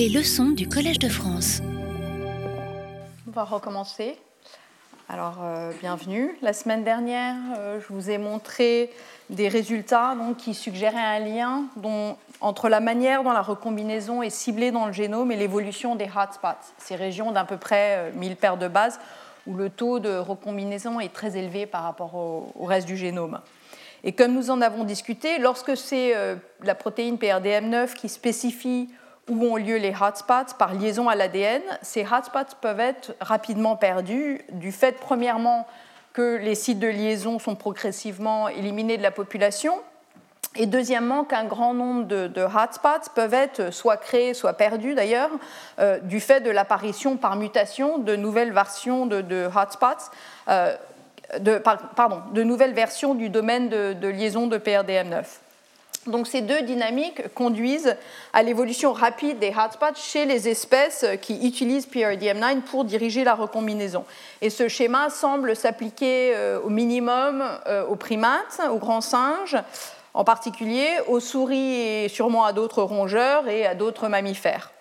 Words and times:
Les 0.00 0.08
leçons 0.08 0.52
du 0.52 0.66
Collège 0.66 0.98
de 0.98 1.10
France. 1.10 1.60
On 3.28 3.30
va 3.32 3.44
recommencer. 3.44 4.16
Alors, 5.10 5.40
euh, 5.42 5.72
bienvenue. 5.78 6.34
La 6.40 6.54
semaine 6.54 6.84
dernière, 6.84 7.34
euh, 7.58 7.80
je 7.82 7.92
vous 7.92 8.08
ai 8.08 8.16
montré 8.16 8.90
des 9.28 9.48
résultats 9.48 10.16
qui 10.38 10.54
suggéraient 10.54 10.96
un 10.96 11.18
lien 11.18 11.64
entre 12.40 12.70
la 12.70 12.80
manière 12.80 13.24
dont 13.24 13.32
la 13.32 13.42
recombinaison 13.42 14.22
est 14.22 14.30
ciblée 14.30 14.70
dans 14.70 14.86
le 14.86 14.94
génome 14.94 15.32
et 15.32 15.36
l'évolution 15.36 15.96
des 15.96 16.06
hotspots, 16.06 16.64
ces 16.78 16.96
régions 16.96 17.30
d'à 17.30 17.44
peu 17.44 17.58
près 17.58 18.10
1000 18.14 18.32
euh, 18.32 18.34
paires 18.36 18.56
de 18.56 18.68
bases 18.68 18.98
où 19.46 19.54
le 19.54 19.68
taux 19.68 19.98
de 19.98 20.16
recombinaison 20.16 20.98
est 20.98 21.12
très 21.12 21.36
élevé 21.36 21.66
par 21.66 21.82
rapport 21.82 22.14
au 22.14 22.64
reste 22.64 22.86
du 22.86 22.96
génome. 22.96 23.38
Et 24.02 24.12
comme 24.12 24.32
nous 24.32 24.48
en 24.48 24.62
avons 24.62 24.84
discuté, 24.84 25.38
lorsque 25.38 25.76
c'est 25.76 26.14
la 26.62 26.74
protéine 26.74 27.16
PRDM9 27.16 27.94
qui 27.94 28.08
spécifie 28.08 28.88
où 29.30 29.44
ont 29.44 29.56
lieu 29.56 29.76
les 29.76 29.94
hotspots 29.98 30.54
par 30.58 30.74
liaison 30.74 31.08
à 31.08 31.14
l'ADN, 31.14 31.62
ces 31.82 32.02
hotspots 32.04 32.56
peuvent 32.60 32.80
être 32.80 33.14
rapidement 33.20 33.76
perdus 33.76 34.40
du 34.52 34.72
fait, 34.72 34.98
premièrement, 35.00 35.66
que 36.12 36.36
les 36.36 36.56
sites 36.56 36.80
de 36.80 36.88
liaison 36.88 37.38
sont 37.38 37.54
progressivement 37.54 38.48
éliminés 38.48 38.98
de 38.98 39.02
la 39.02 39.12
population, 39.12 39.74
et 40.56 40.66
deuxièmement, 40.66 41.22
qu'un 41.22 41.44
grand 41.44 41.74
nombre 41.74 42.04
de, 42.06 42.42
hotspots 42.42 43.08
peuvent 43.14 43.34
être 43.34 43.72
soit 43.72 43.96
créés, 43.96 44.34
soit 44.34 44.54
perdus 44.54 44.94
d'ailleurs, 44.94 45.30
euh, 45.78 46.00
du 46.00 46.18
fait 46.18 46.40
de 46.40 46.50
l'apparition 46.50 47.16
par 47.16 47.36
mutation 47.36 47.98
de 47.98 48.16
nouvelles 48.16 48.52
versions 48.52 49.06
de, 49.06 49.48
hotspots, 49.56 50.10
euh, 50.48 50.74
de, 51.38 51.58
pardon, 51.58 52.20
de 52.34 52.42
nouvelles 52.42 52.74
versions 52.74 53.14
du 53.14 53.28
domaine 53.28 53.68
de 53.68 54.08
liaison 54.08 54.48
de 54.48 54.58
PRDM9. 54.58 55.24
Donc 56.06 56.26
ces 56.26 56.40
deux 56.40 56.62
dynamiques 56.62 57.32
conduisent 57.34 57.94
à 58.32 58.42
l'évolution 58.42 58.92
rapide 58.92 59.38
des 59.38 59.50
hotspots 59.50 59.96
chez 59.96 60.24
les 60.24 60.48
espèces 60.48 61.04
qui 61.20 61.46
utilisent 61.46 61.86
PRDM9 61.86 62.62
pour 62.62 62.84
diriger 62.84 63.22
la 63.22 63.34
recombinaison. 63.34 64.04
Et 64.40 64.48
ce 64.48 64.68
schéma 64.68 65.10
semble 65.10 65.54
s'appliquer 65.54 66.32
euh, 66.34 66.58
au 66.60 66.70
minimum 66.70 67.44
euh, 67.66 67.84
aux 67.86 67.96
primates, 67.96 68.62
aux 68.70 68.78
grands 68.78 69.02
singes, 69.02 69.58
en 70.14 70.24
particulier 70.24 70.88
aux 71.06 71.20
souris 71.20 71.80
et 71.80 72.08
sûrement 72.08 72.46
à 72.46 72.54
d'autres 72.54 72.82
rongeurs 72.82 73.46
et 73.48 73.66
à 73.66 73.74
d'autres 73.74 74.08
mammifères. 74.08 74.72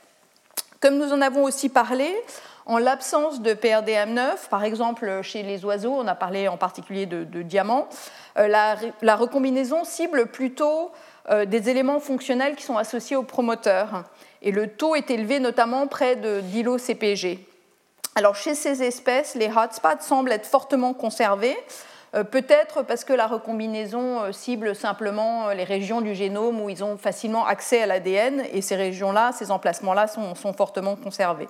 Comme 0.80 0.98
nous 0.98 1.12
en 1.12 1.20
avons 1.20 1.44
aussi 1.44 1.68
parlé, 1.68 2.10
en 2.70 2.78
l'absence 2.78 3.42
de 3.42 3.54
PRDM9, 3.54 4.48
par 4.50 4.64
exemple 4.64 5.22
chez 5.24 5.42
les 5.42 5.66
oiseaux, 5.66 5.94
on 5.94 6.08
a 6.08 6.14
parlé 6.14 6.48
en 6.48 6.56
particulier 6.56 7.08
de, 7.08 7.42
diamants, 7.42 7.90
euh, 8.38 8.48
la, 8.48 9.16
recombinaison 9.16 9.84
cible 9.84 10.28
plutôt 10.28 10.92
des 11.46 11.70
éléments 11.70 12.00
fonctionnels 12.00 12.56
qui 12.56 12.64
sont 12.64 12.78
associés 12.78 13.16
au 13.16 13.24
promoteur. 13.24 14.04
Et 14.42 14.52
le 14.52 14.68
taux 14.68 14.96
est 14.96 15.12
élevé 15.12 15.40
notamment 15.40 15.88
près 15.88 16.16
de 16.16 16.40
d'ILO-CPG. 16.42 17.40
Alors 18.16 18.36
chez 18.36 18.56
ces 18.56 18.84
espèces, 18.84 19.36
les 19.36 19.50
hotspots 19.50 20.02
semblent 20.02 20.32
être 20.32 20.48
fortement 20.48 20.94
conservés, 20.94 21.58
euh, 22.16 22.24
peut-être 22.24 22.84
parce 22.84 23.04
que 23.04 23.14
la 23.14 23.28
recombinaison 23.28 24.22
euh, 24.22 24.32
cible 24.32 24.76
simplement 24.76 25.50
les 25.52 25.64
régions 25.64 26.02
du 26.02 26.16
génome 26.16 26.60
où 26.60 26.70
ils 26.70 26.84
ont 26.84 26.98
facilement 26.98 27.46
accès 27.46 27.84
à 27.84 27.86
l'ADN, 27.86 28.44
et 28.52 28.62
ces 28.62 28.76
régions-là, 28.76 29.32
ces 29.34 29.52
emplacements-là 29.52 30.08
sont, 30.08 30.34
sont, 30.36 30.54
fortement 30.54 30.96
conservés. 30.96 31.48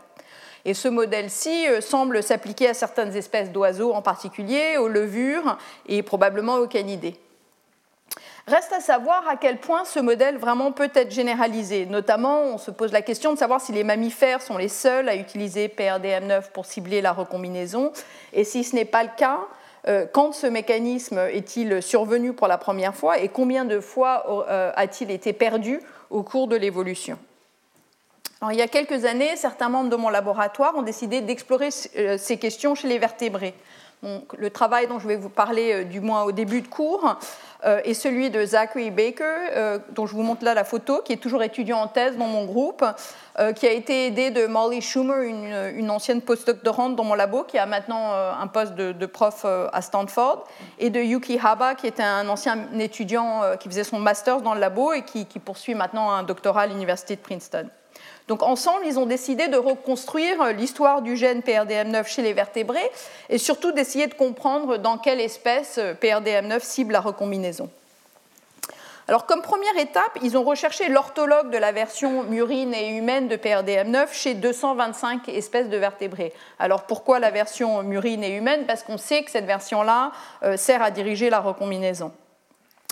Et 0.66 0.74
ce 0.74 0.90
modèle-ci 0.90 1.66
semble 1.80 2.22
s'appliquer 2.22 2.68
à 2.68 2.74
certaines 2.74 3.16
espèces 3.16 3.52
d'oiseaux 3.52 3.94
en 3.94 4.02
particulier, 4.02 4.76
aux 4.78 4.90
levures 4.90 5.58
et 5.88 6.04
probablement 6.04 6.56
aux 6.56 6.68
canidés. 6.68 7.16
Reste 8.50 8.74
à 8.74 8.80
savoir 8.80 9.28
à 9.28 9.36
quel 9.36 9.58
point 9.58 9.86
ce 9.86 10.00
modèle 10.00 10.38
vraiment 10.38 10.72
peut 10.72 10.90
être 10.96 11.12
généralisé. 11.12 11.86
Notamment, 11.86 12.42
on 12.42 12.58
se 12.58 12.72
pose 12.72 12.92
la 12.92 13.04
question 13.04 13.32
de 13.32 13.38
savoir 13.38 13.62
si 13.62 13.72
les 13.72 13.84
mammifères 13.84 14.42
sont 14.42 14.58
les 14.58 14.70
seuls 14.70 15.08
à 15.08 15.16
utiliser 15.16 15.68
PRDM9 15.68 16.50
pour 16.52 16.66
cibler 16.66 17.00
la 17.00 17.12
recombinaison. 17.12 17.92
Et 18.34 18.44
si 18.44 18.64
ce 18.64 18.76
n'est 18.76 18.86
pas 18.86 19.04
le 19.04 19.12
cas, 19.16 19.42
euh, 19.88 20.08
quand 20.12 20.32
ce 20.32 20.48
mécanisme 20.48 21.20
est-il 21.32 21.84
survenu 21.84 22.34
pour 22.34 22.48
la 22.48 22.58
première 22.58 22.96
fois 22.96 23.20
et 23.20 23.30
combien 23.30 23.66
de 23.66 23.80
fois 23.80 24.48
euh, 24.50 24.72
a-t-il 24.76 25.12
été 25.12 25.32
perdu 25.32 25.80
au 26.10 26.24
cours 26.24 26.48
de 26.48 26.56
l'évolution? 26.56 27.20
Il 28.52 28.58
y 28.58 28.64
a 28.64 28.68
quelques 28.68 29.06
années, 29.06 29.36
certains 29.36 29.70
membres 29.70 29.90
de 29.90 29.96
mon 29.96 30.10
laboratoire 30.10 30.76
ont 30.76 30.82
décidé 30.82 31.22
d'explorer 31.22 31.70
euh, 31.98 32.18
ces 32.18 32.38
questions 32.38 32.74
chez 32.74 32.88
les 32.88 32.98
vertébrés. 32.98 33.54
Le 34.02 34.50
travail 34.50 34.88
dont 34.88 35.00
je 35.00 35.08
vais 35.08 35.18
vous 35.18 35.30
parler 35.30 35.84
du 35.86 36.00
moins 36.00 36.24
au 36.24 36.32
début 36.32 36.62
de 36.62 36.68
cours 36.68 37.18
euh, 37.66 37.82
et 37.84 37.94
celui 37.94 38.30
de 38.30 38.46
Zachary 38.46 38.90
Baker, 38.90 39.24
euh, 39.26 39.80
dont 39.92 40.06
je 40.06 40.14
vous 40.14 40.24
montre 40.24 40.46
là 40.46 40.54
la 40.54 40.64
photo, 40.64 41.02
qui 41.04 41.12
est 41.12 41.18
toujours 41.18 41.44
étudiant 41.44 41.80
en 41.80 41.88
thèse 41.88 42.16
dans 42.16 42.28
mon 42.28 42.46
groupe, 42.46 42.86
euh, 43.38 43.52
qui 43.52 43.68
a 43.68 43.72
été 43.72 44.08
aidé 44.08 44.32
de 44.32 44.48
Molly 44.48 44.82
Schumer, 44.82 45.24
une, 45.24 45.92
ancienne 45.92 46.22
postdoctorante 46.22 46.96
dans 46.96 47.04
mon 47.04 47.16
labo, 47.16 47.44
qui 47.44 47.58
a 47.58 47.66
maintenant 47.66 48.14
un 48.14 48.48
poste 48.48 48.76
de, 48.76 49.06
prof 49.06 49.46
à 49.46 49.82
Stanford, 49.82 50.48
et 50.78 50.90
de 50.90 51.02
Yuki 51.02 51.40
Haba, 51.44 51.76
qui 51.76 51.88
était 51.88 52.04
un 52.04 52.30
ancien 52.30 52.68
étudiant 52.80 53.42
qui 53.60 53.68
faisait 53.68 53.84
son 53.84 54.00
master 54.00 54.42
dans 54.42 54.54
le 54.54 54.60
labo 54.60 54.94
et 54.94 55.02
qui 55.02 55.26
poursuit 55.40 55.74
maintenant 55.74 56.12
un 56.12 56.24
doctorat 56.24 56.62
à 56.62 56.68
l'université 56.68 57.16
de 57.16 57.22
Princeton. 57.22 57.68
Donc 58.30 58.44
ensemble, 58.44 58.86
ils 58.86 59.00
ont 59.00 59.08
décidé 59.08 59.48
de 59.48 59.58
reconstruire 59.58 60.54
l'histoire 60.54 61.02
du 61.02 61.18
gène 61.18 61.42
PRDM9 61.42 62.08
chez 62.08 62.22
les 62.22 62.34
vertébrés 62.34 62.92
et 63.28 63.40
surtout 63.40 63.72
d'essayer 63.72 64.06
de 64.06 64.14
comprendre 64.14 64.78
dans 64.78 65.00
quelle 65.00 65.20
espèce 65.20 65.80
PRDM9 66.00 66.62
cible 66.62 66.94
la 66.94 67.02
recombinaison. 67.02 67.70
Alors, 69.08 69.26
comme 69.26 69.42
première 69.42 69.76
étape, 69.80 70.20
ils 70.22 70.38
ont 70.38 70.44
recherché 70.44 70.88
l'orthologue 70.88 71.50
de 71.50 71.58
la 71.58 71.72
version 71.72 72.22
murine 72.22 72.76
et 72.76 72.90
humaine 72.90 73.28
de 73.28 73.36
PRDM9 73.36 74.14
chez 74.14 74.36
225 74.36 75.28
espèces 75.30 75.68
de 75.68 75.78
vertébrés. 75.78 76.32
Alors, 76.60 76.84
pourquoi 76.84 77.18
la 77.18 77.32
version 77.32 77.82
murine 77.82 78.24
et 78.24 78.36
humaine? 78.36 78.66
Parce 78.68 78.84
qu'on 78.84 79.00
sait 79.00 79.24
que 79.24 79.32
cette 79.32 79.48
version-là 79.48 80.12
euh, 80.44 80.56
sert 80.56 80.84
à 80.84 80.92
diriger 80.92 81.32
la 81.32 81.40
recombinaison. 81.40 82.12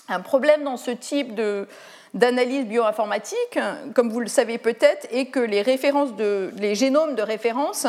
Un 0.09 0.21
problème 0.21 0.63
dans 0.63 0.77
ce 0.77 0.91
type 0.91 1.35
de, 1.35 1.67
d'analyse 2.13 2.65
bioinformatique, 2.65 3.59
comme 3.93 4.09
vous 4.09 4.19
le 4.19 4.27
savez 4.27 4.57
peut-être, 4.57 5.07
est 5.11 5.25
que 5.25 5.39
les, 5.39 6.75
génomes 6.75 7.15
de 7.15 7.21
référence 7.21 7.87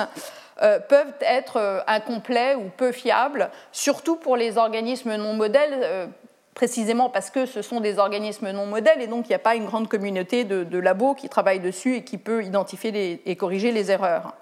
euh, 0.62 0.80
peuvent 0.80 1.14
être 1.20 1.56
euh, 1.56 1.80
incomplets 1.86 2.56
ou 2.56 2.70
peu 2.76 2.92
fiables, 2.92 3.50
surtout 3.70 4.16
pour 4.16 4.36
les 4.36 4.58
organismes 4.58 5.14
non 5.16 5.34
modèles, 5.34 5.78
euh, 5.82 6.06
précisément 6.54 7.08
parce 7.08 7.30
que 7.30 7.46
ce 7.46 7.62
sont 7.62 7.78
des 7.78 8.00
organismes 8.00 8.50
non 8.50 8.66
modèles 8.66 9.00
et 9.00 9.06
donc 9.06 9.26
il 9.26 9.28
n'y 9.28 9.36
a 9.36 9.40
pas 9.40 9.54
une 9.54 9.66
grande 9.66 9.88
communauté 9.88 10.42
de, 10.42 10.78
labos 10.78 11.14
qui 11.14 11.28
travaillent 11.28 11.60
dessus 11.60 11.94
et 11.94 12.02
qui 12.02 12.18
peut 12.18 12.42
identifier 12.42 13.22
et 13.24 13.36
corriger 13.36 13.70
les 13.70 13.92
erreurs. 13.92 14.34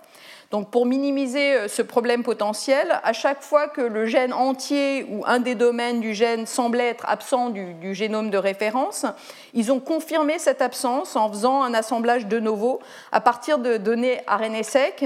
Donc 0.51 0.71
pour 0.71 0.87
minimiser 0.87 1.55
euh, 1.55 1.69
ce 1.69 1.83
problème 1.83 2.23
potentiel, 2.23 3.01
à 3.03 3.13
chaque 3.13 3.43
fois 3.43 3.69
que 3.69 3.81
le 3.81 4.07
gène 4.07 4.33
entier 4.33 5.07
ou 5.11 5.25
un 5.27 5.41
des 5.41 5.55
domaines 5.55 6.01
du 6.01 6.15
gène 6.15 6.47
semblait 6.47 6.89
être 6.89 7.05
absent 7.09 7.51
du, 7.51 7.95
génome 7.95 8.31
de 8.31 8.39
référence, 8.39 9.07
ils 9.55 9.73
ont 9.73 9.81
confirmé 9.81 10.39
cette 10.39 10.63
absence 10.63 11.17
en 11.17 11.29
faisant 11.29 11.63
un 11.63 11.75
assemblage 11.75 12.27
de 12.27 12.39
novo 12.39 12.81
à 13.11 13.21
partir 13.21 13.59
de 13.59 13.77
données 13.77 14.21
RNA 14.29 14.63
sec 14.63 15.05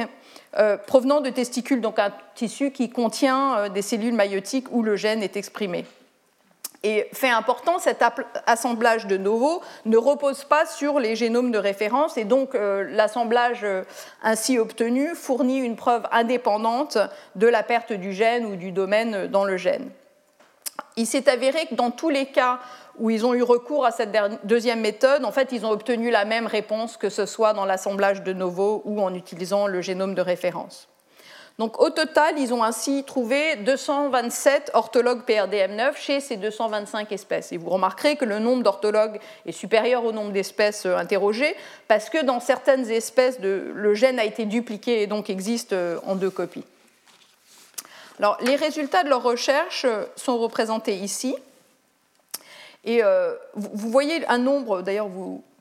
euh, 0.59 0.77
provenant 0.77 1.21
de 1.21 1.31
testicules, 1.31 1.81
donc 1.81 1.99
un 1.99 2.13
tissu 2.35 2.71
qui 2.71 2.91
contient 2.91 3.57
euh, 3.57 3.69
des 3.69 3.83
cellules 3.83 4.15
maïotiques 4.15 4.67
où 4.73 4.83
le 4.83 4.97
gène 4.97 5.23
est 5.23 5.37
exprimé. 5.37 5.85
Et 6.83 7.09
fait 7.13 7.29
important, 7.29 7.79
cet 7.79 8.03
assemblage 8.47 9.07
de 9.07 9.19
novo 9.19 9.61
ne 9.85 9.99
repose 9.99 10.45
pas 10.45 10.65
sur 10.65 10.99
les 10.99 11.15
génomes 11.15 11.51
de 11.51 11.59
référence 11.59 12.17
et 12.17 12.25
donc 12.25 12.55
euh, 12.55 12.85
l'assemblage 12.91 13.65
euh, 13.65 13.83
ainsi 14.23 14.59
obtenu 14.59 15.15
fournit 15.15 15.59
une 15.59 15.77
preuve 15.77 16.09
indépendante 16.11 16.97
de 17.37 17.47
la 17.47 17.63
perte 17.63 17.93
du 17.93 18.15
gène 18.15 18.47
ou 18.47 18.57
du 18.57 18.73
domaine 18.73 19.27
dans 19.27 19.45
le 19.45 19.59
gène. 19.59 19.91
Il 20.97 21.07
s'est 21.07 21.29
avéré 21.29 21.67
que 21.67 21.75
dans 21.75 21.91
tous 21.91 22.09
les 22.09 22.27
cas 22.27 22.61
où 22.99 23.11
ils 23.11 23.27
ont 23.27 23.35
eu 23.35 23.43
recours 23.43 23.85
à 23.85 23.91
cette 23.91 24.17
deuxième 24.45 24.81
méthode, 24.81 25.25
en 25.25 25.33
fait, 25.33 25.53
ils 25.53 25.67
ont 25.67 25.71
obtenu 25.71 26.11
la 26.11 26.25
même 26.25 26.47
réponse 26.47 26.97
que 26.97 27.11
ce 27.11 27.27
soit 27.27 27.53
dans 27.53 27.67
l'assemblage 27.67 28.23
de 28.23 28.33
novo 28.33 28.83
ou 28.87 29.03
en 29.03 29.15
utilisant 29.15 29.67
le 29.67 29.83
génome 29.83 30.15
de 30.15 30.23
référence. 30.23 30.90
Donc 31.61 31.79
au 31.79 31.91
total, 31.91 32.39
ils 32.39 32.55
ont 32.55 32.65
ainsi 32.65 33.05
trouvé 33.05 33.57
227 33.57 34.71
orthologues 34.73 35.21
PRDM9 35.29 35.95
chez 35.95 36.21
ces 36.21 36.39
225 36.39 37.13
espèces. 37.13 37.53
Et 37.53 37.59
vous 37.59 37.69
remarquerez 37.69 38.17
que 38.17 38.25
le 38.25 38.39
nombre 38.39 38.63
d'orthologues 38.63 39.21
est 39.45 39.53
supérieur 39.53 40.07
au 40.07 40.13
nombre 40.13 40.33
d'espèces 40.33 40.87
euh, 40.87 40.97
interrogées 40.97 41.55
parce 41.87 42.09
que 42.09 42.25
dans 42.25 42.41
certaines 42.41 42.91
espèces, 42.91 43.39
le 43.41 43.95
gène 43.95 44.19
a 44.19 44.25
été 44.25 44.47
dupliqué 44.47 45.03
et 45.03 45.07
donc 45.07 45.29
existe 45.29 45.75
euh, 45.75 45.99
en 46.07 46.17
deux 46.17 46.31
copies. 46.31 46.65
Alors, 48.19 48.39
les 48.41 48.57
résultats 48.57 49.05
de 49.05 49.11
leur 49.11 49.23
recherche 49.23 49.85
euh, 49.85 50.05
sont 50.17 50.39
représentés 50.39 50.95
ici. 50.95 51.37
Et 52.87 53.03
vous 53.55 53.91
voyez 53.91 54.27
un 54.29 54.39
nombre, 54.39 54.81
d'ailleurs, 54.81 55.11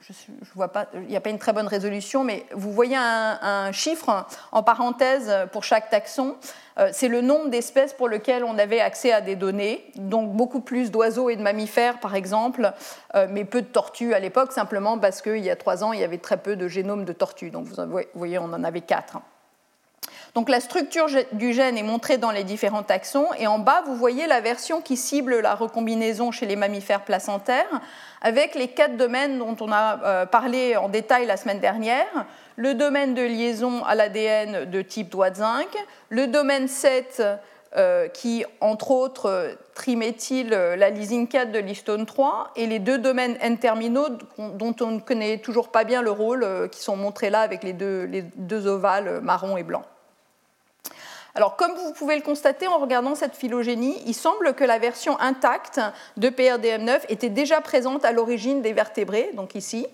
je 0.09 0.53
vois 0.55 0.69
pas, 0.69 0.87
il 0.93 1.01
n'y 1.07 1.15
a 1.15 1.21
pas 1.21 1.29
une 1.29 1.37
très 1.37 1.53
bonne 1.53 1.67
résolution, 1.67 2.23
mais 2.23 2.45
vous 2.53 2.71
voyez 2.71 2.95
un, 2.97 3.71
chiffre 3.71 4.25
en 4.51 4.63
parenthèse 4.63 5.31
pour 5.51 5.63
chaque 5.63 5.89
taxon. 5.89 6.35
Euh, 6.79 6.89
c'est 6.93 7.07
le 7.07 7.21
nombre 7.21 7.49
d'espèces 7.49 7.93
pour 7.93 8.09
lesquelles 8.09 8.43
on 8.43 8.57
avait 8.57 8.79
accès 8.79 9.11
à 9.11 9.21
des 9.21 9.35
données, 9.35 9.85
donc 9.95 10.31
beaucoup 10.31 10.61
plus 10.61 10.91
d'oiseaux 10.91 11.29
et 11.29 11.35
de 11.35 11.41
mammifères, 11.41 11.99
par 11.99 12.15
exemple, 12.15 12.71
euh, 13.15 13.27
mais 13.29 13.45
peu 13.45 13.61
de 13.61 13.67
tortues 13.67 14.13
à 14.13 14.19
l'époque, 14.19 14.51
simplement 14.51 14.97
parce 14.97 15.21
qu'il 15.21 15.39
y 15.39 15.49
a 15.49 15.55
trois 15.55 15.83
ans, 15.83 15.93
il 15.93 15.99
y 15.99 16.03
avait 16.03 16.17
très 16.17 16.37
peu 16.37 16.55
de 16.55 16.67
génomes 16.67 17.05
de 17.05 17.13
tortues. 17.13 17.51
Donc 17.51 17.65
vous 17.65 17.99
voyez, 18.15 18.39
on 18.39 18.45
en 18.45 18.63
avait 18.63 18.81
quatre. 18.81 19.19
Donc 20.35 20.49
la 20.49 20.59
structure 20.59 21.07
du 21.33 21.53
gène 21.53 21.77
est 21.77 21.83
montrée 21.83 22.17
dans 22.17 22.31
les 22.31 22.43
différents 22.43 22.83
taxons 22.83 23.27
et 23.37 23.47
en 23.47 23.57
bas 23.57 23.81
vous 23.85 23.95
voyez 23.95 24.27
la 24.27 24.41
version 24.41 24.79
qui 24.79 24.95
cible 24.95 25.39
la 25.39 25.55
recombinaison 25.55 26.31
chez 26.31 26.45
les 26.45 26.55
mammifères 26.55 27.03
placentaires 27.03 27.81
avec 28.21 28.55
les 28.55 28.67
quatre 28.67 28.97
domaines 28.97 29.39
dont 29.39 29.55
on 29.59 29.71
a 29.71 30.03
euh, 30.03 30.25
parlé 30.25 30.75
en 30.75 30.89
détail 30.89 31.25
la 31.25 31.37
semaine 31.37 31.59
dernière. 31.59 32.25
Le 32.55 32.73
domaine 32.73 33.13
de 33.13 33.21
liaison 33.21 33.83
à 33.85 33.95
l'ADN 33.95 34.69
de 34.69 34.81
type 34.81 35.09
doigt 35.09 35.29
de 35.29 35.37
zinc, 35.37 35.67
le 36.09 36.27
domaine 36.27 36.67
7 36.67 37.23
euh, 37.77 38.07
qui, 38.07 38.43
entre 38.61 38.89
autres, 38.91 39.55
triméthyle 39.75 40.49
la 40.49 40.89
lysine 40.89 41.27
4 41.27 41.51
de 41.51 41.59
l'histone 41.59 42.05
3, 42.05 42.51
et 42.55 42.65
les 42.65 42.79
deux 42.79 42.97
domaines 42.97 43.37
N-terminaux 43.41 44.07
dont 44.37 44.75
on 44.81 44.91
ne 44.91 44.99
connaît 44.99 45.37
toujours 45.37 45.69
pas 45.69 45.83
bien 45.83 46.01
le 46.01 46.11
rôle, 46.11 46.43
euh, 46.43 46.67
qui 46.67 46.81
sont 46.81 46.95
montrés 46.95 47.29
là 47.29 47.41
avec 47.41 47.63
les 47.63 47.73
deux 47.73 48.67
ovales 48.67 49.21
marron 49.21 49.55
et 49.55 49.63
blanc. 49.63 49.83
Alors, 51.39 51.55
comme 51.55 51.73
vous 51.73 51.93
pouvez 51.93 52.17
le 52.17 52.21
constater 52.21 52.67
en 52.67 52.79
regardant 52.79 53.15
cette 53.15 53.33
phylogénie, 53.33 53.95
il 54.05 54.13
semble 54.13 54.55
que 54.55 54.65
la 54.65 54.77
version 54.77 55.17
intacte 55.21 55.79
de 56.17 56.27
PRDM9 56.27 57.03
était 57.07 57.29
déjà 57.29 57.61
présente 57.61 58.03
à 58.03 58.11
l'origine 58.11 58.61
des 58.61 58.73
vertébrés, 58.73 59.29
donc 59.35 59.55
ici, 59.55 59.87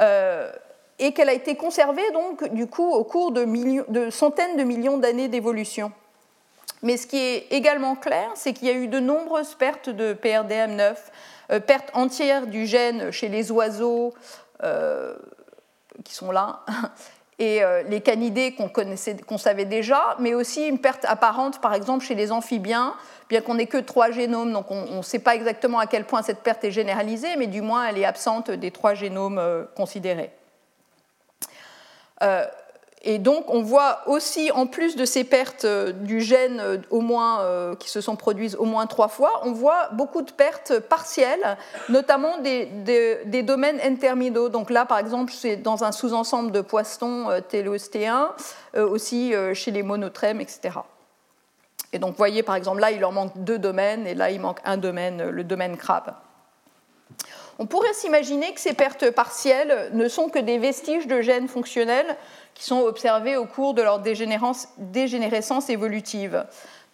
euh, 0.00 0.50
et 0.98 1.12
qu'elle 1.12 1.28
a 1.28 1.34
été 1.34 1.54
conservée 1.54 2.10
donc 2.12 2.50
du 2.54 2.66
coup 2.66 2.90
au 2.90 3.04
cours 3.04 3.30
de, 3.30 4.08
centaines 4.08 4.56
de 4.56 4.62
millions 4.62 4.96
d'années 4.96 5.28
d'évolution. 5.28 5.92
Mais 6.80 6.96
ce 6.96 7.06
qui 7.06 7.18
est 7.18 7.48
également 7.50 7.94
clair, 7.94 8.30
c'est 8.34 8.54
qu'il 8.54 8.66
y 8.66 8.70
a 8.70 8.74
eu 8.74 8.88
de 8.88 9.00
nombreuses 9.00 9.56
pertes 9.56 9.90
de 9.90 10.14
PRDM9, 10.14 10.94
euh, 11.50 11.60
pertes 11.60 11.90
entières 11.92 12.46
du 12.46 12.64
gène 12.64 13.10
chez 13.10 13.28
les 13.28 13.52
oiseaux 13.52 14.14
euh, 14.62 15.14
qui 16.04 16.14
sont 16.14 16.32
là, 16.32 16.64
et 17.40 17.64
euh, 17.64 17.82
les 17.84 18.02
canidés 18.02 18.54
qu'on 18.54 19.38
savait 19.38 19.64
déjà, 19.64 20.14
mais 20.18 20.34
aussi 20.34 20.68
une 20.68 20.78
perte 20.78 21.06
apparente, 21.06 21.58
par 21.62 21.72
exemple, 21.72 22.04
chez 22.04 22.14
les 22.14 22.32
amphibiens, 22.32 22.94
bien 23.30 23.40
qu'on 23.40 23.54
n'ait 23.54 23.66
que 23.66 23.78
trois 23.78 24.10
génomes, 24.10 24.52
donc 24.52 24.70
on 24.70 24.98
ne 24.98 25.02
sait 25.02 25.18
pas 25.18 25.34
exactement 25.34 25.78
à 25.78 25.86
quel 25.86 26.04
point 26.04 26.20
cette 26.20 26.42
perte 26.42 26.62
est 26.64 26.70
généralisée, 26.70 27.36
mais 27.38 27.46
du 27.46 27.62
moins 27.62 27.86
elle 27.86 27.96
est 27.96 28.04
absente 28.04 28.50
des 28.50 28.70
trois 28.70 28.92
génomes 28.92 29.38
euh, 29.38 29.64
considérés. 29.74 30.30
Euh, 32.22 32.44
et 33.02 33.18
donc, 33.18 33.44
on 33.48 33.62
voit 33.62 34.02
aussi, 34.06 34.50
en 34.50 34.66
plus 34.66 34.94
de 34.94 35.06
ces 35.06 35.24
pertes 35.24 35.64
euh, 35.64 35.90
du 35.90 36.20
gène 36.20 36.60
euh, 36.60 36.76
au 36.90 37.00
moins, 37.00 37.40
euh, 37.40 37.74
qui 37.74 37.88
se 37.88 38.02
sont 38.02 38.14
produites 38.14 38.56
au 38.58 38.66
moins 38.66 38.86
trois 38.86 39.08
fois, 39.08 39.40
on 39.44 39.52
voit 39.52 39.88
beaucoup 39.92 40.20
de 40.20 40.30
pertes 40.30 40.80
partielles, 40.80 41.56
notamment 41.88 42.36
des, 42.38 43.42
domaines 43.42 43.80
intermédiaux. 43.82 44.50
Donc 44.50 44.68
là, 44.68 44.84
par 44.84 44.98
exemple, 44.98 45.32
c'est 45.34 45.56
dans 45.56 45.82
un 45.82 45.92
sous-ensemble 45.92 46.52
de 46.52 46.60
poissons 46.60 47.28
téléostéens, 47.48 48.32
aussi 48.76 49.32
chez 49.54 49.70
les 49.70 49.82
monotrèmes, 49.82 50.40
etc. 50.40 50.78
Et 51.92 51.98
donc, 51.98 52.10
vous 52.10 52.18
voyez, 52.18 52.42
par 52.42 52.54
exemple, 52.54 52.80
là, 52.80 52.90
il 52.90 53.00
leur 53.00 53.12
manque 53.12 53.32
deux 53.36 53.58
domaines, 53.58 54.06
et 54.06 54.14
là, 54.14 54.30
il 54.30 54.40
manque 54.40 54.60
un 54.64 54.76
domaine, 54.76 55.30
le 55.30 55.44
domaine 55.44 55.76
crabe. 55.76 56.12
On 57.62 57.66
pourrait 57.66 57.92
s'imaginer 57.92 58.54
que 58.54 58.60
ces 58.60 58.72
pertes 58.72 59.10
partielles 59.10 59.90
ne 59.92 60.08
sont 60.08 60.30
que 60.30 60.38
des 60.38 60.56
vestiges 60.56 61.06
de 61.06 61.20
gènes 61.20 61.46
fonctionnels 61.46 62.16
qui 62.54 62.64
sont 62.64 62.80
observés 62.80 63.36
au 63.36 63.44
cours 63.44 63.74
de 63.74 63.82
leur 63.82 64.00
dégénérescence 64.00 65.68
évolutive. 65.68 66.46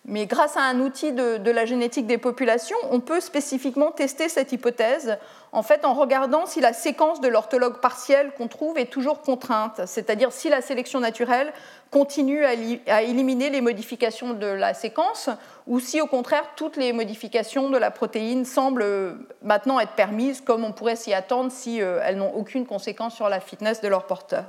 Mais 0.08 0.26
grâce 0.26 0.56
à 0.56 0.62
un 0.62 0.78
outil 0.78 1.12
de, 1.12 1.50
la 1.50 1.64
génétique 1.64 2.06
des 2.06 2.16
populations, 2.16 2.76
on 2.92 3.00
peut 3.00 3.18
spécifiquement 3.18 3.90
tester 3.90 4.28
cette 4.28 4.52
hypothèse 4.52 5.18
en 5.50 5.64
fait 5.64 5.84
en 5.84 5.94
regardant 5.94 6.46
si 6.46 6.60
la 6.60 6.72
séquence 6.72 7.20
de 7.20 7.26
l'orthologue 7.26 7.80
partiel 7.80 8.30
qu'on 8.36 8.46
trouve 8.46 8.78
est 8.78 8.90
toujours 8.90 9.20
contrainte, 9.22 9.80
c'est-à-dire 9.86 10.30
si 10.30 10.48
la 10.48 10.60
sélection 10.60 11.00
naturelle 11.00 11.52
continue 11.90 12.44
à, 12.44 13.02
éliminer 13.02 13.50
les 13.50 13.60
modifications 13.60 14.34
de 14.34 14.46
la 14.46 14.74
séquence 14.74 15.28
ou 15.66 15.80
si 15.80 16.00
au 16.00 16.06
contraire 16.06 16.44
toutes 16.54 16.76
les 16.76 16.92
modifications 16.92 17.68
de 17.68 17.78
la 17.78 17.90
protéine 17.90 18.44
semblent 18.44 19.16
maintenant 19.42 19.80
être 19.80 19.94
permises 19.94 20.40
comme 20.40 20.64
on 20.64 20.72
pourrait 20.72 20.94
s'y 20.94 21.14
attendre 21.14 21.50
si 21.50 21.82
euh, 21.82 22.00
elles 22.04 22.16
n'ont 22.16 22.32
aucune 22.34 22.64
conséquence 22.64 23.14
sur 23.16 23.28
la 23.28 23.40
fitness 23.40 23.80
de 23.80 23.88
leur 23.88 24.06
porteur. 24.06 24.44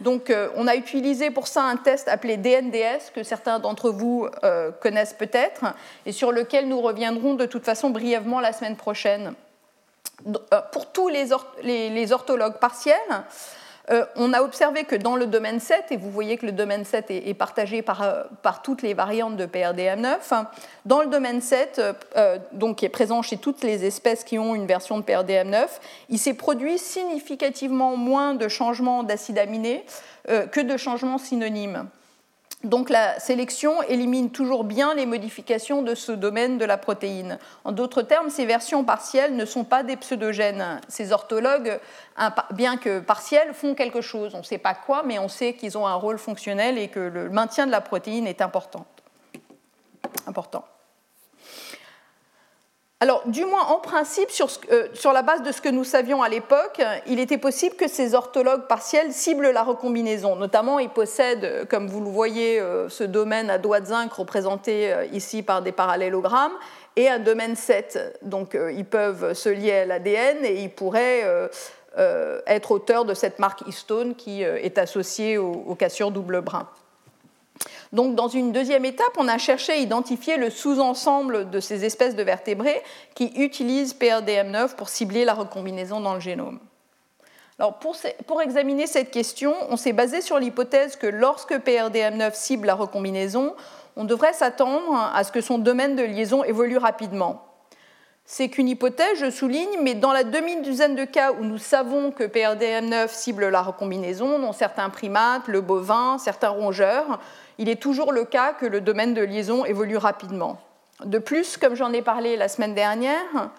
Donc, 0.00 0.28
euh, 0.28 0.50
on 0.56 0.66
a 0.66 0.76
utilisé 0.76 1.30
pour 1.30 1.46
ça 1.46 1.64
un 1.64 1.76
test 1.76 2.08
appelé 2.08 2.36
DNDS, 2.36 3.12
que 3.14 3.22
certains 3.22 3.58
d'entre 3.58 3.90
vous 3.90 4.28
euh, 4.44 4.70
connaissent 4.70 5.14
peut-être, 5.14 5.64
et 6.04 6.12
sur 6.12 6.32
lequel 6.32 6.68
nous 6.68 6.80
reviendrons 6.80 7.34
de 7.34 7.46
toute 7.46 7.64
façon 7.64 7.90
brièvement 7.90 8.40
la 8.40 8.52
semaine 8.52 8.76
prochaine. 8.76 9.32
Euh, 10.26 10.60
pour 10.72 10.92
tous 10.92 11.08
les, 11.08 11.28
les 11.62 12.12
orthologues 12.12 12.58
partiels, 12.58 13.24
euh, 13.90 14.04
on 14.16 14.32
a 14.32 14.42
observé 14.42 14.84
que 14.84 14.96
dans 14.96 15.16
le 15.16 15.26
domaine 15.26 15.60
7, 15.60 15.86
et 15.90 15.96
vous 15.96 16.10
voyez 16.10 16.36
que 16.36 16.46
le 16.46 16.52
domaine 16.52 16.84
7 16.84 17.10
est, 17.10 17.34
partagé 17.34 17.84
euh, 18.00 18.24
par, 18.42 18.62
toutes 18.62 18.82
les 18.82 18.94
variantes 18.94 19.36
de 19.36 19.46
PRDM9, 19.46 20.44
dans 20.84 21.02
le 21.02 21.06
domaine 21.06 21.40
7, 21.40 21.80
euh, 22.16 22.38
donc 22.52 22.78
qui 22.78 22.84
est 22.84 22.90
présent 22.90 23.22
chez 23.22 23.36
toutes 23.36 23.62
les 23.62 23.84
espèces 23.84 24.24
qui 24.24 24.38
ont 24.38 24.54
une 24.54 24.66
version 24.66 24.98
de 24.98 25.02
PRDM9, 25.02 25.66
il 26.08 26.18
s'est 26.18 26.34
produit 26.34 26.78
significativement 26.78 27.96
moins 27.96 28.34
de 28.34 28.48
changements 28.48 29.02
d'acides 29.02 29.38
aminés 29.38 29.84
que 30.26 30.60
de 30.60 30.76
changements 30.76 31.18
synonymes. 31.18 31.86
Donc 32.64 32.90
la 32.90 33.20
sélection 33.20 33.82
élimine 33.82 34.30
toujours 34.30 34.64
bien 34.64 34.94
les 34.94 35.06
modifications 35.06 35.82
de 35.82 35.94
ce 35.94 36.10
domaine 36.10 36.58
de 36.58 36.64
la 36.64 36.78
protéine. 36.78 37.38
En 37.64 37.72
d'autres 37.72 38.02
termes, 38.02 38.30
ces 38.30 38.46
versions 38.46 38.82
partielles 38.82 39.36
ne 39.36 39.44
sont 39.44 39.64
pas 39.64 39.82
des 39.82 39.96
pseudogènes. 39.96 40.80
Ces 40.88 41.12
orthologues, 41.12 41.78
bien 42.54 42.76
que 42.76 42.98
partiels, 42.98 43.52
font 43.54 43.74
quelque 43.74 44.00
chose. 44.00 44.34
On 44.34 44.38
ne 44.38 44.42
sait 44.42 44.58
pas 44.58 44.74
quoi, 44.74 45.02
mais 45.04 45.18
on 45.18 45.28
sait 45.28 45.52
qu'ils 45.52 45.76
ont 45.78 45.86
un 45.86 45.94
rôle 45.94 46.18
fonctionnel 46.18 46.78
et 46.78 46.88
que 46.88 47.00
le 47.00 47.28
maintien 47.28 47.66
de 47.66 47.70
la 47.70 47.80
protéine 47.80 48.26
est 48.26 48.40
important. 48.40 48.86
important. 50.26 50.64
Alors, 53.00 53.24
du 53.26 53.44
moins 53.44 53.64
en 53.66 53.78
principe, 53.78 54.30
euh, 54.70 54.88
sur, 54.94 55.12
la 55.12 55.20
base 55.20 55.42
de 55.42 55.52
ce 55.52 55.60
que 55.60 55.68
nous 55.68 55.84
savions 55.84 56.22
à 56.22 56.30
l'époque, 56.30 56.80
il 57.06 57.20
était 57.20 57.36
possible 57.36 57.76
que 57.76 57.88
ces 57.88 58.14
orthologues 58.14 58.66
partiels 58.68 59.12
ciblent 59.12 59.50
la 59.50 59.64
recombinaison. 59.64 60.34
Notamment, 60.36 60.78
ils 60.78 60.88
possèdent, 60.88 61.68
comme 61.68 61.88
vous 61.88 62.00
le 62.00 62.08
voyez, 62.08 62.58
euh, 62.58 62.88
ce 62.88 63.04
domaine 63.04 63.50
à 63.50 63.58
doigt 63.58 63.80
de 63.80 63.86
zinc 63.86 64.10
représenté 64.14 64.90
euh, 64.90 65.04
ici 65.12 65.42
par 65.42 65.60
des 65.60 65.72
parallélogrammes 65.72 66.54
et 66.96 67.10
un 67.10 67.18
domaine 67.18 67.54
7. 67.54 68.20
Donc, 68.22 68.56
ils 68.72 68.86
peuvent 68.86 69.34
se 69.34 69.50
lier 69.50 69.72
à 69.72 69.84
l'ADN 69.84 70.46
et 70.46 70.62
ils 70.62 70.70
pourraient 70.70 71.24
être 72.46 72.70
auteurs 72.70 73.04
de 73.04 73.12
cette 73.12 73.38
marque 73.38 73.68
histone 73.68 74.14
qui 74.14 74.40
est 74.42 74.78
associée 74.78 75.36
aux 75.36 75.74
cassures 75.74 76.10
double 76.10 76.40
brin. 76.40 76.66
Donc, 77.92 78.14
dans 78.14 78.28
une 78.28 78.52
deuxième 78.52 78.84
étape, 78.84 79.12
on 79.16 79.28
a 79.28 79.38
cherché 79.38 79.72
à 79.72 79.76
identifier 79.76 80.36
le 80.36 80.50
sous-ensemble 80.50 81.50
de 81.50 81.60
ces 81.60 81.84
espèces 81.84 82.16
de 82.16 82.22
vertébrés 82.22 82.82
qui 83.14 83.32
utilisent 83.36 83.94
PRDM9 83.94 84.74
pour 84.74 84.88
cibler 84.88 85.24
la 85.24 85.34
recombinaison 85.34 86.00
dans 86.00 86.14
le 86.14 86.20
génome. 86.20 86.58
Alors 87.58 87.78
pour, 87.78 87.96
pour, 88.26 88.42
examiner 88.42 88.86
cette 88.86 89.10
question, 89.10 89.54
on 89.70 89.78
s'est 89.78 89.94
basé 89.94 90.20
sur 90.20 90.38
l'hypothèse 90.38 90.96
que 90.96 91.06
lorsque 91.06 91.54
PRDM9 91.54 92.34
cible 92.34 92.66
la 92.66 92.74
recombinaison, 92.74 93.54
on 93.96 94.04
devrait 94.04 94.34
s'attendre 94.34 95.10
à 95.14 95.24
ce 95.24 95.32
que 95.32 95.40
son 95.40 95.56
domaine 95.56 95.96
de 95.96 96.02
liaison 96.02 96.44
évolue 96.44 96.76
rapidement. 96.76 97.42
C'est 98.26 98.48
qu'une 98.48 98.68
hypothèse, 98.68 99.18
je 99.20 99.30
souligne, 99.30 99.78
mais 99.82 99.94
dans 99.94 100.12
la 100.12 100.24
demi-douzaine 100.24 100.96
de 100.96 101.04
cas 101.04 101.32
où 101.32 101.44
nous 101.44 101.58
savons 101.58 102.10
que 102.10 102.24
PRDM9 102.24 103.08
cible 103.08 103.48
la 103.48 103.62
recombinaison, 103.62 104.40
dont 104.40 104.52
certains 104.52 104.90
primates, 104.90 105.46
le 105.46 105.60
bovin, 105.60 106.18
certains 106.18 106.48
rongeurs, 106.48 107.20
il 107.58 107.68
est 107.68 107.80
toujours 107.80 108.12
le 108.12 108.24
cas 108.24 108.52
que 108.52 108.66
le 108.66 108.80
domaine 108.80 109.14
de 109.14 109.22
liaison 109.22 109.64
évolue 109.64 109.96
rapidement. 109.96 110.58
De 111.04 111.18
plus, 111.18 111.56
comme 111.56 111.74
j'en 111.74 111.92
ai 111.92 112.02
parlé 112.02 112.36
la 112.36 112.48
semaine 112.48 112.74
dernière, 112.74 113.50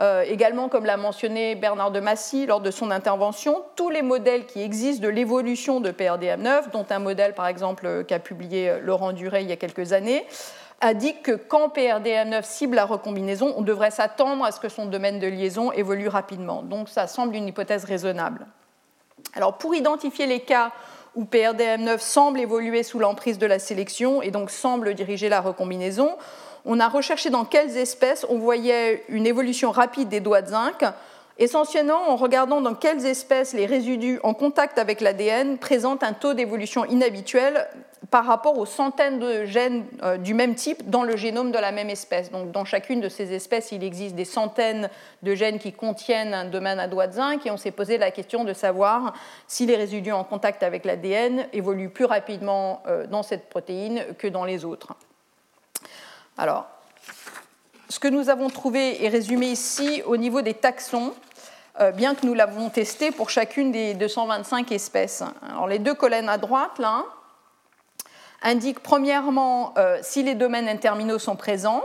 euh, 0.00 0.22
également 0.22 0.68
comme 0.68 0.84
l'a 0.84 0.96
mentionné 0.96 1.54
Bernard 1.54 1.90
de 1.90 2.00
Massy 2.00 2.46
lors 2.46 2.60
de 2.60 2.70
son 2.70 2.90
intervention, 2.90 3.62
tous 3.76 3.90
les 3.90 4.02
modèles 4.02 4.46
qui 4.46 4.62
existent 4.62 5.02
de 5.02 5.08
l'évolution 5.08 5.80
de 5.80 5.90
PRDM9, 5.90 6.70
dont 6.72 6.86
un 6.90 6.98
modèle 6.98 7.34
par 7.34 7.46
exemple 7.46 8.04
qu'a 8.04 8.18
publié 8.18 8.78
Laurent 8.82 9.12
Duret 9.12 9.42
il 9.42 9.50
y 9.50 9.52
a 9.52 9.56
quelques 9.56 9.92
années, 9.92 10.26
indique 10.80 11.22
que 11.22 11.32
quand 11.32 11.68
PRDM9 11.68 12.42
cible 12.42 12.76
la 12.76 12.86
recombinaison, 12.86 13.52
on 13.56 13.62
devrait 13.62 13.90
s'attendre 13.90 14.44
à 14.44 14.52
ce 14.52 14.60
que 14.60 14.68
son 14.68 14.86
domaine 14.86 15.18
de 15.18 15.26
liaison 15.26 15.72
évolue 15.72 16.08
rapidement. 16.08 16.62
Donc 16.62 16.88
ça 16.88 17.06
semble 17.06 17.34
une 17.34 17.48
hypothèse 17.48 17.84
raisonnable. 17.84 18.46
Alors 19.34 19.58
pour 19.58 19.74
identifier 19.74 20.26
les 20.26 20.40
cas 20.40 20.72
où 21.14 21.24
PRDM9 21.24 21.98
semble 21.98 22.40
évoluer 22.40 22.82
sous 22.82 22.98
l'emprise 22.98 23.38
de 23.38 23.46
la 23.46 23.58
sélection 23.58 24.22
et 24.22 24.30
donc 24.30 24.50
semble 24.50 24.94
diriger 24.94 25.28
la 25.28 25.40
recombinaison. 25.40 26.16
On 26.64 26.78
a 26.78 26.88
recherché 26.88 27.30
dans 27.30 27.44
quelles 27.44 27.76
espèces 27.76 28.26
on 28.28 28.38
voyait 28.38 29.04
une 29.08 29.26
évolution 29.26 29.70
rapide 29.70 30.08
des 30.08 30.20
doigts 30.20 30.42
de 30.42 30.48
zinc 30.48 30.84
essentiellement 31.38 32.10
en 32.10 32.16
regardant 32.16 32.60
dans 32.60 32.74
quelles 32.74 33.06
espèces 33.06 33.54
les 33.54 33.66
résidus 33.66 34.20
en 34.22 34.34
contact 34.34 34.78
avec 34.78 35.00
l'ADN 35.00 35.56
présentent 35.56 36.02
un 36.02 36.12
taux 36.12 36.34
d'évolution 36.34 36.84
inhabituel 36.84 37.66
par 38.10 38.24
rapport 38.24 38.58
aux 38.58 38.66
centaines 38.66 39.20
de 39.20 39.44
gènes 39.44 39.86
euh, 40.02 40.16
du 40.16 40.34
même 40.34 40.54
type 40.54 40.90
dans 40.90 41.04
le 41.04 41.16
génome 41.16 41.52
de 41.52 41.58
la 41.58 41.70
même 41.70 41.90
espèce. 41.90 42.30
Donc, 42.30 42.50
dans 42.50 42.64
chacune 42.64 43.00
de 43.00 43.08
ces 43.08 43.32
espèces, 43.32 43.70
il 43.70 43.84
existe 43.84 44.16
des 44.16 44.24
centaines 44.24 44.90
de 45.22 45.34
gènes 45.34 45.58
qui 45.58 45.72
contiennent 45.72 46.34
un 46.34 46.44
domaine 46.44 46.80
à 46.80 46.88
doigt 46.88 47.06
de 47.06 47.12
zinc 47.12 47.46
et 47.46 47.50
on 47.50 47.56
s'est 47.56 47.70
posé 47.70 47.98
la 47.98 48.10
question 48.10 48.44
de 48.44 48.52
savoir 48.52 49.14
si 49.46 49.64
les 49.64 49.76
résidus 49.76 50.12
en 50.12 50.24
contact 50.24 50.62
avec 50.62 50.84
l'ADN 50.84 51.46
évoluent 51.52 51.90
plus 51.90 52.04
rapidement 52.04 52.82
euh, 52.86 53.06
dans 53.06 53.22
cette 53.22 53.48
protéine 53.48 54.04
que 54.18 54.26
dans 54.26 54.44
les 54.44 54.64
autres. 54.64 54.94
Alors, 56.36 56.66
ce 57.88 58.00
que 58.00 58.08
nous 58.08 58.28
avons 58.28 58.50
trouvé 58.50 59.04
est 59.04 59.08
résumé 59.08 59.46
ici 59.46 60.02
au 60.04 60.16
niveau 60.16 60.42
des 60.42 60.54
taxons. 60.54 61.12
Euh, 61.80 61.92
bien 61.92 62.16
que 62.16 62.26
nous 62.26 62.34
l'avons 62.34 62.68
testé 62.68 63.12
pour 63.12 63.30
chacune 63.30 63.70
des 63.70 63.94
225 63.94 64.72
espèces. 64.72 65.22
Alors, 65.48 65.68
les 65.68 65.78
deux 65.78 65.94
colonnes 65.94 66.28
à 66.28 66.36
droite, 66.36 66.78
là, 66.78 67.04
indiquent 68.42 68.80
premièrement 68.80 69.74
euh, 69.76 69.98
si 70.02 70.22
les 70.22 70.34
domaines 70.34 70.68
interminaux 70.68 71.18
sont 71.18 71.36
présents 71.36 71.82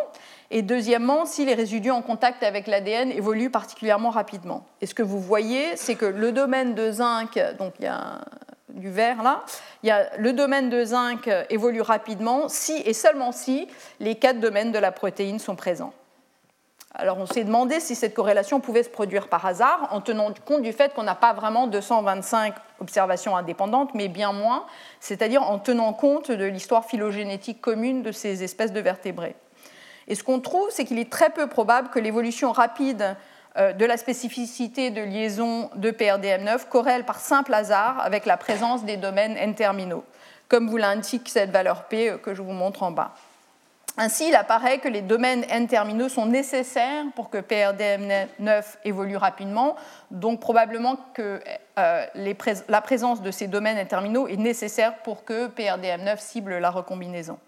et 0.52 0.62
deuxièmement 0.62 1.26
si 1.26 1.46
les 1.46 1.54
résidus 1.54 1.92
en 1.92 2.02
contact 2.02 2.44
avec 2.44 2.68
l'ADN 2.68 3.12
évoluent 3.12 3.50
particulièrement 3.50 4.10
rapidement. 4.10 4.66
Et 4.82 4.86
ce 4.86 4.94
que 4.94 5.04
vous 5.04 5.20
voyez, 5.20 5.76
c'est 5.76 5.96
que 5.96 6.06
le 6.06 6.32
domaine 6.32 6.76
de 6.76 6.92
zinc, 6.92 7.40
donc 7.58 7.74
il 7.80 7.86
y 7.86 7.88
a 7.88 8.22
du 8.70 8.90
vert 8.90 9.24
là, 9.24 9.44
y 9.84 9.90
a 9.90 10.16
le 10.18 10.34
domaine 10.34 10.70
de 10.70 10.84
zinc 10.84 11.30
évolue 11.50 11.82
rapidement 11.82 12.48
si 12.48 12.74
et 12.86 12.94
seulement 12.94 13.32
si 13.32 13.68
les 14.00 14.16
quatre 14.16 14.40
domaines 14.40 14.72
de 14.72 14.80
la 14.80 14.92
protéine 14.92 15.40
sont 15.40 15.56
présents. 15.56 15.94
Alors 16.98 17.18
on 17.18 17.26
s'est 17.26 17.44
demandé 17.44 17.82
si 17.82 17.94
cette 17.94 18.14
corrélation 18.14 18.62
pouvait 18.62 18.84
se 18.84 18.90
produire 18.90 19.28
par 19.28 19.46
hasard 19.46 19.90
en 19.92 20.00
tenant 20.00 20.32
compte 20.46 20.62
du 20.62 20.72
fait 20.72 20.94
qu'on 20.94 21.04
n'a 21.04 21.16
pas 21.16 21.34
vraiment 21.34 21.68
225 21.68 22.56
observations 22.80 23.36
indépendantes, 23.36 23.94
mais 23.94 24.08
bien 24.08 24.32
moins, 24.32 24.66
c'est-à-dire 25.02 25.44
en 25.44 25.60
tenant 25.60 25.92
compte 25.92 26.32
de 26.32 26.46
l'histoire 26.46 26.86
phylogénétique 26.86 27.60
commune 27.60 28.02
de 28.02 28.14
ces 28.14 28.44
espèces 28.44 28.72
de 28.72 28.80
vertébrés. 28.80 29.36
Et 30.08 30.16
ce 30.16 30.24
qu'on 30.24 30.40
trouve, 30.40 30.70
c'est 30.70 30.86
qu'il 30.86 31.00
est 31.00 31.12
très 31.12 31.32
peu 31.32 31.48
probable 31.48 31.90
que 31.90 32.00
l'évolution 32.00 32.54
rapide 32.54 33.18
euh, 33.58 33.74
de 33.74 33.84
la 33.84 33.98
spécificité 33.98 34.90
de 34.90 35.02
liaison 35.02 35.70
de 35.76 35.92
PRDM9 35.92 36.70
corrèle 36.70 37.04
par 37.04 37.20
simple 37.20 37.54
hasard 37.54 38.00
avec 38.00 38.26
la 38.26 38.38
présence 38.38 38.86
des 38.86 38.96
domaines 38.96 39.36
N-terminaux, 39.36 40.06
comme 40.48 40.70
vous 40.70 40.78
l'indique 40.78 41.28
cette 41.28 41.52
valeur 41.52 41.86
P 41.86 42.10
euh, 42.10 42.18
que 42.18 42.34
je 42.34 42.42
vous 42.42 42.54
montre 42.54 42.84
en 42.84 42.92
bas. 42.92 43.14
Ainsi, 43.98 44.28
il 44.28 44.36
apparaît 44.36 44.80
que 44.80 44.90
les 44.90 45.02
domaines 45.02 45.46
N-terminaux 45.50 46.10
sont 46.10 46.26
nécessaires 46.26 47.06
pour 47.16 47.30
que 47.30 47.38
PRDM9 47.38 48.64
évolue 48.84 49.16
rapidement, 49.16 49.78
donc 50.12 50.42
probablement 50.42 50.98
que 51.14 51.40
euh, 51.80 52.06
la 52.68 52.82
présence 52.82 53.22
de 53.22 53.32
ces 53.32 53.48
domaines 53.48 53.78
N-terminaux 53.78 54.28
est 54.28 54.36
nécessaire 54.36 54.98
pour 54.98 55.24
que 55.24 55.48
PRDM9 55.48 56.20
cible 56.20 56.58
la 56.58 56.72
recombinaison. 56.72 57.40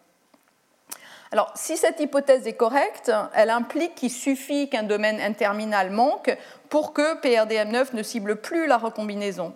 Alors, 1.34 1.52
si 1.56 1.76
cette 1.76 2.00
hypothèse 2.00 2.48
est 2.48 2.54
correcte, 2.54 3.12
elle 3.36 3.50
implique 3.50 3.96
qu'il 3.96 4.12
suffit 4.12 4.70
qu'un 4.70 4.84
domaine 4.84 5.20
N-terminal 5.20 5.90
manque 5.90 6.36
pour 6.70 6.94
que 6.94 7.20
PRDM9 7.20 7.94
ne 7.94 8.04
cible 8.04 8.38
plus 8.38 8.68
la 8.68 8.78
recombinaison 8.78 9.54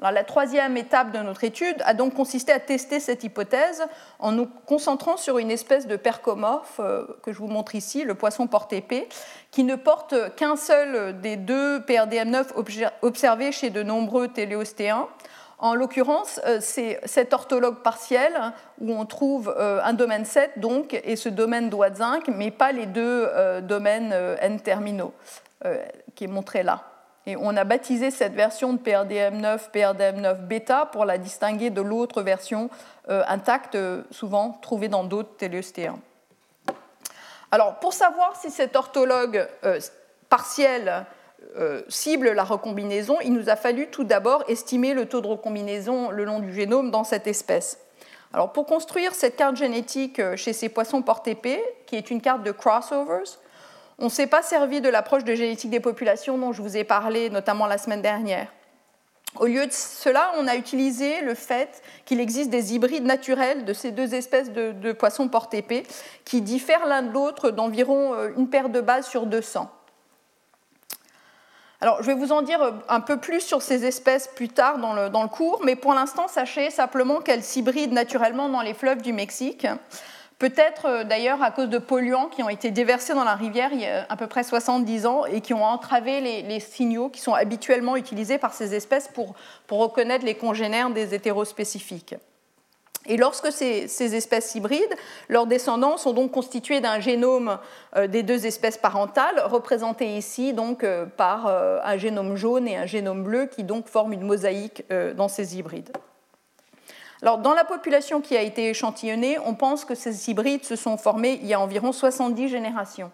la 0.00 0.24
troisième 0.24 0.76
étape 0.76 1.12
de 1.12 1.18
notre 1.18 1.44
étude 1.44 1.76
a 1.84 1.94
donc 1.94 2.14
consisté 2.14 2.52
à 2.52 2.58
tester 2.58 2.98
cette 2.98 3.24
hypothèse 3.24 3.84
en 4.18 4.32
nous 4.32 4.46
concentrant 4.66 5.16
sur 5.16 5.38
une 5.38 5.50
espèce 5.50 5.86
de 5.86 5.96
percomorphe 5.96 6.80
euh, 6.80 7.04
que 7.22 7.32
je 7.32 7.38
vous 7.38 7.46
montre 7.46 7.74
ici, 7.74 8.04
le 8.04 8.14
poisson 8.14 8.46
porte-épée, 8.46 9.08
qui 9.50 9.64
ne 9.64 9.76
porte 9.76 10.34
qu'un 10.34 10.56
seul 10.56 11.20
des 11.20 11.36
deux 11.36 11.78
PRDM9 11.80 12.88
observés 13.02 13.52
chez 13.52 13.70
de 13.70 13.82
nombreux 13.82 14.28
téléostéens. 14.28 15.08
En 15.58 15.74
l'occurrence, 15.74 16.40
euh, 16.46 16.58
c'est 16.60 16.98
cet 17.04 17.32
orthologue 17.32 17.82
partiel 17.82 18.32
où 18.80 18.92
on 18.92 19.06
trouve 19.06 19.54
euh, 19.56 19.80
un 19.84 19.92
domaine 19.92 20.24
7 20.24 20.58
donc, 20.58 21.00
et 21.04 21.14
ce 21.14 21.28
domaine 21.28 21.70
doigt 21.70 21.90
de 21.90 21.96
zinc, 21.96 22.24
mais 22.26 22.50
pas 22.50 22.72
les 22.72 22.86
deux 22.86 23.28
domaines 23.62 24.12
N-terminaux 24.40 25.12
qui 26.16 26.24
est 26.24 26.28
montré 26.28 26.64
là. 26.64 26.91
Et 27.26 27.36
on 27.36 27.56
a 27.56 27.64
baptisé 27.64 28.10
cette 28.10 28.34
version 28.34 28.72
de 28.72 28.78
PRDM9 28.78 29.70
PRDM9 29.72 30.46
bêta 30.46 30.86
pour 30.86 31.04
la 31.04 31.18
distinguer 31.18 31.70
de 31.70 31.80
l'autre 31.80 32.20
version 32.22 32.68
euh, 33.08 33.22
intacte, 33.28 33.76
euh, 33.76 34.02
souvent 34.10 34.58
trouvée 34.60 34.88
dans 34.88 35.04
d'autres 35.04 35.36
téléostéens. 35.36 35.98
Alors, 37.52 37.76
pour 37.76 37.92
savoir 37.92 38.34
si 38.36 38.50
cet 38.50 38.74
orthologue 38.76 39.46
euh, 39.64 39.80
partiel 40.28 41.06
cible 41.88 42.30
la 42.30 42.44
recombinaison, 42.44 43.18
il 43.20 43.32
nous 43.32 43.50
a 43.50 43.56
fallu 43.56 43.88
tout 43.88 44.04
d'abord 44.04 44.44
estimer 44.46 44.94
le 44.94 45.06
taux 45.06 45.20
de 45.20 45.26
recombinaison 45.26 46.10
le 46.10 46.24
long 46.24 46.38
du 46.38 46.54
génome 46.54 46.92
dans 46.92 47.02
cette 47.02 47.26
espèce. 47.26 47.80
Alors, 48.32 48.52
pour 48.52 48.64
construire 48.64 49.12
cette 49.12 49.34
carte 49.34 49.56
génétique 49.56 50.20
chez 50.36 50.52
ces 50.52 50.68
poissons 50.68 51.02
porte-épée, 51.02 51.60
qui 51.86 51.96
est 51.96 52.12
une 52.12 52.20
carte 52.20 52.44
de 52.44 52.52
crossovers, 52.52 53.40
on 53.98 54.06
ne 54.06 54.10
s'est 54.10 54.26
pas 54.26 54.42
servi 54.42 54.80
de 54.80 54.88
l'approche 54.88 55.24
de 55.24 55.34
génétique 55.34 55.70
des 55.70 55.80
populations 55.80 56.38
dont 56.38 56.52
je 56.52 56.62
vous 56.62 56.76
ai 56.76 56.84
parlé 56.84 57.30
notamment 57.30 57.66
la 57.66 57.78
semaine 57.78 58.02
dernière. 58.02 58.48
Au 59.38 59.46
lieu 59.46 59.66
de 59.66 59.72
cela, 59.72 60.32
on 60.38 60.46
a 60.46 60.56
utilisé 60.56 61.22
le 61.22 61.34
fait 61.34 61.82
qu'il 62.04 62.20
existe 62.20 62.50
des 62.50 62.74
hybrides 62.74 63.06
naturels 63.06 63.64
de 63.64 63.72
ces 63.72 63.90
deux 63.90 64.14
espèces 64.14 64.50
de, 64.52 64.92
poissons 64.92 65.28
porte-épée 65.28 65.84
qui 66.24 66.42
diffèrent 66.42 66.86
l'un 66.86 67.02
de 67.02 67.10
l'autre 67.10 67.50
d'environ 67.50 68.12
euh, 68.14 68.28
une 68.36 68.50
paire 68.50 68.68
de 68.68 68.80
bases 68.80 69.06
sur 69.06 69.24
200. 69.24 69.70
Alors, 71.80 72.02
je 72.02 72.06
vais 72.06 72.14
vous 72.14 72.30
en 72.30 72.42
dire 72.42 72.74
un 72.88 73.00
peu 73.00 73.16
plus 73.16 73.40
sur 73.40 73.60
ces 73.60 73.84
espèces 73.84 74.28
plus 74.28 74.48
tard 74.48 74.78
dans 74.78 74.92
le 74.94 75.28
cours, 75.28 75.62
mais 75.64 75.74
pour 75.74 75.94
l'instant, 75.94 76.28
sachez 76.28 76.70
simplement 76.70 77.20
qu'elles 77.20 77.42
s'hybrident 77.42 77.92
naturellement 77.92 78.48
dans 78.48 78.60
les 78.60 78.72
fleuves 78.72 79.02
du 79.02 79.12
Mexique. 79.12 79.66
Peut-être 80.42 80.86
euh, 80.86 81.04
d'ailleurs 81.04 81.40
à 81.40 81.52
cause 81.52 81.68
de 81.68 81.78
polluants 81.78 82.26
qui 82.26 82.42
ont 82.42 82.48
été 82.48 82.72
déversés 82.72 83.14
dans 83.14 83.22
la 83.22 83.36
rivière 83.36 83.70
il 83.72 83.82
y 83.82 83.86
a 83.86 84.04
à 84.08 84.16
peu 84.16 84.26
près 84.26 84.42
70 84.42 85.06
ans 85.06 85.24
et 85.24 85.40
qui 85.40 85.54
ont 85.54 85.64
entravé 85.64 86.20
les, 86.20 86.58
signaux 86.58 87.10
qui 87.10 87.20
sont 87.20 87.32
habituellement 87.32 87.94
utilisés 87.94 88.38
par 88.38 88.52
ces 88.52 88.74
espèces 88.74 89.06
pour, 89.06 89.36
reconnaître 89.70 90.24
les 90.24 90.34
congénères 90.34 90.90
des 90.90 91.14
hétérospécifiques. 91.14 92.16
Et 93.06 93.16
lorsque 93.16 93.52
ces, 93.52 94.16
espèces 94.16 94.56
hybrides, 94.56 94.94
leurs 95.28 95.46
descendants 95.46 95.96
sont 95.96 96.12
donc 96.12 96.32
constitués 96.32 96.80
d'un 96.80 96.98
génome 96.98 97.58
euh, 97.96 98.08
des 98.08 98.24
deux 98.24 98.44
espèces 98.44 98.78
parentales, 98.78 99.40
représentés 99.44 100.16
ici 100.16 100.54
donc 100.54 100.82
euh, 100.82 101.06
par 101.06 101.46
un 101.46 101.96
génome 101.98 102.34
jaune 102.34 102.66
et 102.66 102.76
un 102.76 102.86
génome 102.86 103.22
bleu 103.22 103.46
qui 103.46 103.62
donc 103.62 103.86
forment 103.86 104.14
une 104.14 104.24
mosaïque 104.24 104.82
dans 105.14 105.28
ces 105.28 105.56
hybrides. 105.56 105.92
Dans 107.22 107.54
la 107.54 107.64
population 107.64 108.20
qui 108.20 108.36
a 108.36 108.42
été 108.42 108.68
échantillonnée, 108.68 109.38
on 109.44 109.54
pense 109.54 109.84
que 109.84 109.94
ces 109.94 110.28
hybrides 110.28 110.64
se 110.64 110.74
sont 110.74 110.96
formés 110.96 111.38
il 111.40 111.46
y 111.46 111.54
a 111.54 111.60
environ 111.60 111.92
70 111.92 112.48
générations. 112.48 113.12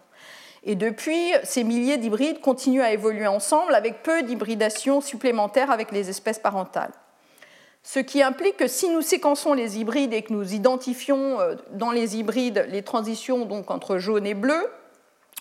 Et 0.63 0.75
depuis, 0.75 1.31
ces 1.43 1.63
milliers 1.63 1.97
d'hybrides 1.97 2.41
continuent 2.41 2.81
à 2.81 2.91
évoluer 2.91 3.27
ensemble 3.27 3.75
avec 3.75 4.01
peu 4.01 4.23
d'hybridation 4.23 4.99
supplémentaires 4.99 5.69
avec 5.69 5.91
les 5.91 6.09
espèces 6.09 6.39
parentales. 6.39 6.91
Ce 7.83 7.99
qui 7.99 8.21
implique 8.21 8.57
que 8.57 8.67
si 8.67 8.89
nous 8.89 9.01
séquençons 9.01 9.53
les 9.53 9.79
hybrides 9.79 10.13
et 10.13 10.23
que 10.23 10.33
nous 10.33 10.53
identifions 10.53 11.39
euh, 11.39 11.55
dans 11.71 11.91
les 11.91 12.17
hybrides 12.17 12.65
les 12.69 12.81
transitions 12.81 13.47
entre 13.67 13.99
jaune 13.99 14.25
et 14.25 14.33
bleu, 14.33 14.69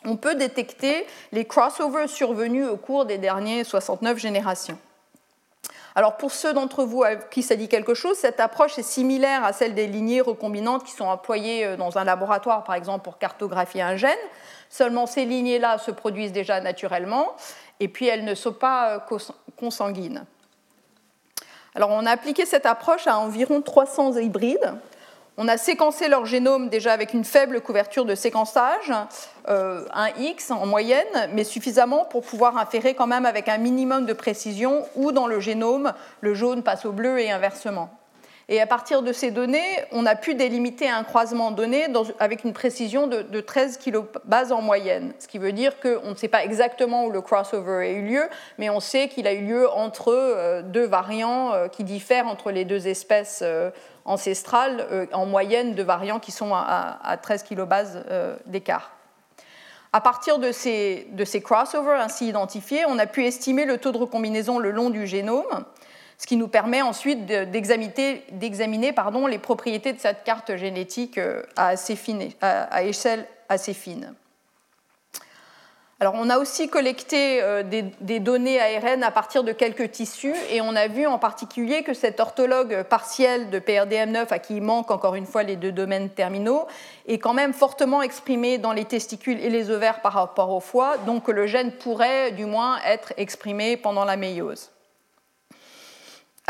on 0.05 0.17
peut 0.17 0.37
détecter 0.37 1.07
les 1.33 1.45
crossovers 1.45 2.09
survenus 2.09 2.69
au 2.69 2.77
cours 2.77 3.07
des 3.07 3.19
dernières 3.19 3.67
69 3.67 4.19
générations. 4.19 4.79
Alors 5.99 6.17
pour 6.17 6.31
ceux 6.31 6.53
d'entre 6.53 6.85
vous 6.85 7.03
à 7.03 7.17
qui 7.17 7.43
ça 7.43 7.57
dit 7.57 7.67
quelque 7.67 7.93
chose, 7.93 8.17
cette 8.17 8.39
approche 8.39 8.79
est 8.79 8.85
similaire 8.85 9.43
à 9.43 9.53
celle 9.53 9.75
des 9.75 9.89
lignées 9.89 10.21
recombinantes 10.21 10.85
qui 10.85 10.93
sont 10.93 11.07
employées 11.07 11.65
euh, 11.65 11.77
dans 11.77 11.99
un 11.99 12.05
laboratoire, 12.05 12.63
par 12.63 12.77
exemple, 12.77 13.03
pour 13.03 13.19
cartographier 13.19 13.83
un 13.83 13.97
gène. 13.97 14.17
Seulement 14.71 15.07
ces 15.07 15.25
lignées-là 15.25 15.77
se 15.79 15.91
produisent 15.91 16.31
déjà 16.31 16.61
naturellement 16.61 17.35
et 17.81 17.89
puis 17.89 18.07
elles 18.07 18.25
ne 18.25 18.37
sont 18.37 18.53
pas 18.53 18.95
euh, 18.95 19.19
consanguines. 19.57 20.25
Alors 21.75 21.91
on 21.91 22.07
a 22.07 22.13
appliqué 22.13 22.47
cette 22.47 22.67
approche 22.67 23.09
à 23.09 23.19
environ 23.19 23.61
300 23.61 24.19
hybrides 24.19 24.79
on 25.39 25.47
a 25.47 25.57
séquencé 25.57 26.09
leur 26.09 26.27
génome 26.27 26.69
déjà 26.69 26.93
avec 26.93 27.15
une 27.15 27.25
faible 27.25 27.61
couverture 27.61 28.05
de 28.05 28.17
séquençage, 28.17 28.93
euh, 29.49 29.85
un 29.95 30.09
X 30.19 30.51
en 30.51 30.67
moyenne, 30.67 31.31
mais 31.33 31.45
suffisamment 31.45 32.05
pour 32.05 32.23
pouvoir 32.23 32.59
inférer 32.59 32.95
quand 32.95 33.07
même 33.07 33.25
avec 33.25 33.49
un 33.49 33.57
minimum 33.57 34.05
de 34.05 34.13
précision 34.13 34.85
où 34.97 35.13
dans 35.13 35.29
le 35.29 35.39
génome 35.39 35.93
le 36.23 36.35
jaune 36.35 36.65
passe 36.65 36.85
au 36.85 36.93
bleu 36.93 37.21
et 37.21 37.31
inversement. 37.31 37.89
Et 38.51 38.63
à 38.63 38.67
partir 38.67 39.03
de 39.03 39.13
ces 39.13 39.31
données, 39.31 39.79
on 39.93 40.07
a 40.07 40.15
pu 40.15 40.35
délimiter 40.35 40.89
un 40.89 41.05
croisement 41.05 41.51
donné 41.51 41.87
avec 42.19 42.45
une 42.45 42.55
précision 42.55 43.07
de, 43.07 43.41
13 43.41 43.77
kilobases 43.77 44.53
en 44.53 44.63
moyenne. 44.63 45.13
Ce 45.19 45.29
qui 45.29 45.37
veut 45.37 45.53
dire 45.53 45.79
qu'on 45.81 46.11
ne 46.11 46.15
sait 46.15 46.29
pas 46.29 46.45
exactement 46.45 47.05
où 47.05 47.11
le 47.11 47.21
crossover 47.21 47.87
a 47.87 47.91
eu 47.91 48.07
lieu, 48.07 48.23
mais 48.57 48.71
on 48.71 48.81
sait 48.81 49.09
qu'il 49.09 49.27
a 49.27 49.35
eu 49.35 49.45
lieu 49.45 49.71
entre 49.71 50.15
euh, 50.15 50.63
deux 50.63 50.87
variants 50.87 51.53
euh, 51.53 51.69
qui 51.69 51.85
diffèrent 51.85 52.27
entre 52.27 52.51
les 52.51 52.65
deux 52.65 52.89
espèces 52.89 53.45
ancestrales, 54.07 55.09
en 55.13 55.27
moyenne 55.27 55.75
de 55.75 55.83
variants 55.83 56.19
qui 56.19 56.33
sont 56.33 56.55
à, 56.55 57.19
13 57.21 57.43
kilobases 57.43 58.03
d'écart. 58.47 58.93
À 59.93 60.01
partir 60.01 60.39
de 60.39 60.53
ces 60.53 61.43
crossovers 61.45 62.01
ainsi 62.01 62.29
identifiés, 62.29 62.85
on 62.89 62.99
a 62.99 63.07
pu 63.07 63.27
estimer 63.27 63.67
le 63.67 63.77
taux 63.77 63.93
de 63.93 63.99
recombinaison 63.99 64.59
le 64.59 64.71
long 64.71 64.89
du 64.89 65.07
génome, 65.07 65.65
ce 66.19 66.27
qui 66.27 66.37
nous 66.37 66.49
permet 66.49 66.83
ensuite 66.83 67.27
d'examiner 67.27 68.93
les 69.29 69.39
propriétés 69.39 69.93
de 69.93 70.01
cette 70.01 70.25
carte 70.25 70.57
génétique 70.57 71.17
euh, 71.17 71.43
à, 71.57 71.75
échelle 72.83 73.27
assez 73.49 73.73
fine. 73.73 74.15
On 76.01 76.31
a 76.31 76.39
aussi 76.39 76.69
collecté 76.69 77.43
euh, 77.43 77.65
des, 77.65 78.21
données 78.21 78.61
ARN 78.61 79.03
à 79.03 79.11
partir 79.11 79.43
de 79.43 79.53
quelques 79.53 79.91
tissus 79.91 80.35
et 80.51 80.61
on 80.61 80.77
a 80.77 80.87
vu 80.87 81.07
en 81.07 81.19
particulier 81.19 81.83
que 81.83 81.93
cet 81.93 82.21
orthologue 82.21 82.85
partiel 82.85 83.51
de 83.51 83.59
PRDM9, 83.59 84.27
à 84.31 84.39
qui 84.39 84.57
il 84.57 84.63
manque 84.63 84.93
encore 84.93 85.17
une 85.17 85.27
fois 85.27 85.43
les 85.43 85.57
deux 85.57 85.73
domaines 85.73 86.09
terminaux, 86.09 86.67
est 87.07 87.19
quand 87.19 87.35
même 87.35 87.53
fortement 87.53 88.03
exprimé 88.03 88.59
dans 88.59 88.73
les 88.73 88.85
testicules 88.85 89.41
et 89.41 89.51
les 89.51 89.71
ovaires 89.71 90.01
par 90.01 90.13
rapport 90.13 90.51
au 90.51 90.61
foie, 90.61 90.99
donc 90.99 91.29
le 91.29 91.47
gène 91.47 91.73
pourrait 91.73 92.31
du 92.33 92.45
moins 92.45 92.79
être 92.85 93.13
exprimé 93.17 93.77
pendant 93.77 94.05
la 94.05 94.17
méiose. 94.17 94.71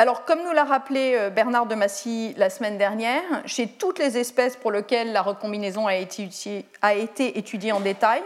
Alors, 0.00 0.24
comme 0.24 0.44
nous 0.44 0.52
l'a 0.52 0.62
rappelé 0.62 1.16
euh, 1.16 1.28
Bernard 1.28 1.66
de 1.66 1.74
Massy 1.74 2.32
la 2.36 2.50
semaine 2.50 2.78
dernière, 2.78 3.20
chez 3.46 3.66
toutes 3.66 3.98
les 3.98 4.16
espèces 4.16 4.54
pour 4.54 4.70
lesquelles 4.70 5.12
la 5.12 5.22
recombinaison 5.22 5.88
a 5.88 5.96
été, 5.96 7.36
étudiée 7.36 7.72
en 7.72 7.80
détail, 7.80 8.22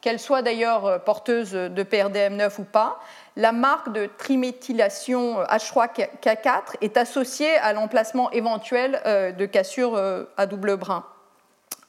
qu'elle 0.00 0.18
soit 0.18 0.42
d'ailleurs 0.42 0.84
euh, 0.84 0.98
porteuse 0.98 1.52
de 1.52 1.82
PRDM9 1.84 2.60
ou 2.60 2.64
pas, 2.64 2.98
la 3.36 3.52
marque 3.52 3.92
de 3.92 4.10
triméthylation 4.18 5.44
H3K4 5.44 6.48
euh, 6.48 6.78
est 6.80 6.96
associée 6.96 7.54
à 7.54 7.72
l'emplacement 7.72 8.28
éventuel 8.32 9.00
de 9.38 9.46
cassure 9.46 9.96
à 10.36 10.46
double 10.46 10.76
brin. 10.76 11.04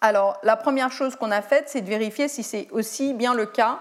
Alors, 0.06 0.38
la 0.44 0.58
première 0.58 0.92
chose 0.92 1.16
qu'on 1.16 1.32
a 1.32 1.42
faite, 1.42 1.70
c'est 1.70 1.80
de 1.80 1.88
vérifier 1.88 2.28
si 2.28 2.44
c'est 2.44 2.68
aussi 2.72 3.14
bien 3.14 3.34
le 3.34 3.46
cas 3.46 3.80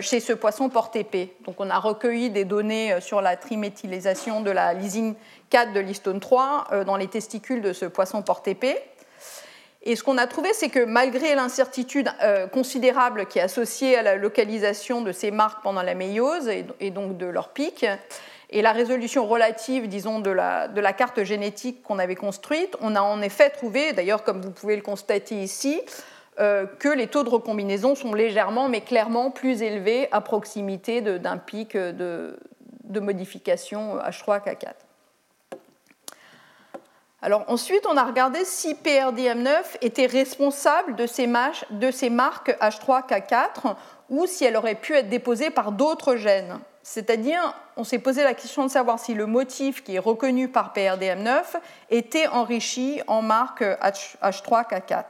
chez 0.00 0.20
ce 0.20 0.32
poisson 0.32 0.68
porte-épée. 0.68 1.34
Donc, 1.46 1.56
on 1.58 1.68
a 1.68 1.78
recueilli 1.80 2.30
des 2.30 2.44
données 2.44 3.00
sur 3.00 3.20
la 3.20 3.36
triméthylisation 3.36 4.40
de 4.40 4.52
la 4.52 4.72
lysine 4.72 5.16
4 5.50 5.72
de 5.72 5.80
l'histone 5.80 6.20
3 6.20 6.84
dans 6.86 6.96
les 6.96 7.08
testicules 7.08 7.60
de 7.60 7.72
ce 7.72 7.86
poisson 7.86 8.22
porte-épée. 8.22 8.78
Et 9.86 9.96
ce 9.96 10.02
qu'on 10.02 10.16
a 10.16 10.26
trouvé, 10.26 10.48
c'est 10.54 10.70
que 10.70 10.82
malgré 10.82 11.34
l'incertitude 11.34 12.10
euh, 12.22 12.46
considérable 12.46 13.26
qui 13.26 13.38
est 13.38 13.42
associée 13.42 13.96
à 13.98 14.02
la 14.02 14.16
localisation 14.16 15.02
de 15.02 15.12
ces 15.12 15.30
marques 15.30 15.62
pendant 15.62 15.82
la 15.82 15.94
méiose 15.94 16.48
et, 16.80 16.90
donc 16.90 17.18
de 17.18 17.26
leur 17.26 17.50
pic, 17.50 17.84
et 18.50 18.62
la 18.62 18.72
résolution 18.72 19.26
relative, 19.26 19.88
disons, 19.88 20.20
de 20.20 20.30
la, 20.30 20.92
carte 20.92 21.24
génétique 21.24 21.82
qu'on 21.82 21.98
avait 21.98 22.14
construite, 22.14 22.76
on 22.80 22.94
a 22.94 23.00
en 23.00 23.20
effet 23.22 23.50
trouvé, 23.50 23.92
d'ailleurs 23.92 24.24
comme 24.24 24.40
vous 24.40 24.50
pouvez 24.50 24.76
le 24.76 24.82
constater 24.82 25.36
ici, 25.42 25.80
euh, 26.40 26.66
que 26.66 26.88
les 26.88 27.06
taux 27.06 27.22
de 27.22 27.30
recombinaison 27.30 27.94
sont 27.94 28.12
légèrement 28.12 28.68
mais 28.68 28.80
clairement 28.80 29.30
plus 29.30 29.62
élevés 29.62 30.08
à 30.12 30.20
proximité 30.20 31.00
d'un 31.00 31.38
pic 31.38 31.76
de, 31.76 32.36
de 32.84 33.00
modification 33.00 33.98
H3K4. 33.98 34.74
Alors 37.24 37.44
ensuite, 37.48 37.86
on 37.86 37.96
a 37.96 38.04
regardé 38.04 38.44
si 38.44 38.74
PRDM9 38.74 39.78
était 39.80 40.04
responsable 40.04 40.94
de 40.94 41.06
ces, 41.06 41.26
marques 41.26 42.50
H3K4 42.60 43.76
ou 44.10 44.26
si 44.26 44.44
elle 44.44 44.58
aurait 44.58 44.74
pu 44.74 44.94
être 44.94 45.08
déposée 45.08 45.48
par 45.48 45.72
d'autres 45.72 46.16
gènes. 46.16 46.58
C'est-à-dire, 46.86 47.54
on 47.78 47.82
s'est 47.82 47.98
posé 47.98 48.22
la 48.22 48.34
question 48.34 48.62
de 48.62 48.70
savoir 48.70 48.98
si 48.98 49.14
le 49.14 49.24
motif 49.24 49.82
qui 49.82 49.94
est 49.94 49.98
reconnu 49.98 50.48
par 50.48 50.74
PRDM9 50.74 51.42
était 51.88 52.28
enrichi 52.28 53.00
en 53.06 53.22
marque 53.22 53.62
H3K4. 53.62 55.04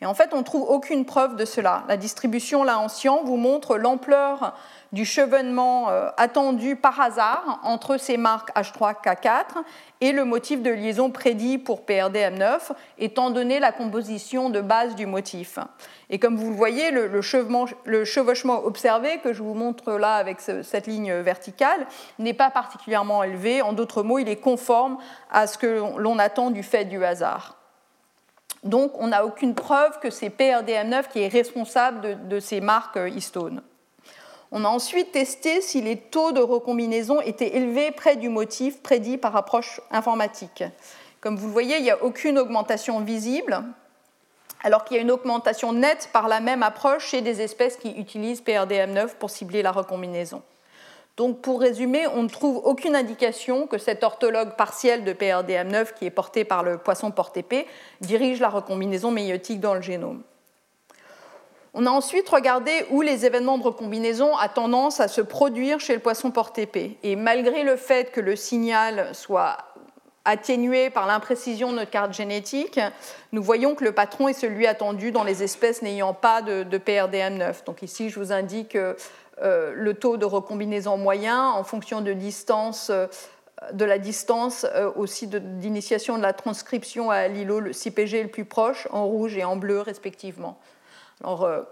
Et 0.00 0.06
en 0.06 0.12
fait, 0.12 0.34
on 0.34 0.38
ne 0.38 0.42
trouve 0.42 0.68
aucune 0.68 1.06
preuve 1.06 1.36
de 1.36 1.44
cela. 1.44 1.84
La 1.86 1.96
distribution 1.96 2.64
là 2.64 2.80
en 2.80 2.88
cyan 2.88 3.22
vous 3.22 3.36
montre 3.36 3.78
l'ampleur 3.78 4.54
du 4.92 5.04
chevonnement 5.04 5.90
euh, 5.90 6.08
attendu 6.16 6.76
par 6.76 7.00
hasard 7.00 7.60
entre 7.62 7.96
ces 7.96 8.16
marques 8.16 8.54
H3K4 8.56 9.62
et 10.00 10.12
le 10.12 10.24
motif 10.24 10.62
de 10.62 10.70
liaison 10.70 11.10
prédit 11.10 11.58
pour 11.58 11.82
PRDM9, 11.82 12.72
étant 12.98 13.30
donné 13.30 13.60
la 13.60 13.72
composition 13.72 14.50
de 14.50 14.60
base 14.60 14.94
du 14.94 15.06
motif. 15.06 15.58
Et 16.10 16.18
comme 16.18 16.36
vous 16.36 16.50
le 16.50 16.56
voyez, 16.56 16.90
le, 16.90 17.22
chevauchement 17.22 18.64
observé, 18.64 19.18
que 19.18 19.32
je 19.32 19.42
vous 19.42 19.54
montre 19.54 19.94
là 19.94 20.14
avec 20.16 20.40
cette 20.40 20.86
ligne 20.86 21.14
verticale, 21.14 21.86
n'est 22.18 22.34
pas 22.34 22.50
particulièrement 22.50 23.24
élevé. 23.24 23.62
En 23.62 23.72
d'autres 23.72 24.02
mots, 24.02 24.18
il 24.18 24.28
est 24.28 24.36
conforme 24.36 24.98
à 25.30 25.46
ce 25.46 25.58
que 25.58 25.82
l'on 25.98 26.18
attend 26.18 26.50
du 26.50 26.62
fait 26.62 26.84
du 26.84 27.04
hasard. 27.04 27.56
Donc, 28.62 28.92
on 28.98 29.08
n'a 29.08 29.24
aucune 29.24 29.54
preuve 29.54 29.98
que 30.00 30.10
c'est 30.10 30.28
PRDM9 30.28 31.08
qui 31.08 31.20
est 31.20 31.28
responsable 31.28 32.00
de, 32.00 32.14
de 32.14 32.40
ces 32.40 32.60
marques 32.60 32.98
histones. 33.14 33.62
On 34.52 34.64
a 34.64 34.68
ensuite 34.68 35.12
testé 35.12 35.60
si 35.60 35.80
les 35.82 35.96
taux 35.96 36.32
de 36.32 36.40
recombinaison 36.40 37.20
étaient 37.20 37.56
élevés 37.56 37.90
près 37.90 38.16
du 38.16 38.28
motif 38.28 38.80
prédit 38.82 39.18
par 39.18 39.34
approche 39.36 39.80
informatique. 39.90 40.62
Comme 41.20 41.36
vous 41.36 41.46
le 41.46 41.52
voyez, 41.52 41.78
il 41.78 41.82
n'y 41.82 41.90
a 41.90 42.02
aucune 42.04 42.38
augmentation 42.38 43.00
visible, 43.00 43.64
alors 44.62 44.84
qu'il 44.84 44.96
y 44.96 45.00
a 45.00 45.02
une 45.02 45.10
augmentation 45.10 45.72
nette 45.72 46.10
par 46.12 46.28
la 46.28 46.40
même 46.40 46.62
approche 46.62 47.08
chez 47.08 47.20
des 47.20 47.40
espèces 47.40 47.76
qui 47.76 47.90
utilisent 47.92 48.42
PRDM9 48.42 49.16
pour 49.18 49.30
cibler 49.30 49.62
la 49.62 49.72
recombinaison. 49.72 50.42
Donc 51.16 51.40
pour 51.40 51.60
résumer, 51.60 52.06
on 52.08 52.22
ne 52.22 52.28
trouve 52.28 52.58
aucune 52.58 52.94
indication 52.94 53.66
que 53.66 53.78
cet 53.78 54.04
orthologue 54.04 54.54
partiel 54.56 55.02
de 55.02 55.12
PRDM9 55.12 55.94
qui 55.94 56.04
est 56.04 56.10
porté 56.10 56.44
par 56.44 56.62
le 56.62 56.76
poisson 56.78 57.10
porte-épée 57.10 57.66
dirige 58.02 58.38
la 58.38 58.50
recombinaison 58.50 59.10
méiotique 59.10 59.60
dans 59.60 59.74
le 59.74 59.80
génome. 59.80 60.22
On 61.78 61.84
a 61.84 61.90
ensuite 61.90 62.26
regardé 62.30 62.86
où 62.88 63.02
les 63.02 63.26
événements 63.26 63.58
de 63.58 63.62
recombinaison 63.62 64.32
ont 64.32 64.48
tendance 64.48 64.98
à 64.98 65.08
se 65.08 65.20
produire 65.20 65.78
chez 65.78 65.92
le 65.92 66.00
poisson 66.00 66.30
porte-épée. 66.30 66.96
Et 67.02 67.16
malgré 67.16 67.64
le 67.64 67.76
fait 67.76 68.12
que 68.12 68.20
le 68.22 68.34
signal 68.34 69.14
soit 69.14 69.58
atténué 70.24 70.88
par 70.88 71.06
l'imprécision 71.06 71.72
de 71.72 71.76
notre 71.76 71.90
carte 71.90 72.14
génétique, 72.14 72.80
nous 73.32 73.42
voyons 73.42 73.74
que 73.74 73.84
le 73.84 73.92
patron 73.92 74.26
est 74.26 74.32
celui 74.32 74.66
attendu 74.66 75.12
dans 75.12 75.22
les 75.22 75.42
espèces 75.42 75.82
n'ayant 75.82 76.14
pas 76.14 76.40
de, 76.40 76.64
PRDM9. 76.64 77.66
Donc 77.66 77.82
ici, 77.82 78.08
je 78.08 78.18
vous 78.18 78.32
indique 78.32 78.74
euh, 78.74 78.94
le 79.74 79.92
taux 79.92 80.16
de 80.16 80.24
recombinaison 80.24 80.96
moyen 80.96 81.50
en 81.50 81.62
fonction 81.62 82.00
de 82.00 82.16
de 83.72 83.84
la 83.84 83.98
distance 83.98 84.64
euh, 84.74 84.90
aussi 84.96 85.26
d'initiation 85.26 86.16
de, 86.16 86.22
la 86.22 86.32
transcription 86.32 87.10
à 87.10 87.28
l'îlot 87.28 87.60
le 87.60 87.74
CPG 87.74 88.22
le 88.22 88.30
plus 88.30 88.46
proche, 88.46 88.88
en 88.92 89.04
rouge 89.04 89.36
et 89.36 89.44
en 89.44 89.56
bleu 89.56 89.80
respectivement. 89.80 90.58
Alors, 91.22 91.44
euh, 91.44 91.62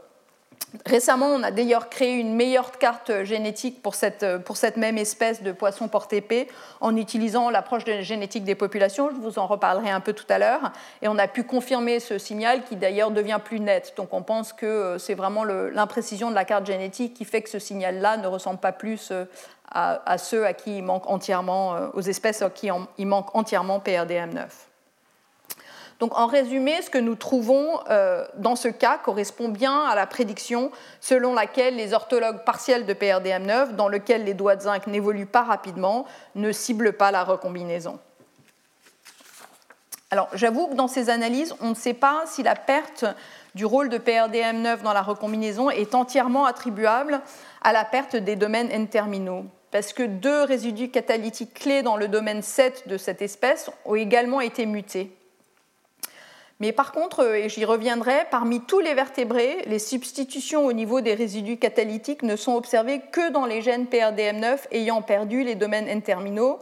récemment, 0.87 1.27
on 1.27 1.43
a 1.43 1.51
d'ailleurs 1.51 1.89
créé 1.89 2.15
une 2.15 2.35
meilleure 2.35 2.73
carte 2.79 3.25
génétique 3.25 3.83
pour 3.83 3.95
cette, 3.95 4.25
cette 4.55 4.77
même 4.77 4.99
espèce 4.99 5.43
de 5.43 5.53
poisson 5.53 5.89
porte-épée 5.89 6.49
en 6.81 6.97
utilisant 6.97 7.51
l'approche 7.51 7.85
génétique 7.85 8.45
des 8.45 8.55
populations. 8.55 9.11
Je 9.11 9.21
vous 9.21 9.39
en 9.39 9.47
reparlerai 9.47 9.91
un 9.91 10.01
peu 10.01 10.13
tout 10.13 10.27
à 10.29 10.39
l'heure. 10.39 10.73
Et 11.03 11.09
on 11.09 11.19
a 11.19 11.29
pu 11.29 11.45
confirmer 11.45 12.01
ce 12.01 12.19
signal 12.19 12.65
qui 12.65 12.77
d'ailleurs 12.77 13.11
devient 13.11 13.41
plus 13.45 13.61
net. 13.61 13.95
Donc 13.97 14.13
on 14.13 14.23
pense 14.23 14.53
que 14.53 14.67
euh, 14.67 14.99
c'est 14.99 15.15
vraiment 15.15 15.45
l'imprécision 15.45 16.31
de 16.31 16.35
la 16.35 16.45
carte 16.45 16.67
génétique 16.67 17.15
qui 17.15 17.25
fait 17.25 17.43
que 17.43 17.51
ce 17.51 17.59
signal-là 17.59 18.17
ne 18.17 18.27
ressemble 18.27 18.59
pas 18.59 18.73
plus 18.73 19.11
euh, 19.11 19.27
à, 19.71 20.19
ceux 20.19 20.47
qui 20.53 20.79
il 20.79 20.83
manque 20.83 21.11
entièrement, 21.11 21.91
aux 21.95 22.01
espèces 22.01 22.43
à 22.43 22.51
qui 22.51 22.69
il 22.97 23.07
manque 23.07 23.35
entièrement 23.35 23.81
PRDM9. 23.81 24.47
Donc 26.01 26.19
en 26.19 26.27
résumé, 26.27 26.83
ce 26.83 26.91
que 26.91 26.99
nous 26.99 27.15
trouvons 27.15 27.79
euh, 27.89 28.27
dans 28.37 28.57
ce 28.57 28.69
cas 28.69 28.99
correspond 28.99 29.49
bien 29.49 29.85
à 29.85 29.95
la 29.95 30.07
prédiction 30.07 30.71
selon 31.01 31.35
laquelle 31.35 31.77
les 31.77 31.95
orthologues 31.95 32.45
partiels 32.45 32.87
de 32.87 32.95
PRDM9, 32.95 33.77
dans 33.77 33.89
lesquels 33.89 34.25
les 34.25 34.35
doigts 34.35 34.57
de 34.57 34.63
zinc 34.63 34.87
n'évoluent 34.87 35.27
pas 35.27 35.43
rapidement, 35.43 36.07
ne 36.35 36.53
ciblent 36.53 36.95
pas 36.95 37.11
la 37.11 37.25
recombinaison. 37.25 37.99
Alors 40.11 40.29
j'avoue 40.35 40.69
que 40.69 40.75
dans 40.75 40.89
ces 40.89 41.11
analyses, 41.11 41.55
on 41.61 41.71
ne 41.71 41.75
sait 41.75 41.95
pas 41.95 42.23
si 42.27 42.43
la 42.43 42.55
perte 42.55 43.05
du 43.55 43.65
rôle 43.65 43.89
de 43.89 43.99
PRDM9 43.99 44.83
dans 44.83 44.93
la 44.93 45.03
recombinaison 45.03 45.71
est 45.71 45.95
entièrement 45.95 46.45
attribuable 46.45 47.21
à 47.63 47.73
la 47.73 47.85
perte 47.85 48.17
des 48.17 48.37
domaines 48.37 48.71
N-terminaux 48.71 49.45
parce 49.75 49.93
que 49.93 50.05
deux 50.05 50.45
résidus 50.45 50.91
catalytiques 50.91 51.55
clés 51.55 51.83
dans 51.83 51.97
le 51.97 52.07
domaine 52.07 52.43
7 52.43 52.87
de 52.87 52.97
cette 52.97 53.23
espèce 53.23 53.71
ont 53.85 53.97
également 53.97 54.41
été 54.41 54.67
mutés. 54.67 55.11
Mais 56.65 56.73
par 56.73 56.93
contre, 56.93 57.21
euh, 57.21 57.35
et 57.35 57.51
j'y 57.51 57.67
reviendrai, 57.67 58.25
parmi 58.31 58.63
tous 58.63 58.81
les 58.81 58.95
vertébrés, 58.95 59.59
les 59.67 59.79
substitutions 59.79 60.65
au 60.65 60.73
niveau 60.73 61.03
des 61.03 61.13
résidus 61.13 61.59
catalytiques 61.59 62.23
ne 62.23 62.37
sont 62.37 62.55
observées 62.55 63.03
que 63.13 63.31
dans 63.33 63.45
les 63.45 63.61
gènes 63.61 63.85
PRDM9 63.85 64.61
ayant 64.71 65.03
perdu 65.03 65.45
les 65.45 65.57
domaines 65.57 65.87
N-terminaux 65.87 66.59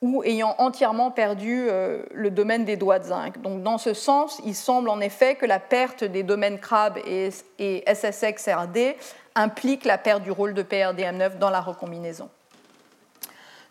ou 0.00 0.22
ayant 0.24 0.54
entièrement 0.56 1.10
perdu 1.10 1.66
euh, 1.68 2.04
le 2.14 2.30
domaine 2.30 2.64
des 2.64 2.78
doigts 2.78 2.98
de 2.98 3.04
zinc. 3.04 3.38
Donc 3.42 3.62
dans 3.62 3.76
ce 3.76 3.92
sens, 3.92 4.40
il 4.46 4.54
semble 4.54 4.88
en 4.88 5.00
effet 5.00 5.34
que 5.34 5.44
la 5.44 5.58
perte 5.58 6.04
des 6.04 6.22
domaines 6.22 6.58
CRAB 6.58 6.96
et, 7.06 7.84
SSXRD 7.86 8.96
implique 9.34 9.84
la 9.84 9.98
perte 9.98 10.22
du 10.22 10.30
rôle 10.30 10.54
de 10.54 10.62
PRDM9 10.62 11.36
dans 11.36 11.50
la 11.50 11.60
recombinaison. 11.60 12.30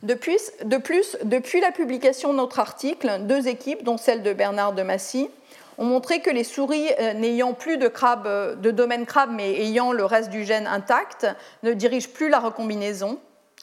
De 0.03 0.13
plus, 0.13 0.51
de 0.63 0.77
plus, 0.77 1.17
depuis 1.23 1.61
la 1.61 1.71
publication 1.71 2.31
de 2.31 2.37
notre 2.37 2.59
article, 2.59 3.21
deux 3.21 3.47
équipes, 3.47 3.83
dont 3.83 3.97
celle 3.97 4.21
de 4.21 4.33
Bernard 4.33 4.73
de 4.73 4.83
Massy, 4.83 5.29
ont 5.77 5.85
montré 5.85 6.21
que 6.21 6.29
les 6.29 6.43
souris 6.43 6.89
euh, 6.99 7.13
n'ayant 7.13 7.53
plus 7.53 7.77
de, 7.77 7.87
crabe, 7.87 8.59
de 8.59 8.71
domaine 8.71 9.05
crabe 9.05 9.31
mais 9.31 9.53
ayant 9.61 9.91
le 9.91 10.05
reste 10.05 10.29
du 10.29 10.43
gène 10.43 10.67
intact 10.67 11.27
ne 11.63 11.73
dirigent 11.73 12.09
plus 12.13 12.29
la 12.29 12.39
recombinaison 12.39 13.19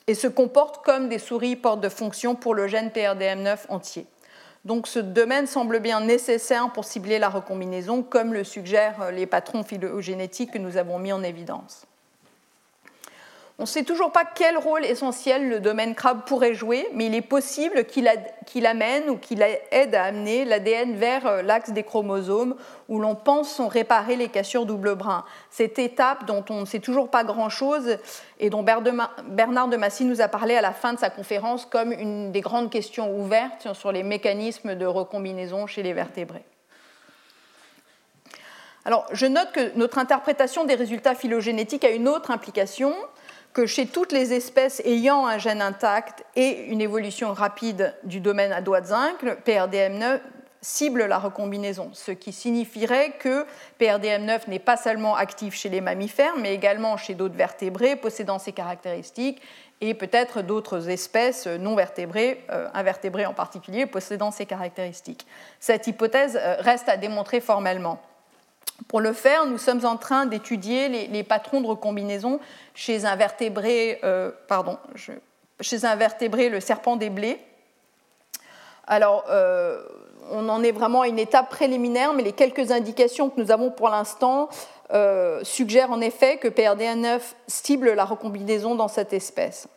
et 0.06 0.14
se 0.14 0.26
comportent 0.26 0.84
comme 0.84 1.08
des 1.08 1.18
souris 1.18 1.56
portes 1.56 1.80
de 1.80 1.88
fonction 1.88 2.34
pour 2.34 2.54
le 2.54 2.66
gène 2.66 2.88
PRDM9 2.88 3.58
entier. 3.68 4.06
Donc 4.64 4.86
ce 4.86 4.98
domaine 4.98 5.46
semble 5.46 5.80
bien 5.80 6.00
nécessaire 6.00 6.70
pour 6.72 6.84
cibler 6.84 7.18
la 7.18 7.28
recombinaison, 7.28 8.02
comme 8.02 8.34
le 8.34 8.44
suggèrent 8.44 9.10
les 9.10 9.26
patrons 9.26 9.62
phylogénétiques 9.62 10.52
que 10.52 10.58
nous 10.58 10.76
avons 10.76 10.98
mis 10.98 11.12
en 11.12 11.22
évidence. 11.22 11.86
On 13.60 13.64
ne 13.64 13.68
sait 13.68 13.84
toujours 13.84 14.10
pas 14.10 14.24
quel 14.24 14.56
rôle 14.56 14.86
essentiel 14.86 15.50
le 15.50 15.60
domaine 15.60 15.94
crabe 15.94 16.22
pourrait 16.24 16.54
jouer, 16.54 16.88
mais 16.94 17.08
il 17.08 17.14
est 17.14 17.20
possible 17.20 17.84
qu'il 17.84 18.66
amène 18.66 19.10
ou 19.10 19.18
qu'il 19.18 19.44
aide 19.70 19.94
à 19.94 20.04
amener 20.04 20.46
l'ADN 20.46 20.94
vers 20.94 21.26
euh, 21.26 21.42
l'axe 21.42 21.68
des 21.68 21.82
chromosomes 21.82 22.56
où 22.88 22.98
l'on 23.00 23.14
pense 23.14 23.50
sont 23.50 23.68
réparées 23.68 24.16
les 24.16 24.30
cassures 24.30 24.64
double 24.64 24.94
brin. 24.94 25.26
Cette 25.50 25.78
étape 25.78 26.24
dont 26.24 26.42
on 26.48 26.62
ne 26.62 26.64
sait 26.64 26.78
toujours 26.78 27.10
pas 27.10 27.22
grand-chose 27.22 27.98
et 28.38 28.48
dont 28.48 28.62
Bernard 28.62 29.68
de 29.68 29.76
Massy 29.76 30.06
nous 30.06 30.22
a 30.22 30.28
parlé 30.28 30.56
à 30.56 30.62
la 30.62 30.72
fin 30.72 30.94
de 30.94 30.98
sa 30.98 31.10
conférence 31.10 31.66
comme 31.66 31.92
une 31.92 32.32
des 32.32 32.40
grandes 32.40 32.70
questions 32.70 33.14
ouvertes 33.14 33.74
sur 33.74 33.92
les 33.92 34.02
mécanismes 34.02 34.74
de 34.74 34.86
recombinaison 34.86 35.66
chez 35.66 35.82
les 35.82 35.92
vertébrés. 35.92 36.46
Alors, 38.86 39.04
je 39.12 39.26
note 39.26 39.52
que 39.52 39.76
notre 39.76 39.98
interprétation 39.98 40.64
des 40.64 40.76
résultats 40.76 41.14
phylogénétiques 41.14 41.84
a 41.84 41.90
une 41.90 42.08
autre 42.08 42.30
implication 42.30 42.94
que 43.52 43.66
chez 43.66 43.86
toutes 43.86 44.12
les 44.12 44.32
espèces 44.32 44.80
ayant 44.84 45.26
un 45.26 45.38
gène 45.38 45.62
intact 45.62 46.24
et 46.36 46.66
une 46.66 46.80
évolution 46.80 47.32
rapide 47.32 47.94
du 48.04 48.20
domaine 48.20 48.52
à 48.52 48.60
doigt 48.60 48.80
de 48.80 48.86
zinc, 48.86 49.24
PRDM9 49.44 50.20
cible 50.62 51.06
la 51.06 51.18
recombinaison, 51.18 51.90
ce 51.94 52.12
qui 52.12 52.32
signifierait 52.32 53.12
que 53.18 53.46
PRDM9 53.80 54.48
n'est 54.48 54.58
pas 54.58 54.76
seulement 54.76 55.16
actif 55.16 55.54
chez 55.54 55.70
les 55.70 55.80
mammifères, 55.80 56.36
mais 56.38 56.54
également 56.54 56.96
chez 56.96 57.14
d'autres 57.14 57.34
vertébrés 57.34 57.96
possédant 57.96 58.38
ces 58.38 58.52
caractéristiques 58.52 59.40
et 59.80 59.94
peut-être 59.94 60.42
d'autres 60.42 60.90
espèces 60.90 61.46
non 61.46 61.74
vertébrées, 61.74 62.44
euh, 62.50 62.68
invertébrées 62.74 63.24
en 63.24 63.32
particulier, 63.32 63.86
possédant 63.86 64.30
ces 64.30 64.44
caractéristiques. 64.44 65.26
Cette 65.58 65.86
hypothèse 65.86 66.38
euh, 66.40 66.56
reste 66.58 66.88
à 66.90 66.98
démontrer 66.98 67.40
formellement. 67.40 68.00
Pour 68.88 69.00
le 69.00 69.12
faire, 69.12 69.46
nous 69.46 69.58
sommes 69.58 69.84
en 69.84 69.96
train 69.96 70.26
d'étudier 70.26 70.88
les, 70.88 71.22
patrons 71.22 71.60
de 71.60 71.66
recombinaison 71.66 72.40
chez 72.74 73.04
un 73.04 73.16
vertébré, 73.16 74.00
euh, 74.04 74.30
pardon, 74.48 74.78
chez 75.60 75.84
un 75.84 75.96
vertébré, 75.96 76.48
le 76.48 76.60
serpent 76.60 76.96
des 76.96 77.10
blés. 77.10 77.38
Alors, 78.86 79.24
euh, 79.28 79.82
on 80.30 80.48
en 80.48 80.62
est 80.62 80.72
vraiment 80.72 81.02
à 81.02 81.08
une 81.08 81.18
étape 81.18 81.50
préliminaire, 81.50 82.12
mais 82.12 82.22
les 82.22 82.32
quelques 82.32 82.70
indications 82.70 83.30
que 83.30 83.40
nous 83.40 83.50
avons 83.50 83.70
pour 83.70 83.88
l'instant 83.88 84.48
euh, 84.92 85.40
suggèrent 85.44 85.92
en 85.92 86.00
effet 86.00 86.38
que 86.38 86.48
PRDN9 86.48 87.20
cible 87.46 87.92
la 87.92 88.04
recombinaison 88.04 88.74
dans 88.74 88.88
cette 88.88 89.12
espèce. 89.12 89.68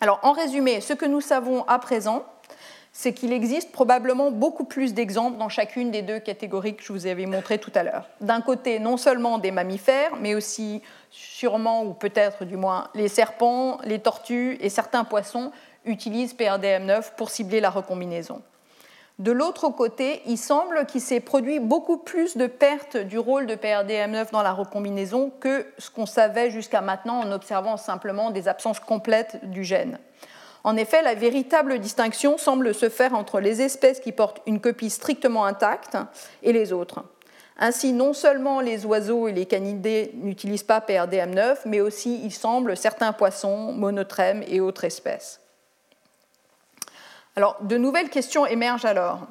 Alors, 0.00 0.18
en 0.22 0.32
résumé, 0.32 0.80
ce 0.80 0.94
que 0.94 1.06
nous 1.06 1.20
savons 1.20 1.64
à 1.68 1.78
présent, 1.78 2.24
c'est 2.92 3.14
qu'il 3.14 3.32
existe 3.32 3.72
probablement 3.72 4.30
beaucoup 4.30 4.64
plus 4.64 4.92
d'exemples 4.92 5.38
dans 5.38 5.48
chacune 5.48 5.90
des 5.90 6.02
deux 6.02 6.18
catégories 6.18 6.76
que 6.76 6.82
je 6.82 6.92
vous 6.92 7.06
avais 7.06 7.24
montrées 7.24 7.58
tout 7.58 7.72
à 7.74 7.82
l'heure. 7.82 8.06
D'un 8.20 8.42
côté, 8.42 8.78
non 8.78 8.98
seulement 8.98 9.38
des 9.38 9.50
mammifères, 9.50 10.16
mais 10.20 10.34
aussi 10.34 10.82
sûrement, 11.10 11.84
ou 11.84 11.94
peut-être 11.94 12.44
du 12.44 12.56
moins, 12.56 12.88
les 12.94 13.08
serpents, 13.08 13.78
les 13.84 13.98
tortues 13.98 14.58
et 14.60 14.68
certains 14.68 15.04
poissons 15.04 15.52
utilisent 15.86 16.34
PRDM9 16.34 17.14
pour 17.16 17.30
cibler 17.30 17.60
la 17.60 17.70
recombinaison. 17.70 18.42
De 19.18 19.32
l'autre 19.32 19.68
côté, 19.68 20.22
il 20.26 20.38
semble 20.38 20.84
qu'il 20.86 21.00
s'est 21.00 21.20
produit 21.20 21.60
beaucoup 21.60 21.98
plus 21.98 22.36
de 22.36 22.46
pertes 22.46 22.96
du 22.96 23.18
rôle 23.18 23.46
de 23.46 23.54
PRDM9 23.54 24.32
dans 24.32 24.42
la 24.42 24.52
recombinaison 24.52 25.30
que 25.40 25.66
ce 25.78 25.90
qu'on 25.90 26.06
savait 26.06 26.50
jusqu'à 26.50 26.80
maintenant 26.80 27.20
en 27.20 27.32
observant 27.32 27.76
simplement 27.76 28.30
des 28.30 28.48
absences 28.48 28.80
complètes 28.80 29.38
du 29.50 29.64
gène. 29.64 29.98
En 30.64 30.76
effet, 30.76 31.02
la 31.02 31.14
véritable 31.14 31.78
distinction 31.80 32.38
semble 32.38 32.74
se 32.74 32.88
faire 32.88 33.14
entre 33.14 33.40
les 33.40 33.62
espèces 33.62 34.00
qui 34.00 34.12
portent 34.12 34.42
une 34.46 34.60
copie 34.60 34.90
strictement 34.90 35.44
intacte 35.44 35.96
et 36.42 36.52
les 36.52 36.72
autres. 36.72 37.04
Ainsi, 37.58 37.92
non 37.92 38.12
seulement 38.12 38.60
les 38.60 38.86
oiseaux 38.86 39.28
et 39.28 39.32
les 39.32 39.46
canidés 39.46 40.12
n'utilisent 40.14 40.62
pas 40.62 40.80
PRDM9, 40.80 41.58
mais 41.66 41.80
aussi, 41.80 42.20
il 42.24 42.32
semble, 42.32 42.76
certains 42.76 43.12
poissons, 43.12 43.72
monotrèmes 43.72 44.42
et 44.46 44.60
autres 44.60 44.84
espèces. 44.84 45.40
Alors, 47.36 47.56
de 47.62 47.76
nouvelles 47.76 48.10
questions 48.10 48.46
émergent 48.46 48.84
alors, 48.84 49.26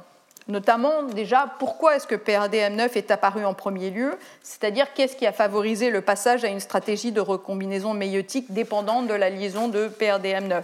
notamment 0.47 1.03
déjà 1.03 1.53
pourquoi 1.59 1.95
est-ce 1.95 2.07
que 2.07 2.15
PRDM9 2.15 2.91
est 2.95 3.11
apparu 3.11 3.45
en 3.45 3.53
premier 3.53 3.89
lieu, 3.89 4.17
c'est-à-dire 4.41 4.93
qu'est-ce 4.93 5.15
qui 5.15 5.27
a 5.27 5.31
favorisé 5.31 5.89
le 5.89 6.01
passage 6.01 6.43
à 6.43 6.47
une 6.47 6.59
stratégie 6.59 7.11
de 7.11 7.21
recombinaison 7.21 7.93
méiotique 7.93 8.51
dépendante 8.51 9.07
de 9.07 9.13
la 9.13 9.29
liaison 9.29 9.67
de 9.67 9.87
PRDM9. 9.87 10.63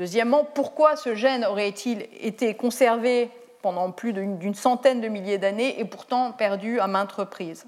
Deuxièmement, 0.00 0.44
pourquoi 0.44 0.96
ce 0.96 1.14
gène 1.14 1.44
aurait-il 1.44 2.08
été 2.22 2.54
conservé 2.54 3.30
pendant 3.60 3.90
plus 3.90 4.14
d'une 4.14 4.54
centaine 4.54 5.02
de 5.02 5.08
milliers 5.08 5.36
d'années 5.36 5.78
et 5.78 5.84
pourtant 5.84 6.32
perdu 6.32 6.80
à 6.80 6.86
maintes 6.86 7.12
reprises? 7.12 7.66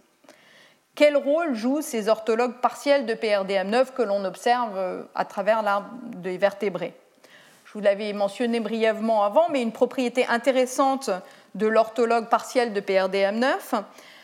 Quel 0.94 1.14
rôle 1.14 1.54
jouent 1.54 1.82
ces 1.82 2.08
orthologues 2.08 2.58
partiels 2.62 3.04
de 3.04 3.12
PRDM9 3.12 3.92
que 3.92 4.00
l'on 4.00 4.24
observe 4.24 4.78
euh, 4.78 5.02
à 5.14 5.26
travers 5.26 5.60
l'arbre 5.60 5.90
des 6.04 6.38
vertébrés? 6.38 6.94
Je 7.66 7.74
vous 7.74 7.80
l'avais 7.80 8.14
mentionné 8.14 8.60
brièvement 8.60 9.24
avant, 9.24 9.50
mais 9.50 9.60
une 9.60 9.72
propriété 9.72 10.24
intéressante 10.24 11.10
de 11.54 11.66
l'orthologue 11.66 12.30
partiel 12.30 12.72
de 12.72 12.80
PRDM9 12.80 13.82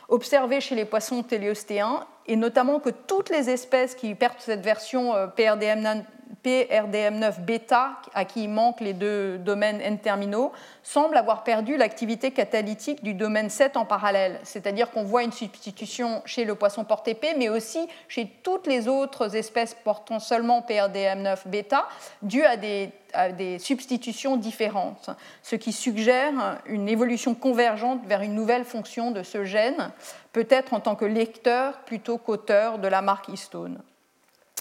observée 0.08 0.62
chez 0.62 0.74
les 0.74 0.86
poissons 0.86 1.22
téléostéens, 1.22 2.06
et 2.26 2.36
notamment 2.36 2.80
que 2.80 2.88
toutes 2.88 3.28
les 3.28 3.50
espèces 3.50 3.94
qui 3.94 4.14
perdent 4.14 4.38
cette 4.38 4.62
version 4.62 5.14
euh, 5.14 5.26
PRDM9 5.26 6.04
PRDM9 6.44 7.40
bêta, 7.40 7.96
à 8.14 8.24
qui 8.24 8.44
il 8.44 8.48
manque 8.48 8.80
les 8.80 8.92
deux 8.92 9.38
domaines 9.38 9.80
N-terminaux, 9.80 10.52
semble 10.82 11.16
avoir 11.16 11.44
perdu 11.44 11.76
l'activité 11.76 12.30
catalytique 12.30 13.02
du 13.02 13.14
domaine 13.14 13.50
7 13.50 13.76
en 13.76 13.84
parallèle. 13.84 14.38
C'est-à-dire 14.44 14.90
qu'on 14.90 15.02
voit 15.02 15.22
une 15.22 15.32
substitution 15.32 16.22
chez 16.24 16.44
le 16.44 16.54
poisson 16.54 16.84
porte-épée, 16.84 17.34
mais 17.36 17.48
aussi 17.48 17.88
chez 18.08 18.30
toutes 18.42 18.66
les 18.66 18.88
autres 18.88 19.36
espèces 19.36 19.74
portant 19.74 20.20
seulement 20.20 20.60
PRDM9 20.60 21.48
bêta, 21.48 21.88
due 22.22 22.44
à 22.44 22.56
des, 22.56 22.90
à 23.12 23.30
des 23.30 23.58
substitutions 23.58 24.36
différentes, 24.36 25.10
ce 25.42 25.56
qui 25.56 25.72
suggère 25.72 26.58
une 26.66 26.88
évolution 26.88 27.34
convergente 27.34 28.04
vers 28.06 28.22
une 28.22 28.34
nouvelle 28.34 28.64
fonction 28.64 29.10
de 29.10 29.22
ce 29.22 29.44
gène, 29.44 29.90
peut-être 30.32 30.74
en 30.74 30.80
tant 30.80 30.94
que 30.94 31.04
lecteur 31.04 31.78
plutôt 31.80 32.18
qu'auteur 32.18 32.78
de 32.78 32.88
la 32.88 33.02
marque 33.02 33.28
histone. 33.28 33.80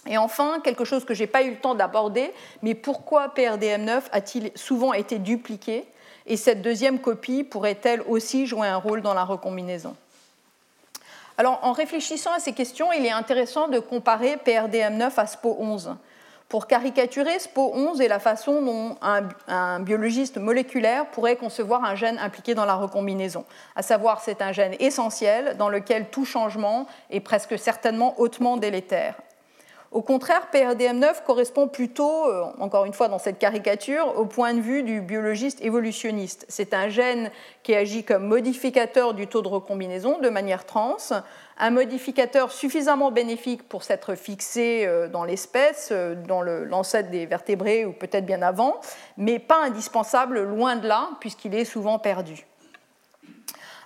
Et 0.08 0.18
enfin, 0.18 0.60
quelque 0.64 0.86
chose 0.86 1.06
que 1.06 1.14
je 1.14 1.24
n'ai 1.24 1.28
pas 1.28 1.44
eu 1.44 1.52
le 1.52 1.58
temps 1.58 1.76
d'aborder, 1.76 2.34
mais 2.62 2.76
pourquoi 2.76 3.28
PRDM9 3.36 4.04
a-t-il 4.12 4.52
souvent 4.56 4.94
été 4.94 5.20
dupliqué 5.20 5.86
Et 6.26 6.38
cette 6.38 6.62
deuxième 6.62 7.00
copie 7.00 7.44
pourrait-elle 7.44 8.02
aussi 8.04 8.48
jouer 8.48 8.68
un 8.68 8.78
rôle 8.78 9.02
dans 9.02 9.14
la 9.14 9.24
recombinaison? 9.24 9.96
Alors, 11.38 11.60
en 11.62 11.72
réfléchissant 11.72 12.32
à 12.34 12.40
ces 12.40 12.54
questions, 12.54 12.92
il 12.92 13.06
est 13.06 13.12
intéressant 13.12 13.68
de 13.68 13.80
comparer 13.80 14.38
PRDM9 14.38 15.12
à 15.18 15.26
SPO11 15.26 15.96
pour 16.50 16.66
caricaturer 16.66 17.38
SPO11 17.38 18.02
et 18.02 18.08
la 18.08 18.20
façon 18.20 18.62
dont 18.62 18.96
un, 19.02 19.28
un, 19.48 19.80
biologiste 19.82 20.38
moléculaire 20.38 21.06
pourrait 21.08 21.36
concevoir 21.36 21.84
un 21.84 21.94
gène 21.94 22.18
impliqué 22.20 22.56
dans 22.56 22.66
la 22.66 22.76
recombinaison. 22.76 23.46
À 23.76 23.82
savoir, 23.82 24.22
c'est 24.22 24.42
un 24.42 24.54
gène 24.54 24.76
essentiel 24.80 25.58
dans 25.58 25.70
lequel 25.70 26.10
tout 26.10 26.26
changement 26.26 26.88
est 27.10 27.20
presque 27.20 27.60
certainement 27.60 28.20
hautement 28.20 28.58
délétère. 28.58 29.16
Au 29.92 30.02
contraire, 30.02 30.48
PRDM9 30.54 31.24
correspond 31.26 31.68
plutôt, 31.68 32.26
euh, 32.26 32.44
encore 32.60 32.86
une 32.86 32.94
fois 32.94 33.08
dans 33.08 33.20
cette 33.20 33.40
caricature, 33.40 34.18
au 34.18 34.26
point 34.26 34.54
de 34.54 34.60
vue 34.60 34.84
du 34.84 35.00
biologiste 35.00 35.62
évolutionniste. 35.64 36.46
C'est 36.50 36.74
un 36.74 36.90
gène 36.90 37.32
qui 37.64 37.74
agit 37.74 38.04
comme 38.04 38.26
modificateur 38.26 39.14
du 39.14 39.28
taux 39.28 39.42
de 39.42 39.48
recombinaison 39.48 40.20
de 40.20 40.30
manière 40.30 40.66
trans, 40.66 40.98
un 41.58 41.70
modificateur 41.70 42.52
suffisamment 42.52 43.12
bénéfique 43.12 43.68
pour 43.68 43.84
s'être 43.84 44.16
fixé 44.16 44.84
euh, 44.86 45.08
dans 45.08 45.24
l'espèce, 45.24 45.90
euh, 45.92 46.16
dans 46.16 46.42
l'ancêtre 46.42 47.10
des 47.10 47.26
vertébrés 47.26 47.86
ou 47.86 47.94
peut-être 47.94 48.26
bien 48.26 48.42
avant, 48.42 48.82
mais 49.16 49.40
pas 49.40 49.64
indispensable 49.64 50.44
loin 50.44 50.76
de 50.76 50.88
là, 50.88 51.10
puisqu'il 51.22 51.56
est 51.56 51.66
souvent 51.66 51.98
perdu. 51.98 52.46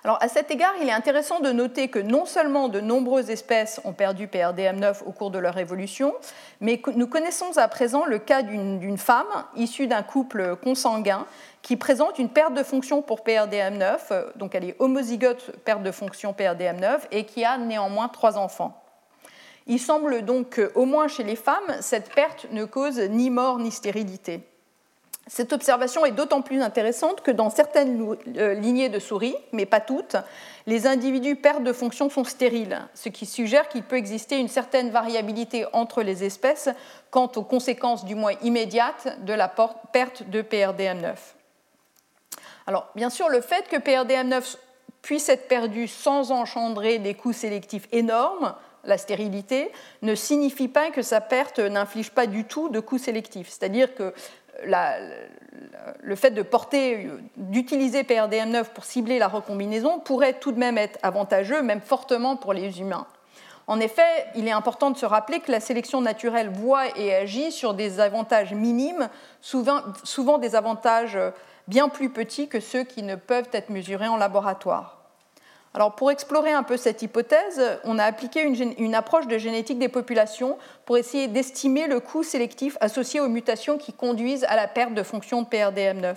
Alors, 0.04 0.18
à 0.20 0.26
cet 0.26 0.50
égard, 0.50 0.72
il 0.80 0.88
est 0.88 0.92
intéressant 0.92 1.38
de 1.38 1.52
noter 1.52 1.86
que 1.86 2.00
non 2.00 2.26
seulement 2.26 2.68
de 2.68 2.80
nombreuses 2.80 3.30
espèces 3.30 3.80
ont 3.84 3.92
perdu 3.92 4.26
PRDM9 4.26 5.04
au 5.06 5.12
cours 5.12 5.30
de 5.30 5.38
leur 5.38 5.58
évolution, 5.58 6.12
mais 6.60 6.82
nous 6.96 7.06
connaissons 7.06 7.56
à 7.56 7.68
présent 7.68 8.04
le 8.04 8.18
cas 8.18 8.42
d'une 8.42 8.98
femme 8.98 9.44
issue 9.54 9.86
d'un 9.86 10.02
couple 10.02 10.56
consanguin 10.56 11.24
qui 11.62 11.76
présente 11.76 12.18
une 12.18 12.30
perte 12.30 12.54
de 12.54 12.64
fonction 12.64 13.00
pour 13.00 13.20
PRDM9, 13.20 14.36
donc 14.36 14.56
elle 14.56 14.64
est 14.64 14.76
homozygote 14.80 15.52
perte 15.64 15.84
de 15.84 15.92
fonction 15.92 16.32
PRDM9 16.32 17.02
et 17.12 17.24
qui 17.24 17.44
a 17.44 17.56
néanmoins 17.56 18.08
trois 18.08 18.38
enfants. 18.38 18.82
Il 19.68 19.78
semble 19.78 20.24
donc 20.24 20.56
qu'au 20.56 20.84
moins 20.84 21.06
chez 21.06 21.22
les 21.22 21.36
femmes, 21.36 21.76
cette 21.80 22.12
perte 22.12 22.48
ne 22.50 22.64
cause 22.64 22.98
ni 22.98 23.30
mort 23.30 23.60
ni 23.60 23.70
stérilité. 23.70 24.40
Cette 25.28 25.52
observation 25.52 26.04
est 26.04 26.10
d'autant 26.10 26.42
plus 26.42 26.60
intéressante 26.60 27.20
que 27.20 27.30
dans 27.30 27.48
certaines 27.48 28.16
euh, 28.36 28.54
lignées 28.54 28.88
de 28.88 28.98
souris, 28.98 29.36
mais 29.52 29.66
pas 29.66 29.80
toutes, 29.80 30.16
les 30.66 30.86
individus 30.86 31.36
perte 31.36 31.62
de 31.62 31.72
fonction 31.72 32.10
sont 32.10 32.24
stériles, 32.24 32.80
ce 32.94 33.08
qui 33.08 33.24
suggère 33.24 33.68
qu'il 33.68 33.84
peut 33.84 33.96
exister 33.96 34.38
une 34.38 34.48
certaine 34.48 34.90
variabilité 34.90 35.64
entre 35.72 36.02
les 36.02 36.24
espèces 36.24 36.68
quant 37.10 37.30
aux 37.36 37.44
conséquences 37.44 38.04
du 38.04 38.16
moins 38.16 38.32
immédiates 38.42 39.24
de 39.24 39.32
la 39.32 39.48
perte 39.48 40.28
de 40.28 40.42
PRDM9. 40.42 41.14
Alors, 42.66 42.88
bien 42.96 43.10
sûr, 43.10 43.28
le 43.28 43.40
fait 43.40 43.68
que 43.68 43.76
PRDM9 43.76 44.56
puisse 45.02 45.28
être 45.28 45.48
perdu 45.48 45.88
sans 45.88 46.30
engendrer 46.32 46.98
des 46.98 47.14
coûts 47.14 47.32
sélectifs 47.32 47.88
énormes, 47.92 48.54
la 48.84 48.98
stérilité, 48.98 49.70
ne 50.02 50.14
signifie 50.14 50.68
pas 50.68 50.90
que 50.90 51.02
sa 51.02 51.20
perte 51.20 51.58
n'inflige 51.58 52.10
pas 52.10 52.26
du 52.26 52.44
tout 52.44 52.68
de 52.68 52.80
coûts 52.80 52.98
sélectifs. 52.98 53.48
C'est-à-dire 53.48 53.94
que 53.94 54.12
le 54.64 56.16
fait 56.16 56.30
de 56.30 56.42
porter, 56.42 57.08
d'utiliser 57.36 58.02
PRDM9 58.02 58.64
pour 58.74 58.84
cibler 58.84 59.18
la 59.18 59.28
recombinaison 59.28 59.98
pourrait 59.98 60.34
tout 60.34 60.52
de 60.52 60.58
même 60.58 60.78
être 60.78 60.98
avantageux, 61.02 61.62
même 61.62 61.80
fortement 61.80 62.36
pour 62.36 62.52
les 62.52 62.80
humains. 62.80 63.06
En 63.66 63.78
effet, 63.78 64.26
il 64.34 64.48
est 64.48 64.52
important 64.52 64.90
de 64.90 64.96
se 64.96 65.06
rappeler 65.06 65.40
que 65.40 65.52
la 65.52 65.60
sélection 65.60 66.00
naturelle 66.00 66.50
voit 66.50 66.96
et 66.98 67.14
agit 67.14 67.52
sur 67.52 67.74
des 67.74 68.00
avantages 68.00 68.52
minimes, 68.52 69.08
souvent, 69.40 69.80
souvent 70.02 70.38
des 70.38 70.56
avantages 70.56 71.18
bien 71.68 71.88
plus 71.88 72.10
petits 72.10 72.48
que 72.48 72.60
ceux 72.60 72.82
qui 72.82 73.02
ne 73.02 73.14
peuvent 73.14 73.48
être 73.52 73.70
mesurés 73.70 74.08
en 74.08 74.16
laboratoire. 74.16 75.01
Alors, 75.74 75.94
pour 75.94 76.10
explorer 76.10 76.52
un 76.52 76.62
peu 76.62 76.76
cette 76.76 77.00
hypothèse, 77.00 77.62
on 77.84 77.98
a 77.98 78.04
appliqué 78.04 78.42
une, 78.42 78.94
approche 78.94 79.26
de 79.26 79.38
génétique 79.38 79.78
des 79.78 79.88
populations 79.88 80.58
pour 80.84 80.98
essayer 80.98 81.28
d'estimer 81.28 81.86
le 81.86 81.98
coût 81.98 82.22
sélectif 82.22 82.76
associé 82.82 83.20
aux 83.20 83.28
mutations 83.28 83.78
qui 83.78 83.94
conduisent 83.94 84.44
à 84.44 84.56
la 84.56 84.68
perte 84.68 84.92
de 84.92 85.02
fonction 85.02 85.40
de 85.40 85.46
PRDM9. 85.46 86.14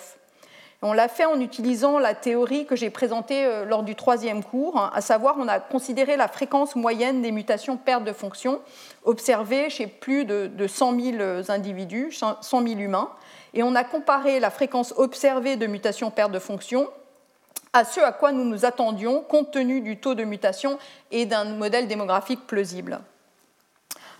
on 0.81 0.91
l'a 0.91 1.07
fait 1.07 1.23
en 1.23 1.39
utilisant 1.39 1.99
la 1.99 2.13
théorie 2.13 2.65
que 2.65 2.75
j'ai 2.75 2.89
présentée 2.89 3.45
euh, 3.45 3.63
lors 3.63 3.83
du 3.83 3.95
troisième 3.95 4.43
cours, 4.43 4.77
hein, 4.77 4.91
à 4.93 4.99
savoir 4.99 5.37
on 5.39 5.47
a 5.47 5.61
considéré 5.61 6.17
la 6.17 6.27
fréquence 6.27 6.75
moyenne 6.75 7.21
des 7.21 7.31
mutations 7.31 7.77
perte 7.77 8.03
de 8.03 8.11
fonction 8.11 8.59
observées 9.05 9.69
chez 9.69 9.87
plus 9.87 10.25
de, 10.25 10.67
100 10.67 10.99
000 10.99 11.17
individus, 11.47 12.11
100 12.11 12.41
000 12.41 12.65
humains, 12.81 13.09
et 13.53 13.63
on 13.63 13.73
a 13.73 13.85
comparé 13.85 14.41
la 14.41 14.49
fréquence 14.49 14.93
observée 14.97 15.55
de 15.55 15.65
mutations 15.65 16.11
perte 16.11 16.33
de 16.33 16.39
fonction 16.39 16.89
à 17.73 17.83
ce 17.83 17.99
à 17.99 18.11
quoi 18.11 18.31
nous 18.31 18.45
nous 18.45 18.65
attendions 18.65 19.21
compte 19.21 19.51
tenu 19.51 19.81
du 19.81 19.97
taux 19.97 20.15
de 20.15 20.23
mutation 20.23 20.79
et 21.11 21.25
d'un 21.25 21.43
modèle 21.43 21.87
démographique 21.87 22.47
plausible. 22.47 22.99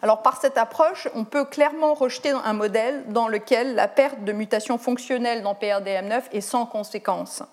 Alors 0.02 0.22
par 0.22 0.40
cette 0.40 0.58
approche, 0.58 1.08
on 1.16 1.24
peut 1.24 1.46
clairement 1.46 1.94
rejeter 1.94 2.32
un 2.32 2.54
modèle 2.54 3.06
dans 3.08 3.28
lequel 3.28 3.76
la 3.76 3.88
perte 3.88 4.24
de 4.24 4.32
mutation 4.34 4.78
fonctionnelle 4.78 5.42
dans 5.42 5.54
PRDM9 5.54 6.24
est 6.32 6.42
sans 6.42 6.66
conséquence. 6.66 7.44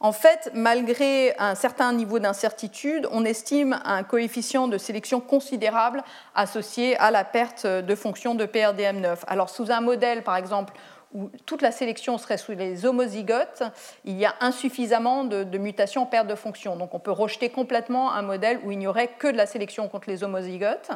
En 0.00 0.12
fait, 0.12 0.50
malgré 0.54 1.34
un 1.38 1.56
certain 1.56 1.92
niveau 1.92 2.20
d'incertitude, 2.20 3.08
on 3.10 3.24
estime 3.24 3.80
un 3.84 4.04
coefficient 4.04 4.68
de 4.68 4.78
sélection 4.78 5.20
considérable 5.20 6.04
associé 6.36 6.96
à 6.98 7.10
la 7.10 7.24
perte 7.24 7.66
de 7.66 7.94
fonction 7.96 8.36
de 8.36 8.46
PRDM9. 8.46 9.18
Alors 9.26 9.50
sous 9.50 9.72
un 9.72 9.80
modèle, 9.80 10.22
par 10.22 10.36
exemple, 10.36 10.72
où 11.14 11.30
toute 11.46 11.62
la 11.62 11.72
sélection 11.72 12.18
serait 12.18 12.36
sous 12.36 12.52
les 12.52 12.84
homozygotes, 12.84 13.62
il 14.04 14.18
y 14.18 14.26
a 14.26 14.34
insuffisamment 14.40 15.24
de, 15.24 15.58
mutations 15.58 16.06
perte 16.06 16.26
de 16.26 16.34
fonction. 16.34 16.76
Donc 16.76 16.94
on 16.94 16.98
peut 16.98 17.10
rejeter 17.10 17.48
complètement 17.48 18.12
un 18.12 18.22
modèle 18.22 18.60
où 18.64 18.70
il 18.70 18.78
n'y 18.78 18.86
aurait 18.86 19.08
que 19.08 19.28
de 19.28 19.36
la 19.36 19.46
sélection 19.46 19.88
contre 19.88 20.08
les 20.08 20.24
homozygotes. 20.24 20.90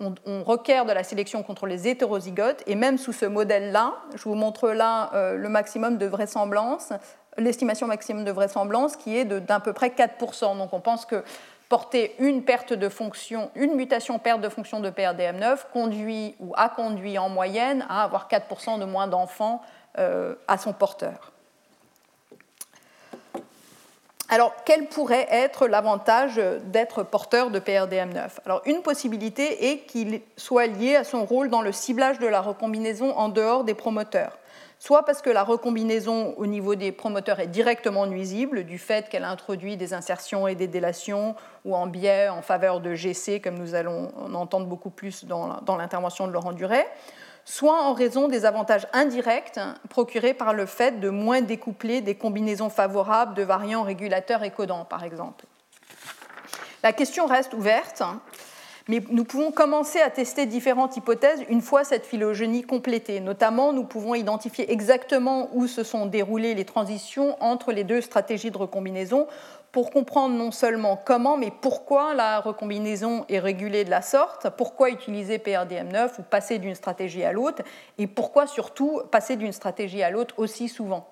On, 0.00 0.44
requiert 0.44 0.86
de 0.86 0.92
la 0.92 1.04
sélection 1.04 1.42
contre 1.42 1.66
les 1.66 1.86
hétérozygotes, 1.86 2.62
et 2.66 2.74
même 2.74 2.96
sous 2.96 3.12
ce 3.12 3.26
modèle-là, 3.26 3.96
je 4.14 4.22
vous 4.22 4.34
montre 4.34 4.70
là 4.70 5.10
euh, 5.12 5.36
le 5.36 5.48
maximum 5.50 5.98
de 5.98 6.06
vraisemblance, 6.06 6.94
l'estimation 7.36 7.86
maximum 7.86 8.24
de 8.24 8.30
vraisemblance 8.30 8.96
qui 8.96 9.18
est 9.18 9.26
d'à 9.26 9.60
peu 9.60 9.74
près 9.74 9.88
4%. 9.88 10.56
Donc 10.56 10.72
on 10.72 10.80
pense 10.80 11.04
que 11.04 11.22
porter 11.70 12.16
une 12.18 12.42
perte 12.42 12.72
de 12.72 12.88
fonction, 12.88 13.50
une 13.54 13.76
mutation 13.76 14.18
perte 14.18 14.40
de 14.40 14.48
fonction 14.48 14.80
de 14.80 14.90
PRDM9 14.90 15.60
conduit 15.72 16.34
ou 16.40 16.52
a 16.56 16.68
conduit 16.68 17.16
en 17.16 17.28
moyenne 17.28 17.86
à 17.88 18.02
avoir 18.02 18.28
4% 18.28 18.80
de 18.80 18.84
moins 18.84 19.06
d'enfants 19.06 19.62
euh, 19.98 20.34
à 20.48 20.58
son 20.58 20.72
porteur. 20.72 21.32
Alors, 24.28 24.52
quel 24.64 24.86
pourrait 24.86 25.28
être 25.30 25.68
l'avantage 25.68 26.40
d'être 26.64 27.04
porteur 27.04 27.50
de 27.50 27.60
PRDM9 27.60 28.30
Alors, 28.44 28.62
une 28.66 28.82
possibilité 28.82 29.70
est 29.70 29.78
qu'il 29.86 30.22
soit 30.36 30.66
lié 30.66 30.96
à 30.96 31.04
son 31.04 31.24
rôle 31.24 31.50
dans 31.50 31.62
le 31.62 31.72
ciblage 31.72 32.18
de 32.18 32.26
la 32.26 32.40
recombinaison 32.40 33.16
en 33.16 33.28
dehors 33.28 33.62
des 33.62 33.74
promoteurs 33.74 34.38
soit 34.80 35.04
parce 35.04 35.22
que 35.22 35.30
la 35.30 35.44
recombinaison 35.44 36.34
au 36.38 36.46
niveau 36.46 36.74
des 36.74 36.90
promoteurs 36.90 37.38
est 37.38 37.46
directement 37.46 38.06
nuisible 38.06 38.64
du 38.64 38.78
fait 38.78 39.08
qu'elle 39.08 39.24
introduit 39.24 39.76
des 39.76 39.94
insertions 39.94 40.48
et 40.48 40.56
des 40.56 40.66
délations 40.66 41.36
ou 41.64 41.76
en 41.76 41.86
biais 41.86 42.28
en 42.28 42.42
faveur 42.42 42.80
de 42.80 42.94
GC, 42.94 43.40
comme 43.40 43.58
nous 43.58 43.74
allons 43.74 44.10
en 44.18 44.34
entendre 44.34 44.66
beaucoup 44.66 44.90
plus 44.90 45.26
dans 45.26 45.76
l'intervention 45.76 46.26
de 46.26 46.32
Laurent 46.32 46.52
Duret, 46.52 46.88
soit 47.44 47.82
en 47.82 47.92
raison 47.92 48.26
des 48.26 48.46
avantages 48.46 48.86
indirects 48.94 49.60
procurés 49.90 50.34
par 50.34 50.54
le 50.54 50.64
fait 50.64 50.98
de 50.98 51.10
moins 51.10 51.42
découpler 51.42 52.00
des 52.00 52.14
combinaisons 52.14 52.70
favorables 52.70 53.34
de 53.34 53.42
variants 53.42 53.82
régulateurs 53.82 54.42
et 54.44 54.50
codants, 54.50 54.86
par 54.86 55.04
exemple. 55.04 55.44
La 56.82 56.94
question 56.94 57.26
reste 57.26 57.52
ouverte 57.52 58.02
mais 58.90 59.00
nous 59.08 59.22
pouvons 59.22 59.52
commencer 59.52 60.00
à 60.00 60.10
tester 60.10 60.46
différentes 60.46 60.96
hypothèses 60.96 61.44
une 61.48 61.60
fois 61.60 61.84
cette 61.84 62.04
phylogénie 62.04 62.62
complétée. 62.62 63.20
Notamment, 63.20 63.72
nous 63.72 63.84
pouvons 63.84 64.16
identifier 64.16 64.72
exactement 64.72 65.48
où 65.52 65.68
se 65.68 65.84
sont 65.84 66.06
déroulées 66.06 66.54
les 66.54 66.64
transitions 66.64 67.40
entre 67.40 67.70
les 67.70 67.84
deux 67.84 68.00
stratégies 68.00 68.50
de 68.50 68.58
recombinaison 68.58 69.28
pour 69.70 69.90
comprendre 69.90 70.34
non 70.34 70.50
seulement 70.50 71.00
comment, 71.04 71.36
mais 71.36 71.52
pourquoi 71.60 72.14
la 72.14 72.40
recombinaison 72.40 73.24
est 73.28 73.38
régulée 73.38 73.84
de 73.84 73.90
la 73.90 74.02
sorte, 74.02 74.48
pourquoi 74.56 74.90
utiliser 74.90 75.38
PRDM9 75.38 76.18
ou 76.18 76.22
passer 76.22 76.58
d'une 76.58 76.74
stratégie 76.74 77.22
à 77.22 77.30
l'autre, 77.30 77.62
et 77.96 78.08
pourquoi 78.08 78.48
surtout 78.48 79.02
passer 79.12 79.36
d'une 79.36 79.52
stratégie 79.52 80.02
à 80.02 80.10
l'autre 80.10 80.34
aussi 80.38 80.68
souvent. 80.68 81.06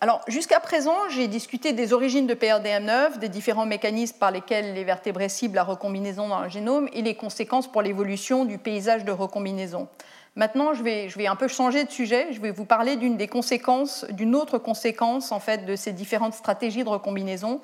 Alors, 0.00 0.20
jusqu'à 0.28 0.60
présent, 0.60 0.94
j'ai 1.10 1.26
discuté 1.26 1.72
des 1.72 1.92
origines 1.92 2.28
de 2.28 2.34
PRDM9, 2.34 3.18
des 3.18 3.28
différents 3.28 3.66
mécanismes 3.66 4.16
par 4.16 4.30
lesquels 4.30 4.74
les 4.74 4.84
vertébrés 4.84 5.28
ciblent 5.28 5.56
la 5.56 5.64
recombinaison 5.64 6.28
dans 6.28 6.42
le 6.42 6.48
génome 6.48 6.88
et 6.92 7.02
les 7.02 7.16
conséquences 7.16 7.66
pour 7.66 7.82
l'évolution 7.82 8.44
du 8.44 8.58
paysage 8.58 9.04
de 9.04 9.10
recombinaison. 9.10 9.88
Maintenant, 10.36 10.72
je 10.72 10.84
vais, 10.84 11.26
un 11.26 11.34
peu 11.34 11.48
changer 11.48 11.82
de 11.82 11.90
sujet. 11.90 12.28
Je 12.30 12.40
vais 12.40 12.52
vous 12.52 12.64
parler 12.64 12.94
d'une 12.94 13.16
des 13.16 13.26
conséquences, 13.26 14.06
d'une 14.10 14.36
autre 14.36 14.58
conséquence 14.58 15.32
en 15.32 15.40
fait 15.40 15.66
de 15.66 15.74
ces 15.74 15.92
différentes 15.92 16.34
stratégies 16.34 16.84
de 16.84 16.88
recombinaison, 16.88 17.60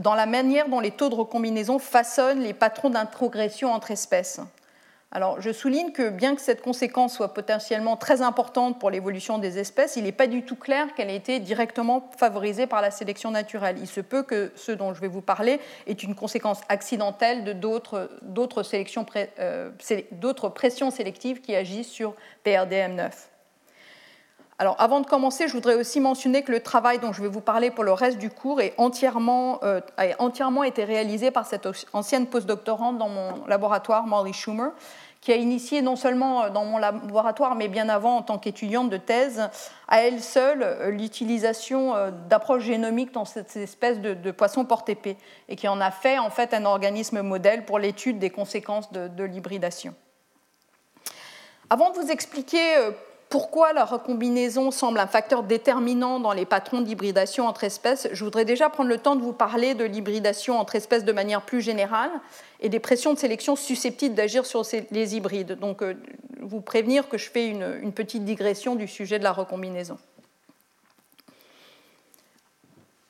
dans 0.00 0.14
la 0.14 0.24
manière 0.24 0.70
dont 0.70 0.80
les 0.80 0.90
taux 0.90 1.10
de 1.10 1.14
recombinaison 1.14 1.78
façonnent 1.78 2.40
les 2.40 2.54
patrons 2.54 2.88
d'introgression 2.88 3.74
entre 3.74 3.90
espèces. 3.90 4.40
Alors, 5.16 5.40
je 5.40 5.52
souligne 5.52 5.92
que 5.92 6.08
bien 6.08 6.34
que 6.34 6.40
cette 6.40 6.60
conséquence 6.60 7.14
soit 7.14 7.32
potentiellement 7.34 7.96
très 7.96 8.20
importante 8.20 8.80
pour 8.80 8.90
l'évolution 8.90 9.38
des 9.38 9.60
espèces, 9.60 9.94
il 9.94 10.02
n'est 10.02 10.10
pas 10.10 10.26
du 10.26 10.42
tout 10.42 10.56
clair 10.56 10.92
qu'elle 10.96 11.08
ait 11.08 11.14
été 11.14 11.38
directement 11.38 12.10
favorisée 12.18 12.66
par 12.66 12.82
la 12.82 12.90
sélection 12.90 13.30
naturelle. 13.30 13.76
Il 13.78 13.86
se 13.86 14.00
peut 14.00 14.24
que 14.24 14.50
ce 14.56 14.72
dont 14.72 14.92
je 14.92 15.00
vais 15.00 15.06
vous 15.06 15.20
parler 15.20 15.60
est 15.86 16.02
une 16.02 16.16
conséquence 16.16 16.62
accidentelle 16.68 17.44
de 17.44 17.52
d'autres 17.52 18.08
euh, 19.38 20.48
pressions 20.50 20.90
sélectives 20.90 21.40
qui 21.40 21.54
agissent 21.54 21.92
sur 21.92 22.14
PRDM9. 22.44 23.12
Alors, 24.58 24.76
avant 24.78 25.00
de 25.00 25.06
commencer, 25.06 25.48
je 25.48 25.52
voudrais 25.52 25.74
aussi 25.74 25.98
mentionner 25.98 26.42
que 26.42 26.52
le 26.52 26.60
travail 26.60 27.00
dont 27.00 27.12
je 27.12 27.20
vais 27.22 27.28
vous 27.28 27.40
parler 27.40 27.72
pour 27.72 27.82
le 27.82 27.92
reste 27.92 28.18
du 28.18 28.30
cours 28.30 28.60
est 28.60 28.72
entièrement, 28.78 29.58
euh, 29.64 29.80
a 29.96 30.06
entièrement 30.20 30.62
été 30.62 30.84
réalisé 30.84 31.32
par 31.32 31.44
cette 31.44 31.68
ancienne 31.92 32.26
postdoctorante 32.26 32.96
dans 32.96 33.08
mon 33.08 33.46
laboratoire, 33.46 34.06
Molly 34.06 34.32
Schumer, 34.32 34.70
qui 35.24 35.32
a 35.32 35.36
initié 35.36 35.80
non 35.80 35.96
seulement 35.96 36.50
dans 36.50 36.66
mon 36.66 36.76
laboratoire, 36.76 37.54
mais 37.54 37.68
bien 37.68 37.88
avant 37.88 38.18
en 38.18 38.22
tant 38.22 38.38
qu'étudiante 38.38 38.90
de 38.90 38.98
thèse, 38.98 39.48
à 39.88 40.02
elle 40.02 40.22
seule 40.22 40.62
euh, 40.62 40.90
l'utilisation 40.90 41.96
euh, 41.96 42.10
d'approches 42.28 42.64
génomiques 42.64 43.12
dans 43.12 43.24
cette 43.24 43.56
espèce 43.56 44.00
de, 44.00 44.30
poisson 44.32 44.66
porte-épée, 44.66 45.16
et 45.48 45.56
qui 45.56 45.66
en 45.66 45.80
a 45.80 45.90
fait 45.90 46.18
en 46.18 46.28
fait 46.28 46.52
un 46.52 46.66
organisme 46.66 47.22
modèle 47.22 47.64
pour 47.64 47.78
l'étude 47.78 48.18
des 48.18 48.28
conséquences 48.28 48.92
de 48.92 49.24
l'hybridation. 49.24 49.94
Avant 51.70 51.90
de 51.90 51.96
vous 51.98 52.10
expliquer 52.10 52.76
pourquoi 53.28 53.72
la 53.72 53.84
recombinaison 53.84 54.70
semble 54.70 54.98
un 54.98 55.06
facteur 55.06 55.42
déterminant 55.42 56.20
dans 56.20 56.32
les 56.32 56.46
patrons 56.46 56.80
d'hybridation 56.80 57.46
entre 57.46 57.64
espèces, 57.64 58.08
je 58.12 58.24
voudrais 58.24 58.44
déjà 58.44 58.68
prendre 58.68 58.88
le 58.88 58.98
temps 58.98 59.16
de 59.16 59.22
vous 59.22 59.32
parler 59.32 59.74
de 59.74 59.84
l'hybridation 59.84 60.58
entre 60.58 60.76
espèces 60.76 61.04
de 61.04 61.12
manière 61.12 61.42
plus 61.42 61.60
générale 61.60 62.10
et 62.60 62.68
des 62.68 62.78
pressions 62.78 63.12
de 63.12 63.18
sélection 63.18 63.56
susceptibles 63.56 64.14
d'agir 64.14 64.46
sur 64.46 64.62
les 64.90 65.16
hybrides. 65.16 65.58
Donc, 65.58 65.82
euh, 65.82 65.94
vous 66.40 66.60
prévenir 66.60 67.08
que 67.08 67.18
je 67.18 67.28
fais 67.30 67.48
une, 67.48 67.92
petite 67.92 68.24
digression 68.24 68.76
du 68.76 68.86
sujet 68.86 69.18
de 69.18 69.24
la 69.24 69.32
recombinaison. 69.32 69.98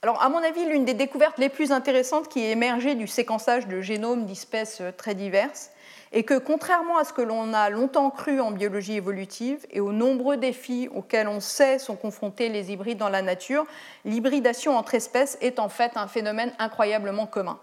Alors, 0.02 0.22
à 0.22 0.28
mon 0.28 0.38
avis, 0.38 0.64
l'une 0.66 0.84
des 0.84 0.94
découvertes 0.94 1.38
les 1.38 1.48
plus 1.48 1.72
intéressantes 1.72 2.28
qui 2.28 2.40
est 2.40 2.50
émergée 2.50 2.94
du 2.94 3.06
séquençage 3.06 3.66
de 3.66 3.80
génomes 3.80 4.26
d'espèces 4.26 4.82
très 4.96 5.14
diverses 5.14 5.70
est 6.14 6.22
que, 6.22 6.38
contrairement 6.38 6.96
à 6.96 7.04
ce 7.04 7.12
que 7.12 7.22
l'on 7.22 7.52
a 7.52 7.68
longtemps 7.70 8.10
cru 8.10 8.40
en 8.40 8.52
biologie 8.52 8.94
évolutive 8.94 9.66
et 9.70 9.80
aux 9.80 9.92
nombreux 9.92 10.36
défis 10.36 10.88
auxquels 10.94 11.26
on 11.26 11.40
sait 11.40 11.80
sont 11.80 11.96
confrontés 11.96 12.48
les 12.48 12.70
hybrides 12.70 12.98
dans 12.98 13.08
la 13.08 13.20
nature, 13.20 13.66
l'hybridation 14.04 14.76
entre 14.78 14.94
espèces 14.94 15.36
est 15.40 15.58
en 15.58 15.68
fait 15.68 15.96
un 15.96 16.06
phénomène 16.06 16.52
incroyablement 16.60 17.26
commun. 17.26 17.58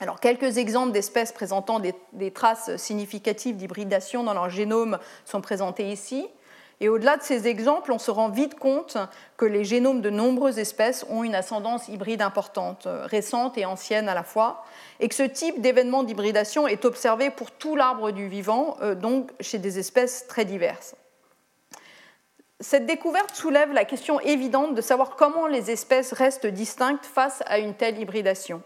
Alors, 0.00 0.20
quelques 0.20 0.58
exemples 0.58 0.92
d'espèces 0.92 1.32
présentant 1.32 1.80
des, 1.80 2.30
traces 2.30 2.76
significatives 2.76 3.56
d'hybridation 3.56 4.22
dans 4.22 4.34
leur 4.34 4.50
génome 4.50 4.98
sont 5.24 5.40
présentés 5.40 5.90
ici. 5.90 6.28
Et 6.80 6.88
au-delà 6.90 7.16
de 7.16 7.22
ces 7.22 7.48
exemples, 7.48 7.90
on 7.90 7.98
se 7.98 8.10
rend 8.10 8.28
vite 8.28 8.58
compte 8.58 8.98
que 9.38 9.46
les 9.46 9.64
génomes 9.64 10.02
de 10.02 10.10
nombreuses 10.10 10.58
espèces 10.58 11.06
ont 11.08 11.24
une 11.24 11.34
ascendance 11.34 11.88
hybride 11.88 12.20
importante, 12.20 12.86
récente 13.04 13.56
et 13.56 13.64
ancienne 13.64 14.10
à 14.10 14.14
la 14.14 14.22
fois, 14.22 14.64
et 15.00 15.08
que 15.08 15.14
ce 15.14 15.22
type 15.22 15.62
d'événement 15.62 16.02
d'hybridation 16.02 16.68
est 16.68 16.84
observé 16.84 17.30
pour 17.30 17.50
tout 17.50 17.76
l'arbre 17.76 18.10
du 18.10 18.28
vivant, 18.28 18.76
euh, 18.82 18.94
donc 18.94 19.30
chez 19.40 19.58
des 19.58 19.78
espèces 19.78 20.26
très 20.26 20.44
diverses. 20.44 20.94
Cette 22.60 22.86
découverte 22.86 23.34
soulève 23.34 23.72
la 23.72 23.84
question 23.84 24.20
évidente 24.20 24.74
de 24.74 24.80
savoir 24.80 25.16
comment 25.16 25.46
les 25.46 25.70
espèces 25.70 26.12
restent 26.12 26.46
distinctes 26.46 27.04
face 27.04 27.42
à 27.46 27.58
une 27.58 27.74
telle 27.74 27.98
hybridation. 27.98 28.62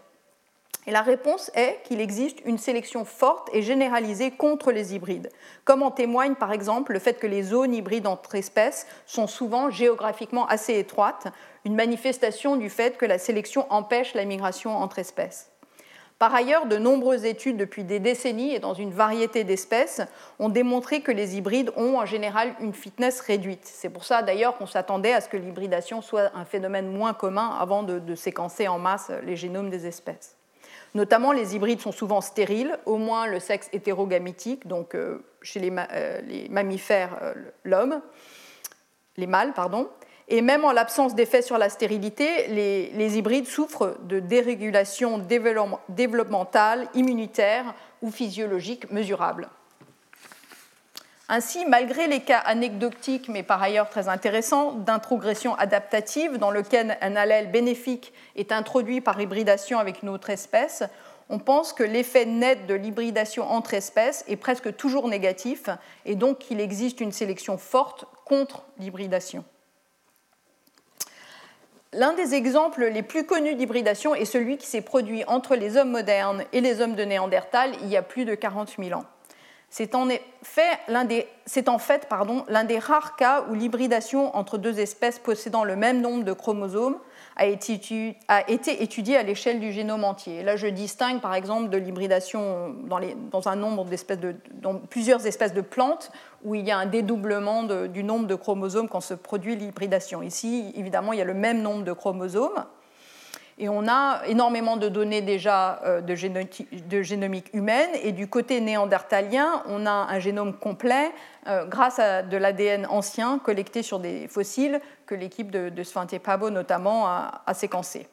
La 0.87 1.03
réponse 1.03 1.51
est 1.53 1.79
qu'il 1.83 2.01
existe 2.01 2.39
une 2.43 2.57
sélection 2.57 3.05
forte 3.05 3.49
et 3.53 3.61
généralisée 3.61 4.31
contre 4.31 4.71
les 4.71 4.95
hybrides, 4.95 5.29
comme 5.63 5.83
en 5.83 5.91
témoigne 5.91 6.33
par 6.33 6.51
exemple 6.51 6.93
le 6.93 6.99
fait 6.99 7.19
que 7.19 7.27
les 7.27 7.43
zones 7.43 7.75
hybrides 7.75 8.07
entre 8.07 8.33
espèces 8.33 8.87
sont 9.05 9.27
souvent 9.27 9.69
géographiquement 9.69 10.47
assez 10.47 10.79
étroites, 10.79 11.27
une 11.65 11.75
manifestation 11.75 12.55
du 12.55 12.71
fait 12.71 12.97
que 12.97 13.05
la 13.05 13.19
sélection 13.19 13.71
empêche 13.71 14.15
la 14.15 14.25
migration 14.25 14.75
entre 14.75 14.97
espèces. 14.97 15.51
Par 16.17 16.33
ailleurs, 16.33 16.65
de 16.65 16.77
nombreuses 16.77 17.25
études 17.25 17.57
depuis 17.57 17.83
des 17.83 17.99
décennies 17.99 18.55
et 18.55 18.59
dans 18.59 18.73
une 18.73 18.91
variété 18.91 19.43
d'espèces 19.43 20.01
ont 20.39 20.49
démontré 20.49 21.01
que 21.01 21.11
les 21.11 21.37
hybrides 21.37 21.71
ont 21.75 21.99
en 21.99 22.05
général 22.05 22.55
une 22.59 22.73
fitness 22.73 23.21
réduite. 23.21 23.65
C'est 23.65 23.89
pour 23.89 24.03
ça 24.03 24.23
d'ailleurs 24.23 24.57
qu'on 24.57 24.67
s'attendait 24.67 25.13
à 25.13 25.21
ce 25.21 25.29
que 25.29 25.37
l'hybridation 25.37 26.01
soit 26.01 26.31
un 26.35 26.45
phénomène 26.45 26.91
moins 26.91 27.13
commun 27.13 27.55
avant 27.59 27.83
de 27.83 28.15
séquencer 28.15 28.67
en 28.67 28.79
masse 28.79 29.11
les 29.23 29.35
génomes 29.35 29.69
des 29.69 29.85
espèces. 29.85 30.37
Notamment, 30.93 31.31
les 31.31 31.55
hybrides 31.55 31.79
sont 31.79 31.93
souvent 31.93 32.19
stériles, 32.19 32.77
au 32.85 32.97
moins 32.97 33.25
le 33.25 33.39
sexe 33.39 33.69
hétérogamitique, 33.71 34.67
donc 34.67 34.93
euh, 34.93 35.23
chez 35.41 35.59
les, 35.59 35.71
euh, 35.71 36.21
mammifères, 36.49 37.17
euh, 37.21 37.33
l'homme, 37.63 38.01
les 39.15 39.27
mâles, 39.27 39.53
pardon. 39.53 39.89
Et 40.27 40.41
même 40.41 40.65
en 40.65 40.71
l'absence 40.71 41.15
d'effet 41.15 41.41
sur 41.41 41.57
la 41.57 41.69
stérilité, 41.69 42.47
les, 42.47 43.17
hybrides 43.17 43.47
souffrent 43.47 43.97
de 44.03 44.19
dérégulation 44.19 45.17
développementale, 45.89 46.87
immunitaire 46.93 47.73
ou 48.01 48.11
physiologique 48.11 48.89
mesurable. 48.91 49.49
Ainsi, 51.33 51.63
malgré 51.63 52.07
les 52.07 52.19
cas 52.19 52.39
anecdotiques, 52.39 53.29
mais 53.29 53.41
par 53.41 53.63
ailleurs 53.63 53.89
très 53.89 54.09
intéressants, 54.09 54.73
d'introgression 54.73 55.55
adaptative 55.55 56.35
dans 56.37 56.51
lequel 56.51 56.97
un 56.99 57.15
allèle 57.15 57.49
bénéfique 57.51 58.11
est 58.35 58.51
introduit 58.51 58.99
par 58.99 59.21
hybridation 59.21 59.79
avec 59.79 60.01
une 60.03 60.09
autre 60.09 60.29
espèce, 60.29 60.83
on 61.29 61.39
pense 61.39 61.71
que 61.71 61.83
l'effet 61.83 62.25
net 62.25 62.67
de 62.67 62.73
l'hybridation 62.73 63.49
entre 63.49 63.75
espèces 63.75 64.25
est 64.27 64.35
presque 64.35 64.75
toujours 64.75 65.07
négatif 65.07 65.69
et 66.05 66.15
donc 66.15 66.39
qu'il 66.39 66.59
existe 66.59 66.99
une 66.99 67.13
sélection 67.13 67.57
forte 67.57 68.03
contre 68.25 68.65
l'hybridation. 68.77 69.45
L'un 71.93 72.11
des 72.11 72.35
exemples 72.35 72.83
les 72.83 73.03
plus 73.03 73.25
connus 73.25 73.55
d'hybridation 73.55 74.15
est 74.15 74.25
celui 74.25 74.57
qui 74.57 74.67
s'est 74.67 74.81
produit 74.81 75.23
entre 75.27 75.55
les 75.55 75.77
hommes 75.77 75.91
modernes 75.91 76.43
et 76.51 76.59
les 76.59 76.81
hommes 76.81 76.95
de 76.95 77.05
Néandertal 77.05 77.71
il 77.83 77.87
y 77.87 77.95
a 77.95 78.01
plus 78.01 78.25
de 78.25 78.35
40 78.35 78.75
000 78.77 78.99
ans. 78.99 79.05
C'est 79.73 79.95
en, 79.95 80.05
des, 80.05 80.19
en 81.67 81.77
fait 81.79 82.07
l'un 82.49 82.63
des 82.65 82.77
rares 82.77 83.15
cas 83.15 83.45
où 83.49 83.53
l'hybridation 83.53 84.35
entre 84.35 84.57
deux 84.57 84.81
espèces 84.81 85.17
possédant 85.17 85.63
le 85.63 85.77
même 85.77 86.01
nombre 86.01 86.25
de 86.25 86.33
chromosomes 86.33 86.97
a 87.37 87.45
été, 87.45 88.83
étudiée 88.83 89.15
à 89.15 89.23
l'échelle 89.23 89.61
du 89.61 89.71
génome 89.71 90.03
entier. 90.03 90.43
Là, 90.43 90.57
je 90.57 90.67
distingue 90.67 91.21
par 91.21 91.33
exemple 91.33 91.69
de 91.69 91.77
l'hybridation 91.77 92.75
dans, 92.83 92.99
dans, 93.31 93.47
un 93.47 93.55
nombre 93.55 93.85
d'espèces 93.85 94.19
de, 94.19 94.35
dans 94.55 94.75
plusieurs 94.75 95.25
espèces 95.25 95.53
de 95.53 95.61
plantes 95.61 96.11
où 96.43 96.53
il 96.53 96.67
y 96.67 96.71
a 96.71 96.77
un 96.77 96.85
dédoublement 96.85 97.63
du 97.63 98.03
nombre 98.03 98.27
de 98.27 98.35
chromosomes 98.35 98.89
quand 98.89 98.99
se 98.99 99.13
produit 99.13 99.55
l'hybridation. 99.55 100.21
Ici, 100.21 100.73
évidemment, 100.75 101.13
il 101.13 101.19
y 101.19 101.21
a 101.21 101.25
le 101.25 101.33
même 101.33 101.61
nombre 101.61 101.85
de 101.85 101.93
chromosomes. 101.93 102.65
Et 103.57 103.69
on 103.69 103.87
a 103.87 104.21
énormément 104.27 104.77
de 104.77 104.89
données 104.89 105.21
déjà 105.21 105.81
euh, 105.83 106.01
de, 106.01 106.15
génomique 107.03 107.53
humaine. 107.53 107.89
Et 108.03 108.11
du 108.11 108.27
côté 108.27 108.61
néandertalien, 108.61 109.63
on 109.67 109.85
a 109.85 109.91
un 109.91 110.19
génome 110.19 110.53
complet 110.53 111.11
euh, 111.47 111.65
grâce 111.65 111.99
à 111.99 112.23
de 112.23 112.37
l'ADN 112.37 112.85
ancien 112.87 113.39
collecté 113.39 113.83
sur 113.83 113.99
des 113.99 114.27
fossiles 114.27 114.79
que 115.05 115.15
l'équipe 115.15 115.51
de, 115.51 115.83
Svante 115.83 116.17
Pabo 116.19 116.49
notamment 116.49 117.07
a, 117.07 117.53
séquencé. 117.53 118.07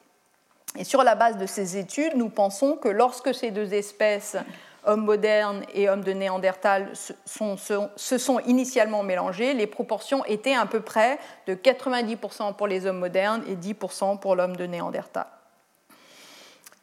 Et 0.77 0.85
sur 0.85 1.03
la 1.03 1.15
base 1.15 1.39
de 1.39 1.47
ces 1.47 1.77
études, 1.77 2.15
nous 2.15 2.29
pensons 2.29 2.77
que 2.77 2.89
lorsque 2.89 3.35
ces 3.35 3.51
deux 3.51 3.75
espèces, 3.75 4.37
hommes 4.85 5.05
modernes 5.05 5.63
et 5.75 5.89
hommes 5.89 6.05
de 6.05 6.13
Néandertal, 6.13 6.91
se 7.25 8.19
sont 8.19 8.41
initialement 8.41 9.03
mélangées, 9.03 9.55
les 9.55 9.67
proportions 9.67 10.25
étaient 10.27 10.55
à 10.55 10.67
peu 10.67 10.81
près 10.81 11.19
de 11.47 11.55
90% 11.55 12.55
pour 12.55 12.67
les 12.67 12.87
hommes 12.87 12.99
modernes 12.99 13.43
et 13.49 13.57
10% 13.57 14.19
pour 14.19 14.37
l'homme 14.37 14.57
de 14.57 14.67
Néandertal. 14.67 15.27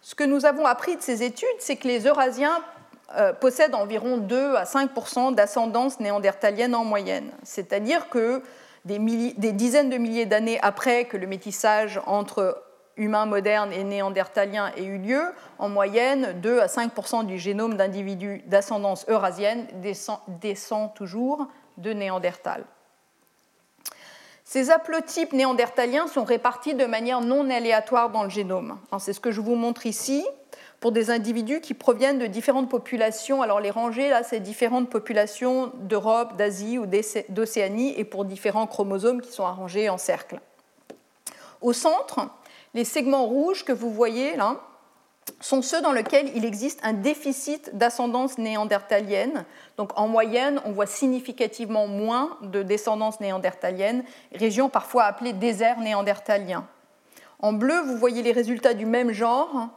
Ce 0.02 0.14
que 0.14 0.24
nous 0.24 0.46
avons 0.46 0.66
appris 0.66 0.96
de 0.96 1.02
ces 1.02 1.24
études, 1.24 1.48
c'est 1.60 1.78
que 1.78 1.88
les 1.88 2.06
Eurasiens 2.06 2.62
euh, 3.18 3.34
possèdent 3.34 3.76
environ 3.76 4.18
2 4.18 4.56
à 4.56 4.64
5% 4.66 5.34
d'ascendance 5.34 6.00
néandertalienne 6.00 6.76
en 6.76 6.84
moyenne. 6.84 7.32
C'est-à-dire 7.44 8.10
que 8.10 8.44
des, 8.86 9.00
dizaines 9.52 9.90
de 9.90 9.98
milliers 9.98 10.26
d'années 10.26 10.60
après 10.62 11.06
que 11.06 11.18
le 11.18 11.26
métissage 11.26 12.00
entre 12.06 12.65
humains 12.98 13.26
modernes 13.26 13.72
et 13.74 13.84
néandertaliens 13.84 14.72
ait 14.78 14.84
eu 14.84 14.98
lieu, 14.98 15.24
en 15.60 15.70
moyenne, 15.70 16.40
2 16.42 16.60
à 16.60 16.68
5% 16.68 17.26
du 17.26 17.38
génome 17.38 17.76
d'individus 17.76 18.44
d'ascendance 18.48 19.06
eurasienne 19.08 19.68
descend, 19.82 20.20
descend 20.28 20.94
toujours 20.94 21.48
de 21.78 21.92
Néandertal. 21.92 22.66
Ces 24.48 24.70
haplotypes 24.70 25.34
néandertaliens 25.34 26.08
sont 26.08 26.24
répartis 26.24 26.76
de 26.76 26.86
manière 26.86 27.20
non 27.20 27.50
aléatoire 27.50 28.12
dans 28.12 28.24
le 28.24 28.30
génome. 28.30 28.78
C'est 29.00 29.12
ce 29.12 29.20
que 29.20 29.32
je 29.32 29.42
vous 29.42 29.56
montre 29.56 29.88
ici 29.88 30.24
pour 30.80 30.92
des 30.92 31.10
individus 31.10 31.62
qui 31.62 31.74
proviennent 31.74 32.20
de 32.20 32.28
différentes 32.28 32.70
populations. 32.70 33.42
Alors 33.42 33.60
les 33.60 33.72
rangées, 33.72 34.10
là, 34.10 34.22
c'est 34.22 34.40
différentes 34.40 34.90
populations 34.90 35.72
d'Europe, 35.80 36.38
d'Asie 36.38 36.78
ou 36.78 36.86
d'Océanie 37.30 37.96
et 37.98 38.04
pour 38.04 38.24
différents 38.24 38.68
chromosomes 38.68 39.20
qui 39.20 39.32
sont 39.32 39.46
arrangés 39.46 39.90
en 39.90 39.98
cercle. 39.98 40.40
Au 41.62 41.74
centre, 41.74 42.30
les 42.76 42.86
segments 42.86 43.26
rouges 43.26 43.64
que 43.64 43.72
vous 43.72 43.90
voyez 43.90 44.36
là, 44.36 44.60
sont 45.40 45.64
ceux 45.64 45.82
dans 45.82 45.92
lesquels 45.92 46.30
il 46.36 46.46
existe 46.46 46.80
un 46.84 46.94
déficit 46.94 47.76
d'ascendance 47.76 48.38
néandertalienne. 48.38 49.46
Donc 49.78 49.98
en 49.98 50.08
moyenne, 50.08 50.62
on 50.66 50.72
voit 50.72 50.86
significativement 50.86 51.88
moins 51.88 52.38
de 52.44 52.62
descendance 52.62 53.20
néandertalienne, 53.20 54.04
région 54.34 54.70
parfois 54.70 55.06
appelée 55.06 55.34
désert 55.34 55.80
néandertalien. 55.80 56.68
En 57.40 57.54
bleu, 57.54 57.80
vous 57.82 57.98
voyez 57.98 58.22
les 58.22 58.34
résultats 58.34 58.76
du 58.76 58.86
même 58.86 59.12
genre 59.12 59.70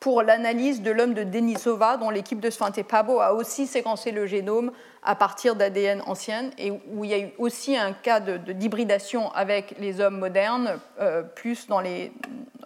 pour 0.00 0.22
l'analyse 0.22 0.80
de 0.80 0.90
l'homme 0.90 1.12
de 1.12 1.24
Denisova, 1.24 1.98
dont 1.98 2.08
l'équipe 2.08 2.40
de 2.40 2.48
Svante 2.48 2.82
Pabo 2.82 3.20
a 3.20 3.34
aussi 3.34 3.66
séquencé 3.66 4.12
le 4.12 4.26
génome 4.26 4.72
à 5.02 5.14
partir 5.14 5.54
d'ADN 5.54 6.02
ancienne, 6.06 6.50
et 6.56 6.70
où 6.70 7.04
il 7.04 7.10
y 7.10 7.14
a 7.14 7.18
eu 7.18 7.30
aussi 7.36 7.76
un 7.76 7.92
cas 7.92 8.18
d'hybridation 8.18 9.30
avec 9.32 9.74
les 9.78 10.00
hommes 10.00 10.18
modernes, 10.18 10.80
euh, 11.00 11.22
plus 11.22 11.66
dans 11.66 11.80
les, 11.80 12.12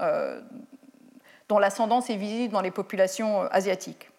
euh, 0.00 0.40
dont 1.48 1.58
l'ascendance 1.58 2.08
est 2.08 2.16
visible 2.16 2.52
dans 2.52 2.60
les 2.60 2.70
populations 2.70 3.42
euh, 3.42 3.48
asiatiques. 3.50 4.10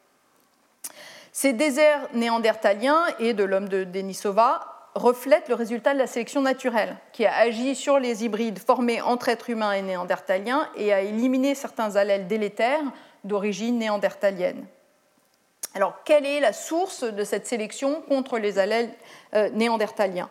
Ces 1.31 1.53
déserts 1.53 2.07
néandertaliens 2.13 3.01
et 3.19 3.33
de 3.33 3.45
l'homme 3.45 3.69
de 3.69 3.85
Denisova 3.85 4.74
reflètent 4.95 5.49
le 5.49 5.55
résultat 5.55 5.93
de 5.93 5.99
la 5.99 6.07
sélection 6.07 6.41
naturelle, 6.41 6.95
qui 7.11 7.25
a 7.25 7.35
agi 7.35 7.75
sur 7.75 7.99
les 7.99 8.23
hybrides 8.23 8.59
formés 8.59 9.01
entre 9.01 9.29
êtres 9.29 9.49
humains 9.49 9.73
et 9.73 9.81
néandertaliens 9.81 10.69
et 10.75 10.93
a 10.93 11.01
éliminé 11.01 11.53
certains 11.53 11.97
allèles 11.97 12.27
délétères 12.27 12.81
d'origine 13.25 13.77
néandertalienne. 13.77 14.65
Alors, 15.73 15.95
quelle 16.05 16.25
est 16.25 16.39
la 16.39 16.53
source 16.53 17.03
de 17.03 17.23
cette 17.25 17.45
sélection 17.45 18.01
contre 18.07 18.39
les 18.39 18.57
allèles 18.57 18.89
euh, 19.33 19.49
néandertaliens? 19.49 20.29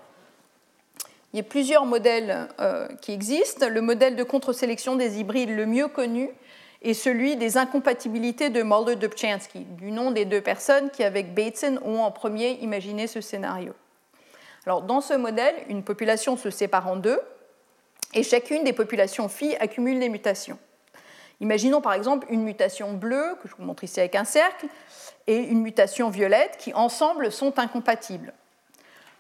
Il 1.35 1.37
y 1.37 1.41
a 1.41 1.43
plusieurs 1.43 1.85
modèles 1.85 2.49
euh, 2.61 2.89
qui 3.03 3.13
existent. 3.13 3.69
Le 3.69 3.83
modèle 3.83 4.17
de 4.17 4.23
contre-sélection 4.23 4.97
des 4.97 5.19
hybrides 5.19 5.51
le 5.51 5.67
mieux 5.67 5.89
connu 5.89 6.31
et 6.81 6.95
celui 6.95 7.37
des 7.37 7.59
incompatibilités 7.59 8.49
de 8.49 8.63
Mulder-Dubchansky, 8.63 9.67
du 9.71 9.91
nom 9.91 10.13
des 10.13 10.25
deux 10.25 10.41
personnes 10.41 10.91
qui, 10.91 11.03
avec 11.03 11.35
Bateson, 11.35 11.79
ont 11.85 12.01
en 12.01 12.11
premier 12.11 12.53
imaginé 12.63 13.07
ce 13.07 13.21
scénario. 13.21 13.75
Alors, 14.67 14.83
dans 14.83 15.01
ce 15.01 15.15
modèle, 15.15 15.55
une 15.69 15.85
population 15.85 16.37
se 16.37 16.51
sépare 16.51 16.89
en 16.89 16.97
deux, 16.97 17.21
Et 18.17 18.23
chacune 18.23 18.63
des 18.63 18.73
populations 18.73 19.29
phi 19.29 19.57
accumule 19.57 19.99
des 19.99 20.09
mutations. 20.09 20.59
Imaginons 21.41 21.81
par 21.81 21.95
exemple 21.95 22.29
une 22.31 22.45
mutation 22.45 22.93
bleue, 22.93 23.37
que 23.43 23.49
je 23.49 23.57
vous 23.57 23.65
montre 23.65 23.83
ici 23.83 23.99
avec 23.99 24.15
un 24.15 24.25
cercle, 24.25 24.67
et 25.27 25.37
une 25.37 25.63
mutation 25.63 26.11
violette 26.11 26.57
qui 26.59 26.73
ensemble 26.75 27.33
sont 27.33 27.59
incompatibles. 27.59 28.33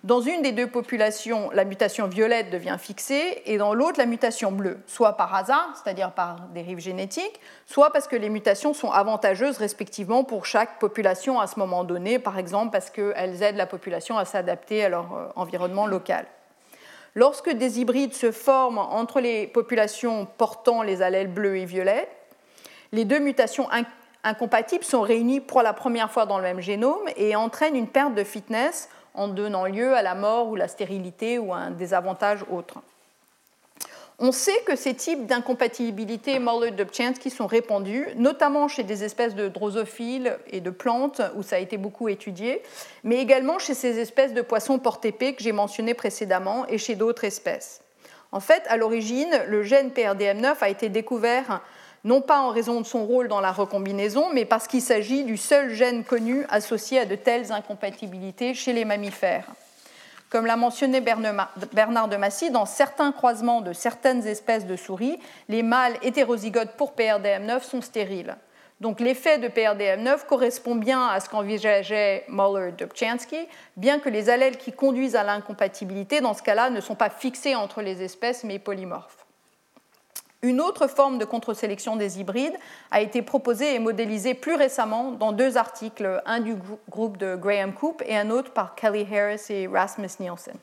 Dans 0.04 0.20
une 0.20 0.42
des 0.42 0.52
deux 0.52 0.66
populations, 0.66 1.48
la 1.54 1.64
mutation 1.64 2.08
violette 2.08 2.50
devient 2.50 2.76
fixée 2.78 3.40
et 3.46 3.56
dans 3.56 3.72
l'autre, 3.72 3.98
la 3.98 4.04
mutation 4.04 4.52
bleue, 4.52 4.76
soit 4.86 5.14
par 5.14 5.34
hasard, 5.34 5.72
c'est-à-dire 5.82 6.12
par 6.12 6.40
dérive 6.52 6.78
génétique, 6.78 7.40
soit 7.64 7.90
parce 7.90 8.06
que 8.06 8.14
les 8.14 8.28
mutations 8.28 8.74
sont 8.74 8.90
avantageuses 8.90 9.56
respectivement 9.56 10.22
pour 10.22 10.44
chaque 10.44 10.78
population 10.78 11.40
à 11.40 11.46
ce 11.46 11.58
moment 11.58 11.84
donné, 11.84 12.18
par 12.18 12.38
exemple 12.38 12.70
parce 12.70 12.90
qu'elles 12.90 13.42
aident 13.42 13.56
la 13.56 13.64
population 13.64 14.18
à 14.18 14.26
s'adapter 14.26 14.84
à 14.84 14.90
leur 14.90 15.14
euh, 15.14 15.28
environnement 15.36 15.86
local. 15.86 16.26
Lorsque 17.14 17.48
des 17.48 17.80
hybrides 17.80 18.12
se 18.12 18.30
forment 18.30 18.80
entre 18.80 19.20
les 19.20 19.46
populations 19.46 20.28
portant 20.36 20.82
les 20.82 21.00
allèles 21.00 21.32
bleus 21.32 21.56
et 21.56 21.64
violets, 21.64 22.10
les 22.92 23.06
deux 23.06 23.20
mutations 23.20 23.68
incompatibles 24.22 24.84
sont 24.84 25.00
réunies 25.00 25.40
pour 25.40 25.62
la 25.62 25.72
première 25.72 26.10
fois 26.10 26.26
dans 26.26 26.36
le 26.36 26.44
même 26.44 26.60
génome 26.60 27.08
et 27.16 27.36
entraînent 27.36 27.74
une 27.74 27.88
perte 27.88 28.14
de 28.14 28.22
fitness 28.22 28.90
en 29.14 29.28
donnant 29.28 29.66
lieu 29.66 29.94
à 29.94 30.02
la 30.02 30.14
mort 30.14 30.48
ou 30.48 30.56
la 30.56 30.68
stérilité 30.68 31.38
ou 31.38 31.52
à 31.52 31.58
un 31.58 31.70
désavantage 31.70 32.44
autre. 32.50 32.82
On 34.20 34.30
sait 34.30 34.62
que 34.64 34.76
ces 34.76 34.94
types 34.94 35.26
d'incompatibilité 35.26 36.38
Moller-Dobzhansky 36.38 37.30
sont 37.30 37.48
répandus, 37.48 38.06
notamment 38.14 38.68
chez 38.68 38.84
des 38.84 39.02
espèces 39.02 39.34
de 39.34 39.48
drosophiles 39.48 40.38
et 40.50 40.60
de 40.60 40.70
plantes, 40.70 41.20
où 41.34 41.42
ça 41.42 41.56
a 41.56 41.58
été 41.58 41.78
beaucoup 41.78 42.08
étudié, 42.08 42.62
mais 43.02 43.18
également 43.18 43.58
chez 43.58 43.74
ces 43.74 43.98
espèces 43.98 44.32
de 44.32 44.42
poissons 44.42 44.78
porte-épée 44.78 45.34
que 45.34 45.42
j'ai 45.42 45.50
mentionnées 45.50 45.94
précédemment 45.94 46.64
et 46.68 46.78
chez 46.78 46.94
d'autres 46.94 47.24
espèces. 47.24 47.80
En 48.30 48.40
fait, 48.40 48.62
à 48.68 48.76
l'origine, 48.76 49.32
le 49.48 49.64
gène 49.64 49.90
PRDM9 49.90 50.56
a 50.60 50.68
été 50.68 50.88
découvert 50.88 51.60
non 52.04 52.20
pas 52.20 52.40
en 52.40 52.50
raison 52.50 52.80
de 52.80 52.86
son 52.86 53.04
rôle 53.06 53.28
dans 53.28 53.40
la 53.40 53.50
recombinaison, 53.50 54.28
mais 54.32 54.44
parce 54.44 54.68
qu'il 54.68 54.82
s'agit 54.82 55.24
du 55.24 55.36
seul 55.36 55.70
gène 55.70 56.04
connu 56.04 56.44
associé 56.50 57.00
à 57.00 57.06
de 57.06 57.16
telles 57.16 57.50
incompatibilités 57.50 58.54
chez 58.54 58.74
les 58.74 58.84
mammifères. 58.84 59.46
Comme 60.28 60.46
l'a 60.46 60.56
mentionné 60.56 61.00
Bernard 61.00 62.08
de 62.08 62.16
Massy, 62.16 62.50
dans 62.50 62.66
certains 62.66 63.12
croisements 63.12 63.60
de 63.60 63.72
certaines 63.72 64.26
espèces 64.26 64.66
de 64.66 64.76
souris, 64.76 65.18
les 65.48 65.62
mâles 65.62 65.96
hétérozygotes 66.02 66.72
pour 66.76 66.92
PRDM9 66.92 67.62
sont 67.62 67.80
stériles. 67.80 68.36
Donc 68.80 68.98
l'effet 69.00 69.38
de 69.38 69.46
PRDM9 69.46 70.26
correspond 70.26 70.74
bien 70.74 71.06
à 71.06 71.20
ce 71.20 71.28
qu'envisageait 71.28 72.24
Muller-Dobzhansky, 72.28 73.46
bien 73.76 74.00
que 74.00 74.08
les 74.08 74.28
allèles 74.28 74.58
qui 74.58 74.72
conduisent 74.72 75.14
à 75.16 75.22
l'incompatibilité, 75.22 76.20
dans 76.20 76.34
ce 76.34 76.42
cas-là, 76.42 76.68
ne 76.68 76.80
sont 76.80 76.96
pas 76.96 77.10
fixés 77.10 77.54
entre 77.54 77.80
les 77.80 78.02
espèces 78.02 78.42
mais 78.42 78.58
polymorphes. 78.58 79.23
Une 80.44 80.60
autre 80.60 80.88
forme 80.88 81.16
de 81.16 81.24
contre-sélection 81.24 81.96
des 81.96 82.20
hybrides 82.20 82.58
a 82.90 83.00
été 83.00 83.22
proposée 83.22 83.74
et 83.74 83.78
modélisée 83.78 84.34
plus 84.34 84.56
récemment 84.56 85.12
dans 85.12 85.32
deux 85.32 85.56
articles, 85.56 86.20
un 86.26 86.40
du 86.40 86.54
groupe 86.90 87.16
de 87.16 87.34
Graham 87.34 87.72
Coop 87.72 88.02
et 88.04 88.14
un 88.14 88.28
autre 88.28 88.50
par 88.50 88.74
Kelly 88.74 89.06
Harris 89.10 89.40
et 89.48 89.66
Rasmus 89.66 90.10
Nielsen. 90.20 90.54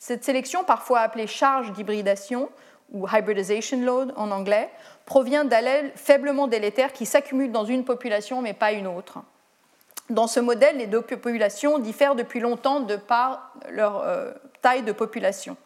Cette 0.00 0.24
sélection, 0.24 0.64
parfois 0.64 0.98
appelée 1.02 1.28
charge 1.28 1.72
d'hybridation 1.72 2.48
ou 2.92 3.06
hybridization 3.06 3.80
load 3.80 4.12
en 4.16 4.32
anglais, 4.32 4.68
provient 5.04 5.44
d'allèles 5.44 5.92
faiblement 5.94 6.48
délétères 6.48 6.92
qui 6.92 7.06
s'accumulent 7.06 7.52
dans 7.52 7.64
une 7.64 7.84
population 7.84 8.42
mais 8.42 8.54
pas 8.54 8.72
une 8.72 8.88
autre. 8.88 9.18
Dans 10.10 10.26
ce 10.26 10.40
modèle, 10.40 10.78
les 10.78 10.88
deux 10.88 11.02
populations 11.02 11.78
diffèrent 11.78 12.16
depuis 12.16 12.40
longtemps 12.40 12.80
de 12.80 12.96
par 12.96 13.52
leur 13.70 14.02
euh, 14.02 14.32
taille 14.62 14.82
de 14.82 14.90
population 14.90 15.56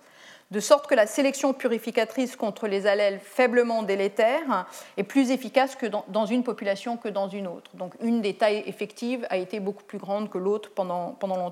de 0.50 0.60
sorte 0.60 0.86
que 0.88 0.94
la 0.94 1.06
sélection 1.06 1.52
purificatrice 1.52 2.36
contre 2.36 2.66
les 2.66 2.86
allèles 2.86 3.20
faiblement 3.20 3.82
délétères 3.82 4.66
est 4.96 5.04
plus 5.04 5.30
efficace 5.30 5.76
dans, 6.08 6.26
une 6.26 6.42
population 6.42 6.96
que 6.96 7.08
dans 7.08 7.28
une 7.28 7.46
autre. 7.46 7.70
Donc 7.74 7.94
une 8.00 8.20
des 8.20 8.34
tailles 8.34 8.64
effectives 8.66 9.26
a 9.30 9.36
été 9.36 9.60
beaucoup 9.60 9.84
plus 9.84 9.98
grande 9.98 10.28
que 10.28 10.38
l'autre 10.38 10.70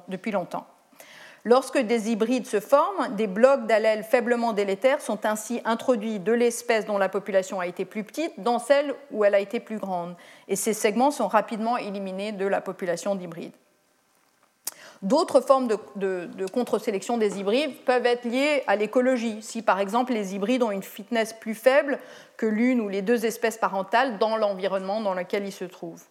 depuis 0.08 0.32
longtemps. 0.32 0.66
Lorsque 1.44 1.78
des 1.78 2.10
hybrides 2.10 2.46
se 2.46 2.58
forment, 2.58 3.14
des 3.14 3.28
blocs 3.28 3.66
d'allèles 3.66 4.02
faiblement 4.02 4.52
délétères 4.52 5.00
sont 5.00 5.24
ainsi 5.24 5.60
introduits 5.64 6.18
de 6.18 6.32
l'espèce 6.32 6.84
dont 6.84 6.98
la 6.98 7.08
population 7.08 7.60
a 7.60 7.66
été 7.68 7.84
plus 7.84 8.02
petite 8.02 8.32
dans 8.38 8.58
celle 8.58 8.94
où 9.12 9.24
elle 9.24 9.36
a 9.36 9.40
été 9.40 9.60
plus 9.60 9.78
grande, 9.78 10.16
et 10.48 10.56
ces 10.56 10.74
segments 10.74 11.12
sont 11.12 11.28
rapidement 11.28 11.76
éliminés 11.76 12.32
de 12.32 12.44
la 12.44 12.60
population 12.60 13.14
d'hybrides. 13.14 13.54
D'autres 15.02 15.40
formes 15.40 15.68
de, 15.68 16.46
contre-sélection 16.46 17.18
des 17.18 17.38
hybrides 17.38 17.76
peuvent 17.84 18.06
être 18.06 18.24
liées 18.24 18.64
à 18.66 18.74
l'écologie. 18.74 19.38
Si 19.42 19.62
par 19.62 19.78
exemple 19.78 20.12
les 20.12 20.34
hybrides 20.34 20.62
ont 20.62 20.72
une 20.72 20.82
fitness 20.82 21.32
plus 21.32 21.54
faible 21.54 21.98
que 22.36 22.46
l'une 22.46 22.80
ou 22.80 22.88
les 22.88 23.02
deux 23.02 23.24
espèces 23.24 23.58
parentales 23.58 24.18
dans 24.18 24.36
l'environnement 24.36 25.00
dans 25.00 25.14
lequel 25.14 25.46
ils 25.46 25.52
se 25.52 25.64
trouvent. 25.64 26.04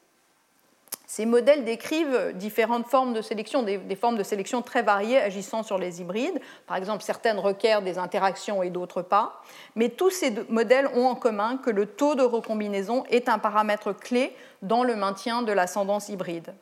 Ces 1.10 1.26
modèles 1.26 1.64
décrivent 1.64 2.34
différentes 2.36 2.86
formes 2.88 3.14
de 3.14 3.22
sélection, 3.22 3.64
des, 3.64 3.96
formes 3.96 4.18
de 4.18 4.24
sélection 4.24 4.62
très 4.62 4.84
variées 4.84 5.18
agissant 5.18 5.64
sur 5.64 5.78
les 5.78 6.02
hybrides. 6.02 6.40
Par 6.68 6.76
exemple, 6.76 7.02
certaines 7.02 7.40
requièrent 7.40 7.82
des 7.82 7.98
interactions 7.98 8.62
et 8.62 8.70
d'autres 8.70 9.02
pas. 9.02 9.42
Mais 9.76 9.88
tous 9.88 10.10
ces 10.10 10.34
modèles 10.50 10.90
ont 10.96 11.08
en 11.08 11.16
commun 11.16 11.58
que 11.58 11.70
le 11.70 11.86
taux 11.86 12.16
de 12.16 12.24
recombinaison 12.24 13.06
est 13.10 13.30
un 13.30 13.40
paramètre 13.40 13.94
clé 13.94 14.36
dans 14.62 14.84
le 14.84 14.98
maintien 14.98 15.44
de 15.44 15.54
l'ascendance 15.54 16.10
hybride. 16.10 16.54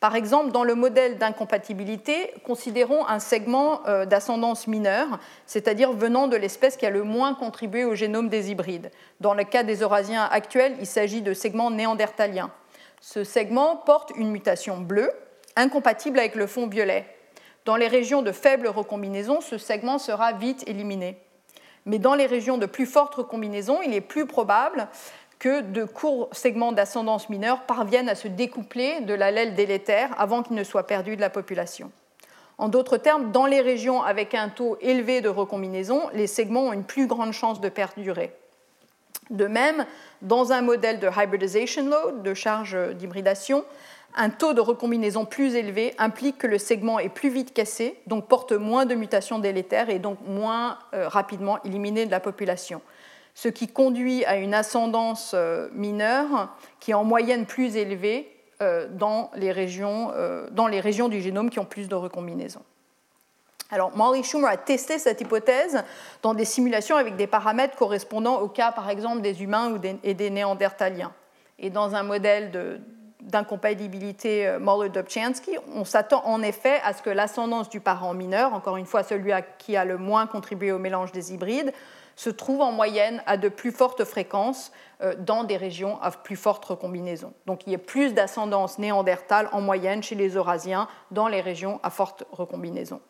Par 0.00 0.14
exemple, 0.14 0.52
dans 0.52 0.62
le 0.62 0.76
modèle 0.76 1.18
d'incompatibilité, 1.18 2.32
considérons 2.44 3.06
un 3.08 3.18
segment 3.18 3.80
euh, 3.88 4.06
d'ascendance 4.06 4.68
mineure, 4.68 5.18
c'est-à-dire 5.44 5.92
venant 5.92 6.28
de 6.28 6.36
l'espèce 6.36 6.76
qui 6.76 6.86
a 6.86 6.90
le 6.90 7.02
moins 7.02 7.34
contribué 7.34 7.84
au 7.84 7.96
génome 7.96 8.28
des 8.28 8.52
hybrides. 8.52 8.92
Dans 9.18 9.34
le 9.34 9.42
cas 9.42 9.64
des 9.64 9.80
Eurasiens 9.80 10.28
actuels, 10.30 10.76
il 10.78 10.86
s'agit 10.86 11.20
de 11.20 11.34
segments 11.34 11.72
néandertaliens. 11.72 12.52
Ce 13.00 13.24
segment 13.24 13.76
porte 13.76 14.12
une 14.16 14.30
mutation 14.30 14.78
bleue, 14.78 15.10
incompatible 15.56 16.20
avec 16.20 16.36
le 16.36 16.46
fond 16.46 16.68
violet. 16.68 17.04
Dans 17.64 17.76
les 17.76 17.88
régions 17.88 18.22
de 18.22 18.30
faible 18.30 18.68
recombinaison, 18.68 19.40
ce 19.40 19.58
segment 19.58 19.98
sera 19.98 20.32
vite 20.32 20.62
éliminé. 20.68 21.18
Mais 21.86 21.98
dans 21.98 22.14
les 22.14 22.26
régions 22.26 22.58
de 22.58 22.66
plus 22.66 22.86
forte 22.86 23.14
recombinaison, 23.14 23.80
il 23.82 23.94
est 23.94 24.00
plus 24.00 24.26
probable 24.26 24.88
que 25.38 25.60
de 25.60 25.84
courts 25.84 26.28
segments 26.32 26.72
d'ascendance 26.72 27.28
mineure 27.28 27.62
parviennent 27.62 28.08
à 28.08 28.14
se 28.14 28.28
découpler 28.28 29.00
de 29.00 29.14
l'allèle 29.14 29.54
délétère 29.54 30.10
avant 30.18 30.42
qu'il 30.42 30.56
ne 30.56 30.64
soit 30.64 30.86
perdu 30.86 31.16
de 31.16 31.20
la 31.20 31.30
population. 31.30 31.90
En 32.58 32.68
d'autres 32.68 32.96
termes, 32.96 33.30
dans 33.30 33.46
les 33.46 33.60
régions 33.60 34.02
avec 34.02 34.34
un 34.34 34.48
taux 34.48 34.76
élevé 34.80 35.20
de 35.20 35.28
recombinaison, 35.28 36.08
les 36.12 36.26
segments 36.26 36.66
ont 36.66 36.72
une 36.72 36.84
plus 36.84 37.06
grande 37.06 37.32
chance 37.32 37.60
de 37.60 37.68
perdurer. 37.68 38.32
De 39.30 39.46
même, 39.46 39.86
dans 40.22 40.52
un 40.52 40.60
modèle 40.60 40.98
de 40.98 41.08
hybridization 41.08 41.86
load, 41.86 42.22
de 42.22 42.34
charge 42.34 42.76
d'hybridation, 42.94 43.64
un 44.16 44.30
taux 44.30 44.54
de 44.54 44.60
recombinaison 44.60 45.24
plus 45.24 45.54
élevé 45.54 45.94
implique 45.98 46.38
que 46.38 46.46
le 46.48 46.58
segment 46.58 46.98
est 46.98 47.10
plus 47.10 47.28
vite 47.28 47.52
cassé, 47.52 48.00
donc 48.08 48.26
porte 48.26 48.52
moins 48.52 48.86
de 48.86 48.96
mutations 48.96 49.38
délétères 49.38 49.90
et 49.90 50.00
donc 50.00 50.18
moins 50.26 50.78
euh, 50.94 51.06
rapidement 51.06 51.62
éliminé 51.62 52.06
de 52.06 52.10
la 52.10 52.18
population 52.18 52.80
ce 53.38 53.46
qui 53.46 53.68
conduit 53.68 54.24
à 54.24 54.36
une 54.36 54.52
ascendance 54.52 55.30
euh, 55.32 55.68
mineure 55.72 56.48
qui 56.80 56.90
est 56.90 56.94
en 56.94 57.04
moyenne 57.04 57.46
plus 57.46 57.76
élevée 57.76 58.28
euh, 58.62 58.88
dans 58.90 59.30
les 59.36 59.52
régions, 59.52 60.10
euh, 60.16 60.48
dans 60.50 60.66
les 60.66 60.80
régions 60.80 61.08
du 61.08 61.20
génome 61.20 61.48
qui 61.48 61.60
ont 61.60 61.64
plus 61.64 61.86
de 61.86 61.94
recombinaisons. 61.94 62.64
Alors, 63.70 63.96
Molly 63.96 64.24
Schumer 64.24 64.48
a 64.48 64.56
testé 64.56 64.98
cette 64.98 65.20
hypothèse 65.20 65.84
dans 66.20 66.34
des 66.34 66.44
simulations 66.44 66.96
avec 66.96 67.14
des 67.14 67.28
paramètres 67.28 67.76
correspondant 67.76 68.40
au 68.40 68.48
cas, 68.48 68.72
par 68.72 68.90
exemple, 68.90 69.20
des 69.20 69.40
humains 69.40 69.72
et 70.02 70.14
des 70.14 70.30
néandertaliens. 70.30 71.12
Et 71.60 71.70
dans 71.70 71.94
un 71.94 72.02
modèle 72.02 72.80
d'incompatibilité 73.20 74.56
Moller-Dobzhansky, 74.58 75.58
on 75.76 75.84
s'attend 75.84 76.24
en 76.24 76.42
effet 76.42 76.80
à 76.82 76.92
ce 76.92 77.02
que 77.02 77.10
l'ascendance 77.10 77.68
du 77.68 77.78
parent 77.78 78.14
mineur, 78.14 78.52
encore 78.52 78.78
une 78.78 78.86
fois 78.86 79.04
celui 79.04 79.30
qui 79.58 79.76
a 79.76 79.84
le 79.84 79.96
moins 79.96 80.26
contribué 80.26 80.72
au 80.72 80.78
mélange 80.78 81.12
des 81.12 81.32
hybrides, 81.32 81.72
se 82.18 82.30
trouvent 82.30 82.62
en 82.62 82.72
moyenne 82.72 83.22
à 83.26 83.36
de 83.36 83.48
plus 83.48 83.70
fortes 83.70 84.04
fréquences 84.04 84.72
euh, 85.02 85.14
dans 85.16 85.44
des 85.44 85.56
régions 85.56 86.02
à 86.02 86.10
plus 86.10 86.34
forte 86.34 86.64
recombinaison. 86.64 87.32
Donc 87.46 87.64
il 87.64 87.72
y 87.72 87.76
a 87.76 87.78
plus 87.78 88.12
d'ascendance 88.12 88.80
néandertale 88.80 89.48
en 89.52 89.60
moyenne 89.60 90.02
chez 90.02 90.16
les 90.16 90.30
Eurasiens 90.30 90.88
dans 91.12 91.28
les 91.28 91.40
régions 91.40 91.78
à 91.84 91.90
forte 91.90 92.24
recombinaison. 92.32 93.00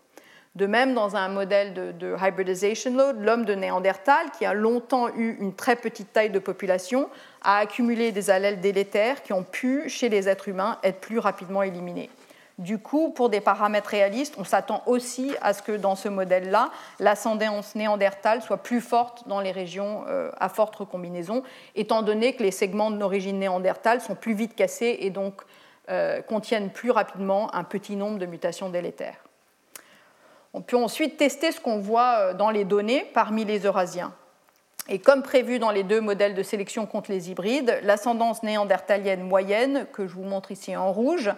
De 0.57 0.67
même, 0.67 0.93
dans 0.93 1.17
un 1.17 1.29
modèle 1.29 1.73
de, 1.73 1.93
de 1.93 2.17
hybridization 2.21 2.95
load, 2.95 3.17
l'homme 3.23 3.47
de 3.47 3.55
Néandertal, 3.55 4.31
qui 4.37 4.45
a 4.45 4.53
longtemps 4.53 5.09
eu 5.15 5.39
une 5.41 5.55
très 5.55 5.77
petite 5.77 6.13
taille 6.13 6.31
de 6.31 6.39
population, 6.39 7.09
a 7.43 7.59
accumulé 7.59 8.13
des 8.13 8.29
allèles 8.29 8.61
délétères 8.61 9.23
qui 9.23 9.33
ont 9.33 9.45
pu, 9.45 9.89
chez 9.89 10.11
les 10.11 10.29
êtres 10.29 10.49
humains, 10.49 10.79
être 10.83 11.01
plus 11.01 11.19
rapidement 11.19 11.63
éliminés. 11.63 12.11
Du 12.59 12.79
coup, 12.79 13.11
pour 13.11 13.29
des 13.29 13.41
paramètres 13.41 13.91
réalistes, 13.91 14.35
on 14.37 14.43
s'attend 14.43 14.83
aussi 14.87 15.33
à 15.41 15.53
ce 15.53 15.63
que 15.63 15.71
dans 15.71 15.95
ce 15.95 16.09
modèle-là, 16.09 16.71
l'ascendance 16.99 17.77
néandertale 17.77 18.43
soit 18.43 18.57
plus 18.57 18.81
forte 18.81 19.29
dans 19.29 19.41
les 19.41 19.53
régions 19.53 20.03
euh, 20.09 20.33
à 20.41 20.49
forte 20.49 20.75
recombinaison, 20.75 21.45
étant 21.77 22.03
donné 22.03 22.35
que 22.35 22.43
les 22.43 22.51
segments 22.51 22.91
d'origine 22.91 23.39
néandertale 23.39 24.01
sont 24.01 24.17
plus 24.17 24.35
vite 24.35 24.57
cassés 24.57 24.99
et 25.03 25.11
donc 25.11 25.43
euh, 25.89 26.21
contiennent 26.21 26.71
plus 26.71 26.91
rapidement 26.91 27.55
un 27.55 27.63
petit 27.63 27.95
nombre 27.95 28.19
de 28.19 28.27
mutations 28.27 28.71
délétères. 28.71 29.23
On 30.53 30.61
peut 30.61 30.77
ensuite 30.77 31.17
tester 31.17 31.53
ce 31.53 31.61
qu'on 31.61 31.79
voit 31.79 32.35
dans 32.35 32.51
les 32.51 32.65
données 32.65 33.09
parmi 33.15 33.45
les 33.45 33.61
Eurasiens. 33.61 34.13
Et 34.91 34.99
comme 34.99 35.23
prévu 35.23 35.59
dans 35.59 35.71
les 35.71 35.83
deux 35.83 36.01
modèles 36.01 36.35
de 36.35 36.43
sélection 36.43 36.87
contre 36.87 37.11
les 37.11 37.31
hybrides, 37.31 37.79
l'ascendance 37.83 38.43
néandertalienne 38.43 39.23
moyenne, 39.23 39.87
que 39.93 40.07
je 40.07 40.15
vous 40.15 40.23
montre 40.23 40.51
ici 40.51 40.75
en 40.75 40.91
rouge, 40.91 41.29
euh, 41.29 41.33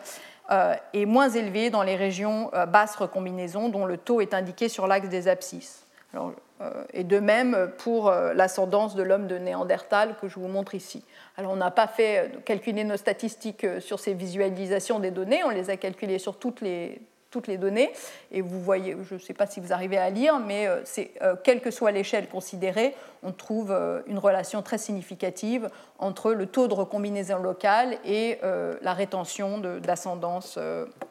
est 0.93 1.07
moins 1.07 1.29
élevée 1.29 1.71
dans 1.71 1.83
les 1.83 1.97
régions 1.97 2.51
euh, 2.55 2.67
basses 2.67 2.97
recombinaisons, 2.97 3.69
dont 3.69 3.87
le 3.87 3.97
taux 3.97 4.21
est 4.21 4.35
indiqué 4.35 4.69
sur 4.69 4.87
l'axe 4.87 5.09
des 5.09 5.29
abscisses. 5.29 5.87
Euh, 6.15 6.85
et 6.93 7.05
de 7.05 7.21
même 7.21 7.71
pour 7.79 8.11
l'ascendance 8.11 8.95
de 8.97 9.03
l'homme 9.03 9.29
de 9.29 9.39
Néandertal 9.39 10.17
que 10.21 10.29
je 10.29 10.35
vous 10.35 10.49
montre 10.49 10.75
ici. 10.75 11.05
Alors 11.37 11.53
on 11.53 11.57
n'a 11.57 11.71
pas 11.71 11.87
fait 11.87 12.33
calculer 12.45 12.85
nos 12.85 12.97
statistiques 12.97 13.67
sur 13.79 14.01
ces 14.01 14.13
visualisations 14.13 14.99
des 14.99 15.11
données, 15.11 15.43
on 15.45 15.51
les 15.51 15.71
a 15.71 15.77
calculées 15.77 16.19
sur 16.19 16.37
toutes 16.37 16.61
les, 16.61 17.01
toutes 17.31 17.47
les 17.47 17.57
données. 17.57 17.93
Et 18.33 18.41
vous 18.41 18.61
voyez, 18.61 18.97
je 19.09 19.15
ne 19.15 19.19
sais 19.19 19.35
pas 19.35 19.47
si 19.47 19.61
vous 19.61 19.73
arrivez 19.73 19.99
à 19.99 20.11
lire, 20.11 20.39
mais 20.39 20.67
euh, 20.67 20.81
c'est, 20.85 21.13
euh, 21.23 21.37
quelle 21.43 21.61
que 21.61 21.71
soit 21.71 21.93
l'échelle 21.93 22.29
considérée, 22.29 22.95
on 23.23 23.33
trouve 23.33 23.71
euh, 23.71 24.01
une 24.07 24.19
relation 24.19 24.63
très 24.63 24.79
significative 24.79 25.69
entre 25.99 26.33
le 26.33 26.47
taux 26.47 26.69
de 26.69 26.75
recombinaison 26.75 27.39
locale 27.39 27.99
et 28.05 28.39
la 28.83 28.95
rétention 28.95 29.59
d'ascendance 29.59 30.59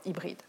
hybride. 0.05 0.41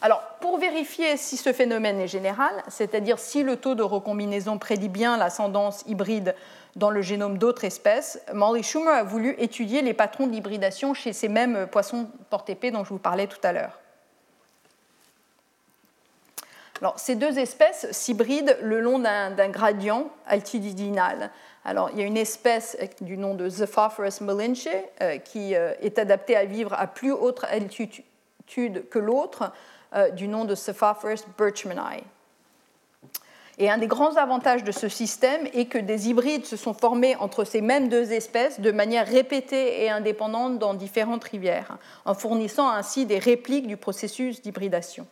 Alors, 0.00 0.22
pour 0.40 0.58
vérifier 0.58 1.16
si 1.16 1.36
ce 1.36 1.52
phénomène 1.52 2.00
est 2.00 2.08
général, 2.08 2.52
c'est-à-dire 2.68 3.18
si 3.18 3.42
le 3.42 3.56
taux 3.56 3.74
de 3.74 3.82
recombinaison 3.82 4.58
prédit 4.58 4.88
bien 4.88 5.16
l'ascendance 5.16 5.82
hybride 5.86 6.34
dans 6.76 6.90
le 6.90 7.02
génome 7.02 7.38
d'autres 7.38 7.64
espèces, 7.64 8.20
Molly 8.32 8.62
Schumer 8.62 8.92
a 8.92 9.02
voulu 9.02 9.34
étudier 9.38 9.82
les 9.82 9.94
patrons 9.94 10.26
d'hybridation 10.26 10.94
chez 10.94 11.12
ces 11.12 11.28
mêmes 11.28 11.66
poissons 11.66 12.08
porte-épée 12.30 12.70
dont 12.70 12.84
je 12.84 12.90
vous 12.90 12.98
parlais 12.98 13.26
tout 13.26 13.40
à 13.42 13.52
l'heure 13.52 13.80
ces 16.96 17.14
deux 17.16 17.38
espèces 17.38 17.90
s'hybrident 17.90 18.56
le 18.62 18.80
long 18.80 18.98
d'un 18.98 19.48
gradient 19.48 20.10
altitudinal. 20.26 21.30
Alors, 21.64 21.90
il 21.92 21.98
y 21.98 22.02
a 22.02 22.06
une 22.06 22.16
espèce 22.16 22.78
du 23.00 23.18
nom 23.18 23.34
de 23.34 23.48
Zephophorus 23.48 24.20
malinche 24.20 24.68
euh, 25.02 25.18
qui 25.18 25.54
euh, 25.54 25.72
est 25.80 25.98
adaptée 25.98 26.36
à 26.36 26.44
vivre 26.44 26.72
à 26.72 26.86
plus 26.86 27.12
haute 27.12 27.44
altitude 27.44 28.04
que 28.88 28.98
l'autre, 28.98 29.52
euh, 29.94 30.08
du 30.10 30.28
nom 30.28 30.44
de 30.44 30.54
Zephophorus 30.54 31.24
birchmani. 31.36 32.02
Et 33.58 33.68
un 33.68 33.78
des 33.78 33.88
grands 33.88 34.16
avantages 34.16 34.62
de 34.62 34.70
ce 34.70 34.88
système 34.88 35.46
est 35.52 35.66
que 35.66 35.78
des 35.78 36.08
hybrides 36.08 36.46
se 36.46 36.56
sont 36.56 36.74
formés 36.74 37.16
entre 37.16 37.42
ces 37.42 37.60
mêmes 37.60 37.88
deux 37.88 38.12
espèces 38.12 38.60
de 38.60 38.70
manière 38.70 39.06
répétée 39.06 39.82
et 39.82 39.90
indépendante 39.90 40.58
dans 40.58 40.74
différentes 40.74 41.24
rivières, 41.24 41.76
en 42.04 42.14
fournissant 42.14 42.70
ainsi 42.70 43.04
des 43.04 43.18
répliques 43.18 43.66
du 43.66 43.76
processus 43.76 44.40
d'hybridation. 44.40 45.08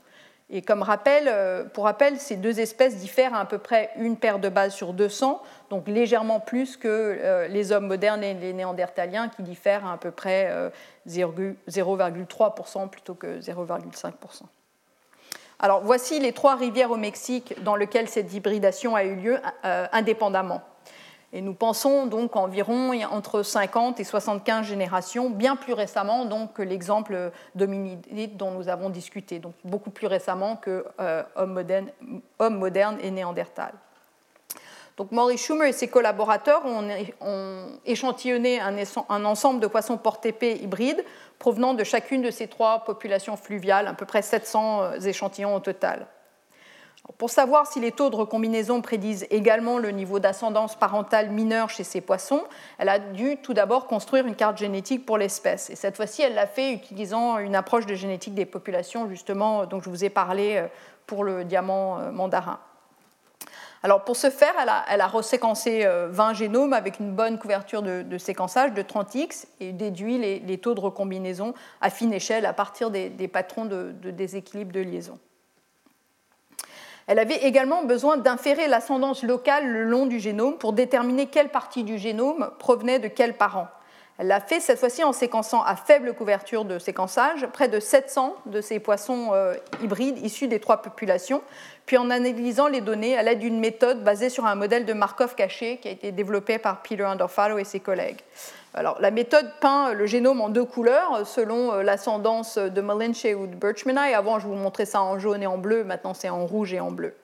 Et 0.48 0.62
comme 0.62 0.82
rappel, 0.82 1.24
euh, 1.26 1.64
pour 1.64 1.84
rappel, 1.84 2.18
ces 2.20 2.36
deux 2.36 2.60
espèces 2.60 2.98
diffèrent 2.98 3.34
à, 3.34 3.44
peu 3.46 3.58
près 3.58 3.90
une 3.96 4.16
paire 4.16 4.38
de 4.38 4.48
bases 4.48 4.74
sur 4.74 4.92
200, 4.92 5.42
donc 5.70 5.88
légèrement 5.88 6.38
plus 6.38 6.76
que 6.76 6.86
euh, 6.88 7.48
les 7.48 7.72
hommes 7.72 7.88
modernes 7.88 8.22
et 8.22 8.34
les 8.34 8.52
néandertaliens 8.52 9.28
qui 9.28 9.42
diffèrent 9.42 9.84
à 9.84 9.94
à 9.94 9.98
peu 9.98 10.12
près 10.12 10.52
0,3% 11.08 12.82
euh, 12.82 12.86
plutôt 12.86 13.14
que 13.14 13.40
0,5%. 13.40 14.12
Alors 15.58 15.80
voici 15.82 16.20
les 16.20 16.32
trois 16.32 16.54
rivières 16.54 16.90
au 16.90 16.96
Mexique 16.96 17.54
dans 17.64 17.74
lesquelles 17.74 18.08
cette 18.08 18.32
hybridation 18.32 18.94
a 18.94 19.04
eu 19.04 19.16
lieu 19.16 19.38
indépendamment. 19.64 20.60
Et 21.36 21.42
nous 21.42 21.52
pensons 21.52 22.06
donc 22.06 22.34
environ 22.34 22.92
entre 23.10 23.42
50 23.42 24.00
et 24.00 24.04
75 24.04 24.66
générations, 24.66 25.28
bien 25.28 25.54
plus 25.54 25.74
récemment 25.74 26.24
donc, 26.24 26.54
que 26.54 26.62
l'exemple 26.62 27.30
d'hominide 27.54 28.38
dont 28.38 28.52
nous 28.52 28.70
avons 28.70 28.88
discuté, 28.88 29.38
donc 29.38 29.52
beaucoup 29.62 29.90
plus 29.90 30.06
récemment 30.06 30.56
que 30.56 30.86
euh, 30.98 31.22
homme, 31.34 31.52
moderne, 31.52 31.88
homme, 32.38 32.56
moderne, 32.56 32.96
et 33.02 33.10
néandertal. 33.10 33.74
Donc 34.96 35.12
Maurice 35.12 35.44
Schumer 35.44 35.66
et 35.66 35.72
ses 35.74 35.88
collaborateurs 35.88 36.62
ont, 36.64 37.68
échantillonné 37.84 38.58
un, 38.58 38.74
un, 39.10 39.24
ensemble 39.26 39.60
de 39.60 39.66
poissons 39.66 39.98
porte-épée 39.98 40.56
hybrides 40.62 41.04
provenant 41.38 41.74
de 41.74 41.84
chacune 41.84 42.22
de 42.22 42.30
ces 42.30 42.48
trois 42.48 42.82
populations 42.84 43.36
fluviales, 43.36 43.88
à 43.88 43.92
peu 43.92 44.06
près 44.06 44.22
700 44.22 44.82
euh, 44.82 45.00
échantillons 45.00 45.54
au 45.54 45.60
total. 45.60 46.06
Pour 47.18 47.30
savoir 47.30 47.66
si 47.66 47.80
les 47.80 47.92
taux 47.92 48.10
de 48.10 48.16
recombinaison 48.16 48.82
prédisent 48.82 49.26
également 49.30 49.78
le 49.78 49.90
niveau 49.90 50.18
d'ascendance 50.18 50.74
parentale 50.74 51.30
mineure 51.30 51.70
chez 51.70 51.84
ces 51.84 52.00
poissons, 52.00 52.42
elle 52.78 52.88
a 52.88 52.98
dû 52.98 53.36
tout 53.38 53.54
d'abord 53.54 53.86
construire 53.86 54.26
une 54.26 54.34
carte 54.34 54.58
génétique 54.58 55.06
pour 55.06 55.16
l'espèce. 55.16 55.70
Et 55.70 55.76
cette 55.76 55.96
fois-ci, 55.96 56.22
elle 56.22 56.34
l'a 56.34 56.48
fait 56.48 56.72
utilisant 56.72 57.38
une 57.38 57.54
approche 57.54 57.86
de 57.86 57.94
génétique 57.94 58.34
des 58.34 58.44
populations, 58.44 59.08
justement, 59.08 59.66
dont 59.66 59.80
je 59.80 59.88
vous 59.88 60.04
ai 60.04 60.10
parlé 60.10 60.56
euh, 60.56 60.66
pour 61.06 61.22
le 61.22 61.44
diamant 61.44 61.98
euh, 61.98 62.10
mandarin. 62.10 62.58
Alors 63.82 64.02
pour 64.02 64.16
ce 64.16 64.30
faire, 64.30 64.54
elle 64.58 65.00
a, 65.00 65.06
reséquencé 65.06 65.86
20 65.86 66.30
euh, 66.30 66.34
génomes 66.34 66.72
avec 66.72 66.98
une 66.98 67.12
bonne 67.12 67.38
couverture 67.38 67.82
de, 67.82 68.18
séquençage 68.18 68.72
de 68.72 68.82
30x 68.82 69.46
et 69.60 69.72
déduit 69.72 70.18
les, 70.18 70.58
taux 70.58 70.74
de 70.74 70.80
recombinaison 70.80 71.54
à 71.80 71.88
fine 71.88 72.12
échelle 72.12 72.46
à 72.46 72.52
partir 72.52 72.90
des, 72.90 73.28
patrons 73.28 73.64
de 73.64 74.10
déséquilibre 74.10 74.72
de 74.72 74.80
liaison. 74.80 75.20
Elle 77.06 77.20
avait 77.20 77.44
également 77.44 77.84
besoin 77.84 78.16
d'inférer 78.16 78.66
l'ascendance 78.66 79.22
locale 79.22 79.66
le 79.68 79.84
long 79.84 80.06
du 80.06 80.18
génome 80.18 80.58
pour 80.58 80.72
déterminer 80.72 81.26
quelle 81.26 81.50
partie 81.50 81.84
du 81.84 81.98
génome 81.98 82.50
provenait 82.58 82.98
de 82.98 83.08
quel 83.08 83.36
parent. 83.36 83.68
Elle 84.18 84.28
l'a 84.28 84.40
fait 84.40 84.60
cette 84.60 84.78
fois-ci 84.78 85.04
en 85.04 85.12
séquençant 85.12 85.62
à 85.62 85.76
faible 85.76 86.14
couverture 86.14 86.64
de 86.64 86.78
séquençage 86.78 87.46
près 87.52 87.68
de 87.68 87.78
700 87.78 88.34
de 88.46 88.60
ces 88.62 88.80
poissons 88.80 89.30
euh, 89.34 89.54
hybrides 89.82 90.18
issus 90.18 90.48
des 90.48 90.58
trois 90.58 90.78
populations, 90.78 91.42
puis 91.84 91.98
en 91.98 92.10
analysant 92.10 92.66
les 92.66 92.80
données 92.80 93.16
à 93.16 93.22
l'aide 93.22 93.40
d'une 93.40 93.60
méthode 93.60 94.02
basée 94.02 94.30
sur 94.30 94.46
un 94.46 94.54
modèle 94.54 94.86
de 94.86 94.92
Markov 94.94 95.34
caché 95.34 95.76
qui 95.76 95.88
a 95.88 95.90
été 95.90 96.12
développé 96.12 96.58
par 96.58 96.80
Peter 96.80 97.04
Underfalo 97.04 97.58
et 97.58 97.64
ses 97.64 97.80
collègues. 97.80 98.20
La 98.76 99.10
méthode 99.10 99.50
peint 99.60 99.94
le 99.94 100.06
génome 100.06 100.40
en 100.40 100.50
deux 100.50 100.64
couleurs 100.64 101.26
selon 101.26 101.72
euh, 101.72 101.82
l'ascendance 101.82 102.58
de 102.58 102.80
Malinche 102.82 103.24
ou 103.24 103.46
de 103.46 103.54
Birchmani. 103.54 104.12
Avant, 104.12 104.38
je 104.38 104.46
vous 104.46 104.54
montrais 104.54 104.84
ça 104.84 105.00
en 105.00 105.18
jaune 105.18 105.42
et 105.42 105.46
en 105.46 105.56
bleu, 105.56 105.82
maintenant 105.82 106.12
c'est 106.12 106.28
en 106.28 106.44
rouge 106.44 106.74
et 106.74 106.80
en 106.80 106.90
bleu 106.90 107.14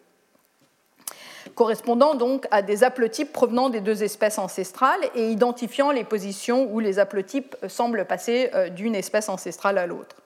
correspondant 1.55 2.15
donc 2.15 2.47
à 2.51 2.63
des 2.63 2.85
haplotypes 2.85 3.33
provenant 3.33 3.69
des 3.69 3.81
deux 3.81 4.03
espèces 4.03 4.39
ancestrales 4.39 5.01
et 5.15 5.31
identifiant 5.31 5.91
les 5.91 6.05
positions 6.05 6.73
où 6.73 6.81
les 6.81 6.99
haplotypes 6.99 7.57
semblent 7.69 8.05
passer 8.05 8.51
euh, 8.55 8.69
d'une 8.69 8.95
espèce 8.95 9.29
ancestrale 9.29 9.79
à 9.79 9.87
l'autre. 9.87 10.22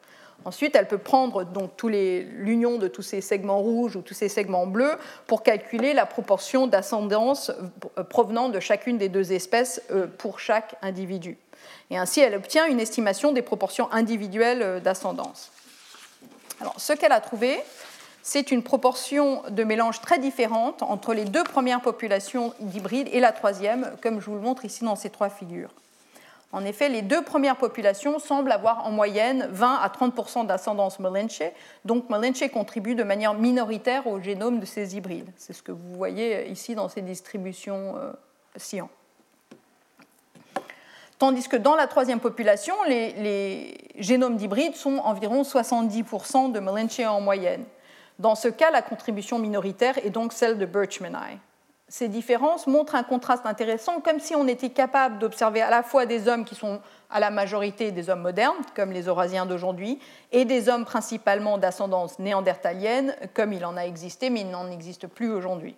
Ensuite, 0.46 0.76
elle 0.76 0.86
peut 0.86 0.96
prendre 0.96 1.42
donc 1.42 1.72
l'union 1.82 2.78
de 2.78 2.86
tous 2.86 3.02
ces 3.02 3.20
segments 3.20 3.58
rouges 3.58 3.96
ou 3.96 4.00
tous 4.00 4.14
ces 4.14 4.28
segments 4.28 4.68
bleus 4.68 4.96
pour 5.26 5.42
calculer 5.42 5.92
la 5.92 6.06
proportion 6.06 6.68
d'ascendance 6.68 7.50
euh, 7.98 8.04
provenant 8.04 8.48
de 8.48 8.60
chacune 8.60 8.96
des 8.96 9.08
deux 9.08 9.32
espèces 9.32 9.82
euh, 9.90 10.06
pour 10.06 10.38
chaque 10.38 10.76
individu. 10.82 11.36
Et 11.90 11.98
ainsi, 11.98 12.20
elle 12.20 12.36
obtient 12.36 12.66
une 12.66 12.78
estimation 12.78 13.32
des 13.32 13.42
proportions 13.42 13.92
individuelles 13.92 14.80
d'ascendance. 14.82 15.50
Alors, 16.60 16.78
ce 16.78 16.92
qu'elle 16.92 17.10
a 17.10 17.20
trouvé, 17.20 17.58
c'est 18.22 18.52
une 18.52 18.62
proportion 18.62 19.42
de 19.50 19.64
mélange 19.64 20.00
très 20.00 20.20
différente 20.20 20.84
entre 20.84 21.12
les 21.12 21.24
deux 21.24 21.42
premières 21.42 21.80
populations 21.80 22.54
d'hybrides 22.60 23.08
et 23.12 23.18
la 23.18 23.32
troisième, 23.32 23.96
comme 24.00 24.20
je 24.20 24.26
vous 24.26 24.36
le 24.36 24.42
montre 24.42 24.64
ici 24.64 24.84
dans 24.84 24.96
ces 24.96 25.10
trois 25.10 25.28
figures. 25.28 25.70
En 26.52 26.64
effet, 26.64 26.88
les 26.88 27.02
deux 27.02 27.22
premières 27.22 27.56
populations 27.56 28.18
semblent 28.18 28.52
avoir 28.52 28.86
en 28.86 28.90
moyenne 28.90 29.48
20 29.50 29.78
à 29.82 29.88
30 29.88 30.46
d'ascendance 30.46 31.00
Malinche, 31.00 31.42
donc 31.84 32.08
Malinche 32.08 32.48
contribue 32.52 32.94
de 32.94 33.02
manière 33.02 33.34
minoritaire 33.34 34.06
au 34.06 34.20
génome 34.20 34.60
de 34.60 34.64
ces 34.64 34.96
hybrides. 34.96 35.30
C'est 35.36 35.52
ce 35.52 35.62
que 35.62 35.72
vous 35.72 35.94
voyez 35.94 36.48
ici 36.48 36.74
dans 36.74 36.88
ces 36.88 37.02
distributions 37.02 37.96
euh, 37.96 38.12
Tandis 41.18 41.48
que 41.48 41.56
dans 41.56 41.74
la 41.74 41.86
troisième 41.86 42.20
population, 42.20 42.74
les, 42.86 43.74
génomes 43.98 44.36
d'hybrides 44.36 44.76
sont 44.76 44.98
environ 44.98 45.42
70% 45.42 46.52
de 46.52 46.60
Malinche 46.60 47.00
en 47.00 47.20
moyenne. 47.20 47.64
Dans 48.18 48.34
ce 48.34 48.48
cas, 48.48 48.70
la 48.70 48.82
contribution 48.82 49.38
minoritaire 49.38 49.98
est 50.04 50.10
donc 50.10 50.32
celle 50.32 50.58
de 50.58 50.66
Birchmani. 50.66 51.38
Ces 51.88 52.08
différences 52.08 52.66
montrent 52.66 52.96
un 52.96 53.04
contraste 53.04 53.46
intéressant, 53.46 54.00
comme 54.00 54.18
si 54.18 54.34
on 54.34 54.48
était 54.48 54.70
capable 54.70 55.18
d'observer 55.18 55.62
à 55.62 55.70
la 55.70 55.84
fois 55.84 56.04
des 56.04 56.26
hommes 56.26 56.44
qui 56.44 56.56
sont 56.56 56.80
à 57.10 57.20
la 57.20 57.30
majorité 57.30 57.92
des 57.92 58.10
hommes 58.10 58.22
modernes, 58.22 58.56
comme 58.74 58.90
les 58.90 59.04
Eurasiens 59.04 59.46
d'aujourd'hui, 59.46 60.00
et 60.32 60.44
des 60.44 60.68
hommes 60.68 60.84
principalement 60.84 61.58
d'ascendance 61.58 62.18
néandertalienne, 62.18 63.14
comme 63.34 63.52
il 63.52 63.64
en 63.64 63.76
a 63.76 63.82
existé, 63.82 64.30
mais 64.30 64.40
il 64.40 64.50
n'en 64.50 64.68
existe 64.68 65.06
plus 65.06 65.30
aujourd'hui. 65.30 65.76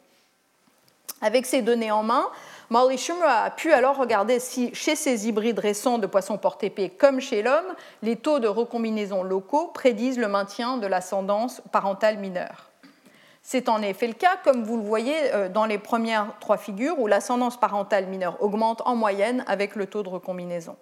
Avec 1.21 1.45
ces 1.45 1.63
données 1.63 1.91
en 1.91 2.05
main, 2.05 2.27
Molly 2.71 2.97
Schumer 2.97 3.29
a 3.29 3.51
pu 3.51 3.73
alors 3.73 3.97
regarder 3.97 4.39
si, 4.39 4.73
chez 4.75 4.95
ces 4.95 5.29
hybrides 5.29 5.59
récents 5.59 5.99
de 5.99 6.07
poissons 6.07 6.39
porte-épée 6.39 6.91
comme 6.91 7.21
chez 7.21 7.43
l'homme, 7.43 7.75
les 8.03 8.17
taux 8.17 8.39
de 8.39 8.49
recombinaison 8.49 9.25
locaux 9.25 9.67
prédisent 9.75 10.19
le 10.19 10.29
maintien 10.29 10.79
de 10.79 10.87
l'ascendance 10.87 11.61
parentale 11.73 12.19
mineure. 12.19 12.68
C'est 13.51 13.71
en 13.71 13.81
effet 13.81 14.07
le 14.07 14.13
cas, 14.13 14.37
comme 14.45 14.63
vous 14.63 14.77
le 14.77 14.83
voyez 14.83 15.15
euh, 15.33 15.49
dans 15.49 15.65
les 15.65 15.79
premières 15.79 16.35
trois 16.39 16.59
figures, 16.59 16.99
où 16.99 17.07
l'ascendance 17.07 17.59
parentale 17.59 18.07
mineure 18.07 18.37
augmente 18.43 18.83
en 18.85 18.95
moyenne 18.95 19.43
avec 19.47 19.75
le 19.75 19.87
taux 19.87 20.03
de 20.03 20.11
recombinaison. 20.11 20.77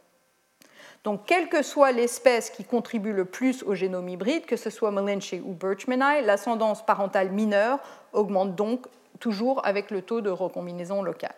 Donc, 1.04 1.26
quelle 1.26 1.48
que 1.48 1.62
soit 1.62 1.92
l'espèce 1.92 2.50
qui 2.50 2.64
contribue 2.64 3.12
le 3.12 3.24
plus 3.24 3.62
au 3.62 3.76
génome 3.76 4.08
hybride, 4.08 4.46
que 4.46 4.56
ce 4.56 4.68
soit 4.68 4.90
Malinche 4.90 5.34
ou 5.44 5.52
Birchmani, 5.52 6.22
l'ascendance 6.24 6.84
parentale 6.84 7.30
mineure 7.30 7.78
augmente 8.12 8.56
donc 8.56 8.88
toujours 9.20 9.64
avec 9.64 9.92
le 9.92 10.02
taux 10.02 10.20
de 10.20 10.30
recombinaison 10.30 11.02
locale. 11.02 11.36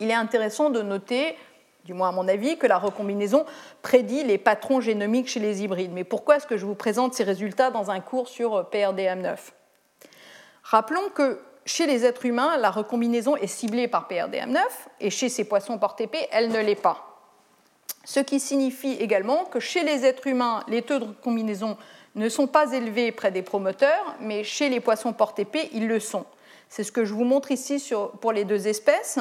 Il 0.00 0.10
est 0.10 0.14
intéressant 0.14 0.70
de 0.70 0.80
noter, 0.80 1.36
du 1.84 1.92
moins 1.92 2.08
à 2.08 2.12
mon 2.12 2.28
avis, 2.28 2.56
que 2.56 2.66
la 2.66 2.78
recombinaison 2.78 3.44
prédit 3.82 4.24
les 4.24 4.38
patrons 4.38 4.80
génomiques 4.80 5.28
chez 5.28 5.40
les 5.40 5.62
hybrides. 5.62 5.92
Mais 5.92 6.04
pourquoi 6.04 6.36
est-ce 6.36 6.46
que 6.46 6.56
je 6.56 6.64
vous 6.64 6.74
présente 6.74 7.12
ces 7.12 7.24
résultats 7.24 7.70
dans 7.70 7.90
un 7.90 8.00
cours 8.00 8.28
sur 8.28 8.70
PRDM9 8.70 9.36
Rappelons 10.68 11.10
que 11.14 11.38
chez 11.64 11.86
les 11.86 12.04
êtres 12.04 12.26
humains, 12.26 12.56
la 12.56 12.70
recombinaison 12.70 13.36
est 13.36 13.46
ciblée 13.46 13.86
par 13.86 14.08
PRDM9 14.08 14.58
et 15.00 15.10
chez 15.10 15.28
ces 15.28 15.44
poissons 15.44 15.78
portés 15.78 16.08
elle 16.32 16.48
ne 16.48 16.58
l'est 16.58 16.74
pas. 16.74 17.20
Ce 18.04 18.18
qui 18.18 18.40
signifie 18.40 18.94
également 18.94 19.44
que 19.44 19.60
chez 19.60 19.84
les 19.84 20.04
êtres 20.04 20.26
humains, 20.26 20.64
les 20.66 20.82
taux 20.82 20.98
de 20.98 21.04
recombinaison 21.04 21.76
ne 22.16 22.28
sont 22.28 22.48
pas 22.48 22.72
élevés 22.72 23.12
près 23.12 23.30
des 23.30 23.42
promoteurs, 23.42 24.16
mais 24.20 24.42
chez 24.42 24.68
les 24.68 24.80
poissons 24.80 25.12
portés 25.12 25.46
ils 25.72 25.86
le 25.86 26.00
sont. 26.00 26.24
C'est 26.68 26.82
ce 26.82 26.90
que 26.90 27.04
je 27.04 27.14
vous 27.14 27.24
montre 27.24 27.52
ici 27.52 27.92
pour 28.20 28.32
les 28.32 28.44
deux 28.44 28.66
espèces. 28.66 29.20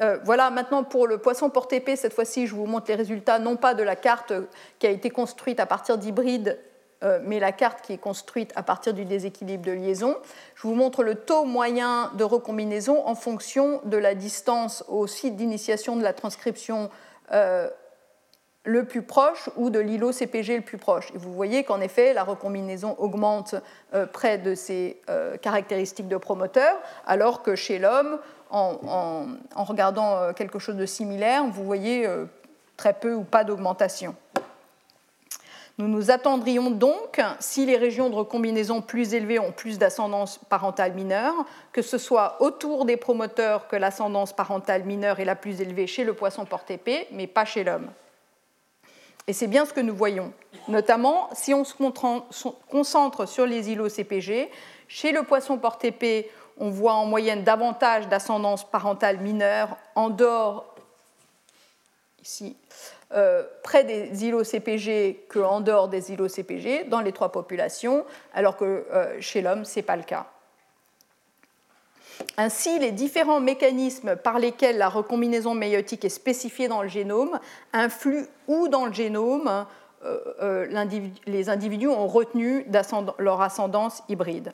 Euh, 0.00 0.18
voilà, 0.24 0.50
maintenant 0.50 0.82
pour 0.82 1.06
le 1.06 1.18
poisson 1.18 1.48
porté 1.48 1.80
cette 1.94 2.14
fois-ci, 2.14 2.48
je 2.48 2.56
vous 2.56 2.66
montre 2.66 2.86
les 2.88 2.96
résultats 2.96 3.38
non 3.38 3.54
pas 3.54 3.74
de 3.74 3.84
la 3.84 3.94
carte 3.94 4.32
qui 4.80 4.88
a 4.88 4.90
été 4.90 5.10
construite 5.10 5.60
à 5.60 5.66
partir 5.66 5.96
d'hybrides 5.96 6.58
mais 7.24 7.40
la 7.40 7.52
carte 7.52 7.82
qui 7.82 7.92
est 7.92 7.98
construite 7.98 8.52
à 8.56 8.62
partir 8.62 8.94
du 8.94 9.04
déséquilibre 9.04 9.64
de 9.64 9.72
liaison. 9.72 10.16
Je 10.54 10.66
vous 10.66 10.74
montre 10.74 11.02
le 11.02 11.16
taux 11.16 11.44
moyen 11.44 12.10
de 12.14 12.24
recombinaison 12.24 13.06
en 13.06 13.14
fonction 13.14 13.80
de 13.84 13.96
la 13.96 14.14
distance 14.14 14.84
au 14.88 15.06
site 15.06 15.36
d'initiation 15.36 15.96
de 15.96 16.02
la 16.02 16.12
transcription 16.12 16.90
euh, 17.32 17.68
le 18.64 18.84
plus 18.84 19.02
proche 19.02 19.50
ou 19.56 19.70
de 19.70 19.80
l'îlot 19.80 20.12
CPG 20.12 20.56
le 20.56 20.62
plus 20.62 20.78
proche. 20.78 21.10
Et 21.14 21.18
vous 21.18 21.32
voyez 21.32 21.64
qu'en 21.64 21.80
effet, 21.80 22.12
la 22.12 22.22
recombinaison 22.22 22.94
augmente 22.98 23.56
euh, 23.94 24.06
près 24.06 24.38
de 24.38 24.54
ces 24.54 25.00
caractéristiques 25.42 26.08
de 26.08 26.16
promoteur, 26.16 26.76
alors 27.06 27.42
que 27.42 27.56
chez 27.56 27.80
l'homme, 27.80 28.20
en, 28.50 29.26
regardant 29.56 30.32
quelque 30.34 30.58
chose 30.58 30.76
de 30.76 30.86
similaire, 30.86 31.44
vous 31.46 31.64
voyez 31.64 32.06
très 32.76 32.92
peu 32.92 33.14
ou 33.14 33.24
pas 33.24 33.44
d'augmentation. 33.44 34.14
Nous 35.78 35.88
nous 35.88 36.10
attendrions 36.10 36.70
donc, 36.70 37.20
si 37.40 37.64
les 37.64 37.76
régions 37.76 38.10
de 38.10 38.14
recombinaison 38.14 38.82
plus 38.82 39.14
élevées 39.14 39.38
ont 39.38 39.52
plus 39.52 39.78
d'ascendance 39.78 40.38
parentale 40.50 40.92
mineure, 40.92 41.34
que 41.72 41.80
ce 41.80 41.96
soit 41.96 42.36
autour 42.40 42.84
des 42.84 42.98
promoteurs 42.98 43.68
que 43.68 43.76
l'ascendance 43.76 44.34
parentale 44.34 44.84
mineure 44.84 45.18
est 45.20 45.24
la 45.24 45.34
plus 45.34 45.60
élevée 45.60 45.86
chez 45.86 46.04
le 46.04 46.12
poisson 46.12 46.44
porté 46.44 46.78
mais 47.12 47.26
pas 47.26 47.44
chez 47.44 47.64
l'homme. 47.64 47.90
Et 49.26 49.32
c'est 49.32 49.46
bien 49.46 49.64
ce 49.64 49.72
que 49.72 49.80
nous 49.80 49.94
voyons, 49.94 50.32
notamment 50.68 51.30
si 51.32 51.54
on 51.54 51.64
se 51.64 51.74
concentre 52.68 53.26
sur 53.26 53.46
les 53.46 53.70
îlots 53.70 53.88
CPG. 53.88 54.50
Chez 54.88 55.12
le 55.12 55.22
poisson 55.22 55.58
porté 55.58 56.30
on 56.58 56.70
voit 56.70 56.94
en 56.94 57.06
moyenne 57.06 57.44
davantage 57.44 58.08
d'ascendance 58.08 58.68
parentale 58.68 59.18
mineure 59.18 59.76
en 59.94 60.10
dehors, 60.10 60.74
ici, 62.22 62.56
euh, 63.14 63.42
près 63.62 63.84
des 63.84 64.24
îlots 64.24 64.44
CPG 64.44 65.26
qu'en 65.28 65.60
dehors 65.60 65.88
des 65.88 66.12
îlots 66.12 66.28
CPG 66.28 66.84
dans 66.84 67.00
les 67.00 67.12
trois 67.12 67.30
populations, 67.30 68.06
alors 68.32 68.56
que 68.56 68.86
euh, 68.90 69.20
chez 69.20 69.42
l'homme, 69.42 69.66
ce 69.66 69.78
n'est 69.78 69.82
pas 69.82 69.96
le 69.96 70.02
cas. 70.02 70.26
Ainsi, 72.38 72.78
les 72.78 72.90
différents 72.90 73.40
mécanismes 73.40 74.16
par 74.16 74.38
lesquels 74.38 74.78
la 74.78 74.88
recombinaison 74.88 75.54
méiotique 75.54 76.04
est 76.04 76.10
spécifiée 76.10 76.68
dans 76.68 76.82
le 76.82 76.88
génome 76.88 77.38
influent 77.72 78.26
où 78.48 78.68
dans 78.68 78.86
le 78.86 78.92
génome 78.92 79.66
euh, 80.04 80.66
les 81.26 81.48
individus 81.50 81.88
ont 81.88 82.06
retenu 82.06 82.66
leur 83.18 83.42
ascendance 83.42 84.02
hybride. 84.08 84.52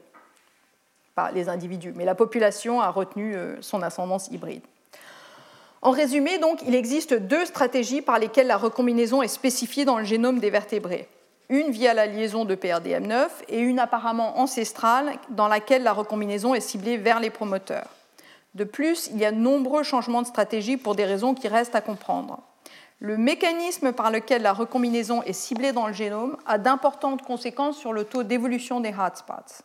Pas 1.15 1.31
les 1.31 1.49
individus, 1.49 1.93
mais 1.95 2.05
la 2.05 2.15
population 2.15 2.81
a 2.81 2.91
retenu 2.91 3.37
son 3.61 3.83
ascendance 3.83 4.29
hybride. 4.29 4.63
En 5.81 5.91
résumé, 5.91 6.41
il 6.66 6.74
existe 6.74 7.14
deux 7.14 7.45
stratégies 7.45 8.03
par 8.03 8.18
lesquelles 8.18 8.49
la 8.49 8.57
recombinaison 8.57 9.22
est 9.22 9.29
spécifiée 9.29 9.85
dans 9.85 9.99
le 9.99 10.05
génome 10.05 10.41
des 10.41 10.51
vertébrés. 10.51 11.09
Une 11.49 11.70
via 11.70 11.95
la 11.95 12.07
liaison 12.07 12.45
de 12.45 12.55
PRDM9 12.55 13.29
et 13.49 13.61
une 13.61 13.79
apparemment 13.79 14.39
ancestrale 14.39 15.12
dans 15.31 15.49
laquelle 15.49 15.83
la 15.83 15.93
recombinaison 15.93 16.55
est 16.55 16.61
ciblée 16.61 16.97
vers 16.97 17.20
les 17.20 17.31
promoteurs. 17.31 17.89
De 18.55 18.64
plus, 18.64 19.09
il 19.12 19.18
y 19.18 19.24
a 19.24 19.31
nombreux 19.31 19.83
changements 19.83 20.22
de 20.22 20.26
stratégie 20.26 20.76
pour 20.76 20.95
des 20.95 21.05
raisons 21.05 21.35
qui 21.35 21.49
restent 21.49 21.76
à 21.76 21.81
comprendre. 21.81 22.41
Le 22.99 23.16
mécanisme 23.16 23.93
par 23.93 24.11
lequel 24.11 24.43
la 24.43 24.53
recombinaison 24.53 25.22
est 25.22 25.33
ciblée 25.33 25.72
dans 25.72 25.87
le 25.87 25.93
génome 25.93 26.37
a 26.47 26.59
d'importantes 26.59 27.22
conséquences 27.22 27.79
sur 27.79 27.93
le 27.93 28.05
taux 28.05 28.24
d'évolution 28.24 28.81
des 28.81 28.93
hotspots. 28.93 29.62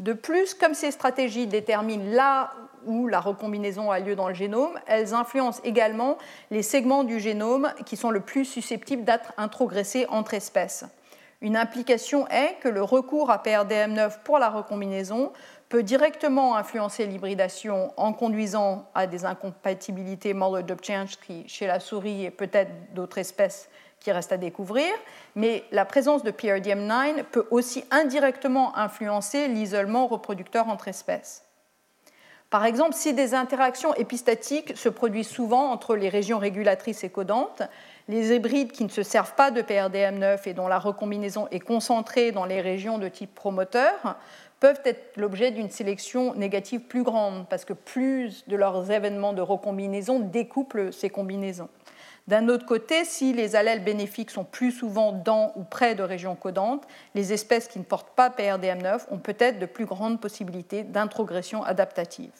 De 0.00 0.14
plus, 0.14 0.54
comme 0.54 0.72
ces 0.72 0.92
stratégies 0.92 1.46
déterminent 1.46 2.14
là 2.14 2.54
où 2.86 3.06
la 3.06 3.20
recombinaison 3.20 3.90
a 3.90 4.00
lieu 4.00 4.16
dans 4.16 4.28
le 4.28 4.34
génome, 4.34 4.80
elles 4.86 5.12
influencent 5.12 5.60
également 5.62 6.16
les 6.50 6.62
segments 6.62 7.04
du 7.04 7.20
génome 7.20 7.70
qui 7.84 7.98
sont 7.98 8.10
le 8.10 8.20
plus 8.20 8.46
susceptibles 8.46 9.04
d'être 9.04 9.34
introgressés 9.36 10.06
entre 10.08 10.32
espèces. 10.32 10.86
Une 11.42 11.54
implication 11.54 12.26
est 12.28 12.56
que 12.62 12.68
le 12.68 12.82
recours 12.82 13.30
à 13.30 13.42
PRDM9 13.44 14.22
pour 14.24 14.38
la 14.38 14.48
recombinaison 14.48 15.32
peut 15.68 15.82
directement 15.82 16.56
influencer 16.56 17.04
l'hybridation 17.04 17.92
en 17.98 18.14
conduisant 18.14 18.88
à 18.94 19.06
des 19.06 19.26
incompatibilités 19.26 20.34
chez 21.46 21.66
la 21.66 21.78
souris 21.78 22.24
et 22.24 22.30
peut-être 22.30 22.94
d'autres 22.94 23.18
espèces, 23.18 23.68
qui 24.00 24.10
reste 24.10 24.32
à 24.32 24.38
découvrir, 24.38 24.90
mais 25.36 25.64
la 25.70 25.84
présence 25.84 26.22
de 26.22 26.30
PRDM9 26.30 27.24
peut 27.24 27.46
aussi 27.50 27.84
indirectement 27.90 28.76
influencer 28.76 29.46
l'isolement 29.46 30.06
reproducteur 30.06 30.68
entre 30.68 30.88
espèces. 30.88 31.44
Par 32.50 32.64
exemple, 32.64 32.94
si 32.94 33.14
des 33.14 33.34
interactions 33.34 33.94
épistatiques 33.94 34.76
se 34.76 34.88
produisent 34.88 35.28
souvent 35.28 35.70
entre 35.70 35.94
les 35.94 36.08
régions 36.08 36.38
régulatrices 36.38 37.04
et 37.04 37.10
codantes, 37.10 37.62
les 38.08 38.34
hybrides 38.34 38.72
qui 38.72 38.82
ne 38.82 38.88
se 38.88 39.04
servent 39.04 39.34
pas 39.36 39.52
de 39.52 39.62
PRDM9 39.62 40.40
et 40.48 40.54
dont 40.54 40.66
la 40.66 40.80
recombinaison 40.80 41.46
est 41.52 41.60
concentrée 41.60 42.32
dans 42.32 42.44
les 42.44 42.60
régions 42.60 42.98
de 42.98 43.06
type 43.06 43.32
promoteur 43.36 44.16
peuvent 44.58 44.80
être 44.84 45.16
l'objet 45.16 45.52
d'une 45.52 45.70
sélection 45.70 46.34
négative 46.34 46.80
plus 46.80 47.04
grande 47.04 47.48
parce 47.48 47.64
que 47.64 47.72
plus 47.72 48.46
de 48.48 48.56
leurs 48.56 48.90
événements 48.90 49.32
de 49.32 49.42
recombinaison 49.42 50.18
découplent 50.18 50.92
ces 50.92 51.08
combinaisons. 51.08 51.68
D'un 52.30 52.46
autre 52.46 52.64
côté, 52.64 53.04
si 53.04 53.32
les 53.32 53.56
allèles 53.56 53.82
bénéfiques 53.82 54.30
sont 54.30 54.44
plus 54.44 54.70
souvent 54.70 55.10
dans 55.10 55.52
ou 55.56 55.64
près 55.64 55.96
de 55.96 56.04
régions 56.04 56.36
codantes, 56.36 56.86
les 57.16 57.32
espèces 57.32 57.66
qui 57.66 57.80
ne 57.80 57.84
portent 57.84 58.14
pas 58.14 58.28
PRDM9 58.28 59.06
ont 59.10 59.18
peut-être 59.18 59.58
de 59.58 59.66
plus 59.66 59.84
grandes 59.84 60.20
possibilités 60.20 60.84
d'introgression 60.84 61.64
adaptative. 61.64 62.30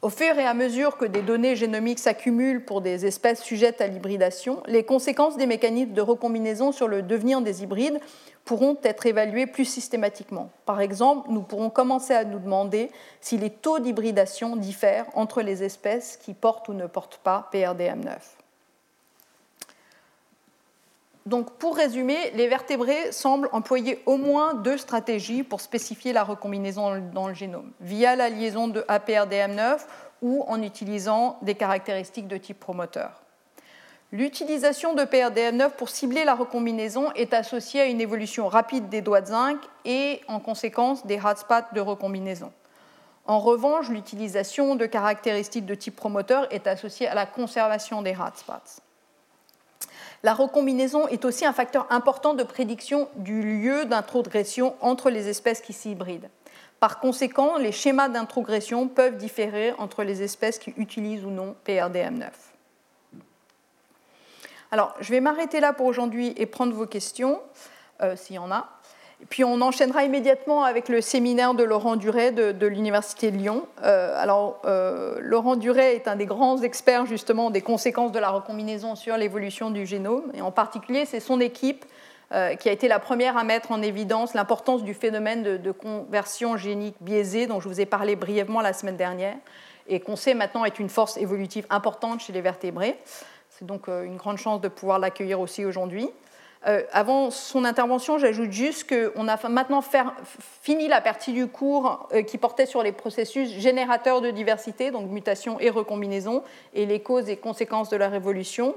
Au 0.00 0.10
fur 0.10 0.38
et 0.38 0.46
à 0.46 0.54
mesure 0.54 0.96
que 0.96 1.04
des 1.04 1.22
données 1.22 1.56
génomiques 1.56 1.98
s'accumulent 1.98 2.64
pour 2.64 2.82
des 2.82 3.04
espèces 3.04 3.42
sujettes 3.42 3.80
à 3.80 3.88
l'hybridation, 3.88 4.62
les 4.66 4.84
conséquences 4.84 5.36
des 5.36 5.46
mécanismes 5.46 5.92
de 5.92 6.00
recombinaison 6.00 6.70
sur 6.70 6.86
le 6.86 7.02
devenir 7.02 7.40
des 7.40 7.64
hybrides 7.64 7.98
pourront 8.44 8.78
être 8.84 9.06
évaluées 9.06 9.48
plus 9.48 9.64
systématiquement. 9.64 10.50
Par 10.66 10.80
exemple, 10.80 11.28
nous 11.32 11.42
pourrons 11.42 11.68
commencer 11.68 12.14
à 12.14 12.22
nous 12.22 12.38
demander 12.38 12.92
si 13.20 13.38
les 13.38 13.50
taux 13.50 13.80
d'hybridation 13.80 14.54
diffèrent 14.54 15.06
entre 15.14 15.42
les 15.42 15.64
espèces 15.64 16.16
qui 16.16 16.32
portent 16.32 16.68
ou 16.68 16.74
ne 16.74 16.86
portent 16.86 17.18
pas 17.24 17.50
PRDM9. 17.52 18.37
Donc, 21.28 21.58
pour 21.58 21.76
résumer, 21.76 22.30
les 22.36 22.48
vertébrés 22.48 23.12
semblent 23.12 23.50
employer 23.52 24.02
au 24.06 24.16
moins 24.16 24.54
deux 24.54 24.78
stratégies 24.78 25.42
pour 25.42 25.60
spécifier 25.60 26.14
la 26.14 26.24
recombinaison 26.24 27.02
dans 27.12 27.28
le 27.28 27.34
génome, 27.34 27.70
via 27.80 28.16
la 28.16 28.30
liaison 28.30 28.66
de 28.66 28.80
APRDM9 28.88 29.76
ou 30.22 30.42
en 30.48 30.62
utilisant 30.62 31.36
des 31.42 31.54
caractéristiques 31.54 32.28
de 32.28 32.38
type 32.38 32.58
promoteur. 32.58 33.20
L'utilisation 34.10 34.94
de 34.94 35.02
PRDM9 35.02 35.72
pour 35.72 35.90
cibler 35.90 36.24
la 36.24 36.34
recombinaison 36.34 37.12
est 37.12 37.34
associée 37.34 37.82
à 37.82 37.84
une 37.84 38.00
évolution 38.00 38.48
rapide 38.48 38.88
des 38.88 39.02
doigts 39.02 39.20
de 39.20 39.26
zinc 39.26 39.58
et 39.84 40.22
en 40.28 40.40
conséquence 40.40 41.04
des 41.04 41.20
hotspots 41.22 41.74
de 41.74 41.82
recombinaison. 41.82 42.50
En 43.26 43.38
revanche, 43.38 43.90
l'utilisation 43.90 44.76
de 44.76 44.86
caractéristiques 44.86 45.66
de 45.66 45.74
type 45.74 45.96
promoteur 45.96 46.50
est 46.50 46.66
associée 46.66 47.06
à 47.06 47.14
la 47.14 47.26
conservation 47.26 48.00
des 48.00 48.16
hotspots. 48.18 48.80
La 50.22 50.34
recombinaison 50.34 51.06
est 51.08 51.24
aussi 51.24 51.46
un 51.46 51.52
facteur 51.52 51.86
important 51.90 52.34
de 52.34 52.42
prédiction 52.42 53.08
du 53.16 53.42
lieu 53.42 53.84
d'introgression 53.84 54.74
entre 54.80 55.10
les 55.10 55.28
espèces 55.28 55.60
qui 55.60 55.72
s'hybrident. 55.72 56.28
Par 56.80 57.00
conséquent, 57.00 57.56
les 57.56 57.72
schémas 57.72 58.08
d'introgression 58.08 58.88
peuvent 58.88 59.16
différer 59.16 59.72
entre 59.78 60.04
les 60.04 60.22
espèces 60.22 60.58
qui 60.58 60.72
utilisent 60.76 61.24
ou 61.24 61.30
non 61.30 61.56
PRDM9. 61.66 62.30
Alors, 64.70 64.94
je 65.00 65.10
vais 65.10 65.20
m'arrêter 65.20 65.60
là 65.60 65.72
pour 65.72 65.86
aujourd'hui 65.86 66.34
et 66.36 66.46
prendre 66.46 66.74
vos 66.74 66.86
questions, 66.86 67.40
euh, 68.02 68.16
s'il 68.16 68.36
y 68.36 68.38
en 68.38 68.50
a. 68.50 68.68
puis 69.28 69.42
on 69.42 69.60
enchaînera 69.60 70.04
immédiatement 70.04 70.62
avec 70.62 70.88
le 70.88 71.00
séminaire 71.00 71.54
de 71.54 71.64
Laurent 71.64 71.96
Duret 71.96 72.30
de, 72.30 72.66
l'Université 72.66 73.30
de 73.30 73.36
Lyon. 73.36 73.66
Euh, 73.82 74.14
alors, 74.16 74.62
euh, 74.64 75.16
Laurent 75.20 75.56
Duret 75.56 75.96
est 75.96 76.06
un 76.06 76.14
des 76.14 76.26
grands 76.26 76.62
experts 76.62 77.06
justement 77.06 77.50
des 77.50 77.60
conséquences 77.60 78.12
de 78.12 78.18
la 78.20 78.30
recombinaison 78.30 78.94
sur 78.94 79.16
l'évolution 79.16 79.70
du 79.70 79.86
génome, 79.86 80.30
et 80.34 80.40
en 80.40 80.52
particulier, 80.52 81.04
c'est 81.04 81.20
son 81.20 81.40
équipe 81.40 81.84
euh, 82.32 82.54
qui 82.54 82.68
a 82.68 82.72
été 82.72 82.86
la 82.86 83.00
première 83.00 83.36
à 83.36 83.42
mettre 83.42 83.72
en 83.72 83.82
évidence 83.82 84.34
l'importance 84.34 84.84
du 84.84 84.94
phénomène 84.94 85.42
de, 85.42 85.72
conversion 85.72 86.56
génique 86.56 86.96
biaisée 87.00 87.46
dont 87.46 87.58
je 87.58 87.68
vous 87.68 87.80
ai 87.80 87.86
parlé 87.86 88.14
brièvement 88.14 88.60
la 88.60 88.72
semaine 88.72 88.96
dernière, 88.96 89.36
et 89.88 89.98
qu'on 89.98 90.16
sait 90.16 90.34
maintenant 90.34 90.64
est 90.64 90.78
une 90.78 90.90
force 90.90 91.16
évolutive 91.16 91.66
importante 91.70 92.20
chez 92.20 92.32
les 92.32 92.40
vertébrés. 92.40 92.96
C'est 93.50 93.66
donc 93.66 93.88
une 93.88 94.16
grande 94.16 94.36
chance 94.36 94.60
de 94.60 94.68
pouvoir 94.68 95.00
l'accueillir 95.00 95.40
aussi 95.40 95.64
aujourd'hui. 95.64 96.08
Euh, 96.66 96.82
avant 96.92 97.30
son 97.30 97.64
intervention, 97.64 98.18
j'ajoute 98.18 98.50
juste 98.50 98.88
qu'on 98.88 99.28
a 99.28 99.48
maintenant 99.48 99.82
fini 100.62 100.88
la 100.88 101.00
partie 101.00 101.32
du 101.32 101.46
cours 101.46 102.08
euh, 102.12 102.22
qui 102.22 102.36
portait 102.36 102.66
sur 102.66 102.82
les 102.82 102.90
processus 102.90 103.50
générateurs 103.50 104.20
de 104.20 104.30
diversité, 104.30 104.90
donc 104.90 105.08
mutation 105.08 105.60
et 105.60 105.70
recombinaison, 105.70 106.42
et 106.74 106.84
les 106.84 107.00
causes 107.00 107.28
et 107.28 107.36
conséquences 107.36 107.90
de 107.90 107.96
la 107.96 108.08
révolution. 108.08 108.74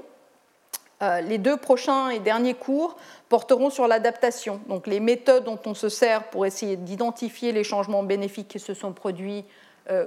Euh, 1.02 1.20
les 1.22 1.38
deux 1.38 1.56
prochains 1.56 2.10
et 2.10 2.20
derniers 2.20 2.54
cours 2.54 2.96
porteront 3.28 3.70
sur 3.70 3.88
l'adaptation, 3.88 4.60
donc 4.68 4.86
les 4.86 5.00
méthodes 5.00 5.44
dont 5.44 5.58
on 5.66 5.74
se 5.74 5.88
sert 5.88 6.24
pour 6.24 6.46
essayer 6.46 6.76
d'identifier 6.76 7.50
les 7.50 7.64
changements 7.64 8.04
bénéfiques 8.04 8.48
qui 8.48 8.60
se 8.60 8.74
sont 8.74 8.92
produits 8.92 9.44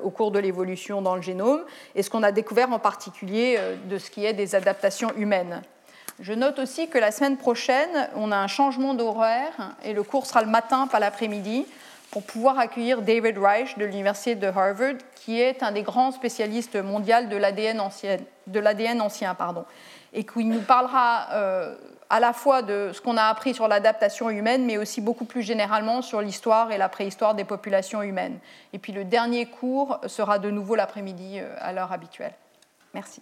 au 0.04 0.10
cours 0.10 0.32
de 0.32 0.40
l'évolution 0.40 1.02
dans 1.02 1.18
le 1.18 1.22
génome, 1.22 1.66
et 1.96 2.02
ce 2.02 2.10
qu'on 2.10 2.24
a 2.24 2.32
découvert 2.32 2.72
en 2.72 2.80
particulier 2.80 3.60
de 3.90 3.98
ce 3.98 4.10
qui 4.10 4.26
est 4.26 4.32
des 4.32 4.56
adaptations 4.56 5.12
humaines. 5.18 5.62
Je 6.20 6.34
note 6.34 6.60
aussi 6.60 6.88
que 6.88 6.98
la 6.98 7.12
semaine 7.12 7.38
prochaine, 7.38 8.10
on 8.16 8.32
a 8.32 8.38
un 8.38 8.48
changement 8.48 8.94
d'horaire 8.94 9.76
et 9.84 9.94
le 9.94 10.02
cours 10.04 10.26
sera 10.26 10.42
le 10.42 10.50
matin, 10.50 10.88
pas 10.88 11.00
l'après-midi, 11.00 11.66
pour 12.12 12.24
pouvoir 12.24 12.58
accueillir 12.58 13.02
David 13.02 13.38
Reich 13.38 13.78
de 13.78 13.84
l'Université 13.84 14.36
de 14.36 14.48
Harvard, 14.48 14.96
qui 15.16 15.42
est 15.42 15.62
un 15.62 15.74
des 15.74 15.82
grands 15.82 16.12
spécialistes 16.12 16.78
mondiaux 16.78 17.26
de 17.30 17.36
l'ADN 17.36 17.82
ancien, 17.82 18.18
de 18.48 19.02
ancien 19.02 19.36
pardon, 19.36 19.66
et 20.14 20.24
qui 20.24 20.46
nous 20.46 20.62
parlera 20.62 21.28
euh, 21.34 21.76
à 22.10 22.22
la 22.22 22.32
fois 22.32 22.62
de 22.62 22.92
ce 22.94 23.02
qu'on 23.02 23.18
a 23.18 23.24
appris 23.24 23.54
sur 23.54 23.68
l'adaptation 23.68 24.30
humaine, 24.30 24.66
mais 24.66 24.78
aussi 24.78 25.02
beaucoup 25.02 25.26
plus 25.26 25.42
généralement 25.42 26.02
sur 26.02 26.22
l'histoire 26.22 26.72
et 26.72 26.78
la 26.78 26.88
préhistoire 26.88 27.36
des 27.36 27.44
populations 27.44 28.02
humaines. 28.02 28.40
Et 28.72 28.80
puis 28.80 28.94
le 28.94 29.04
dernier 29.04 29.48
cours 29.48 30.00
sera 30.08 30.40
de 30.40 30.50
nouveau 30.50 30.76
l'après-midi 30.76 31.40
euh, 31.40 31.54
à 31.60 31.74
l'heure 31.74 31.92
habituelle. 31.92 32.34
Merci. 32.94 33.22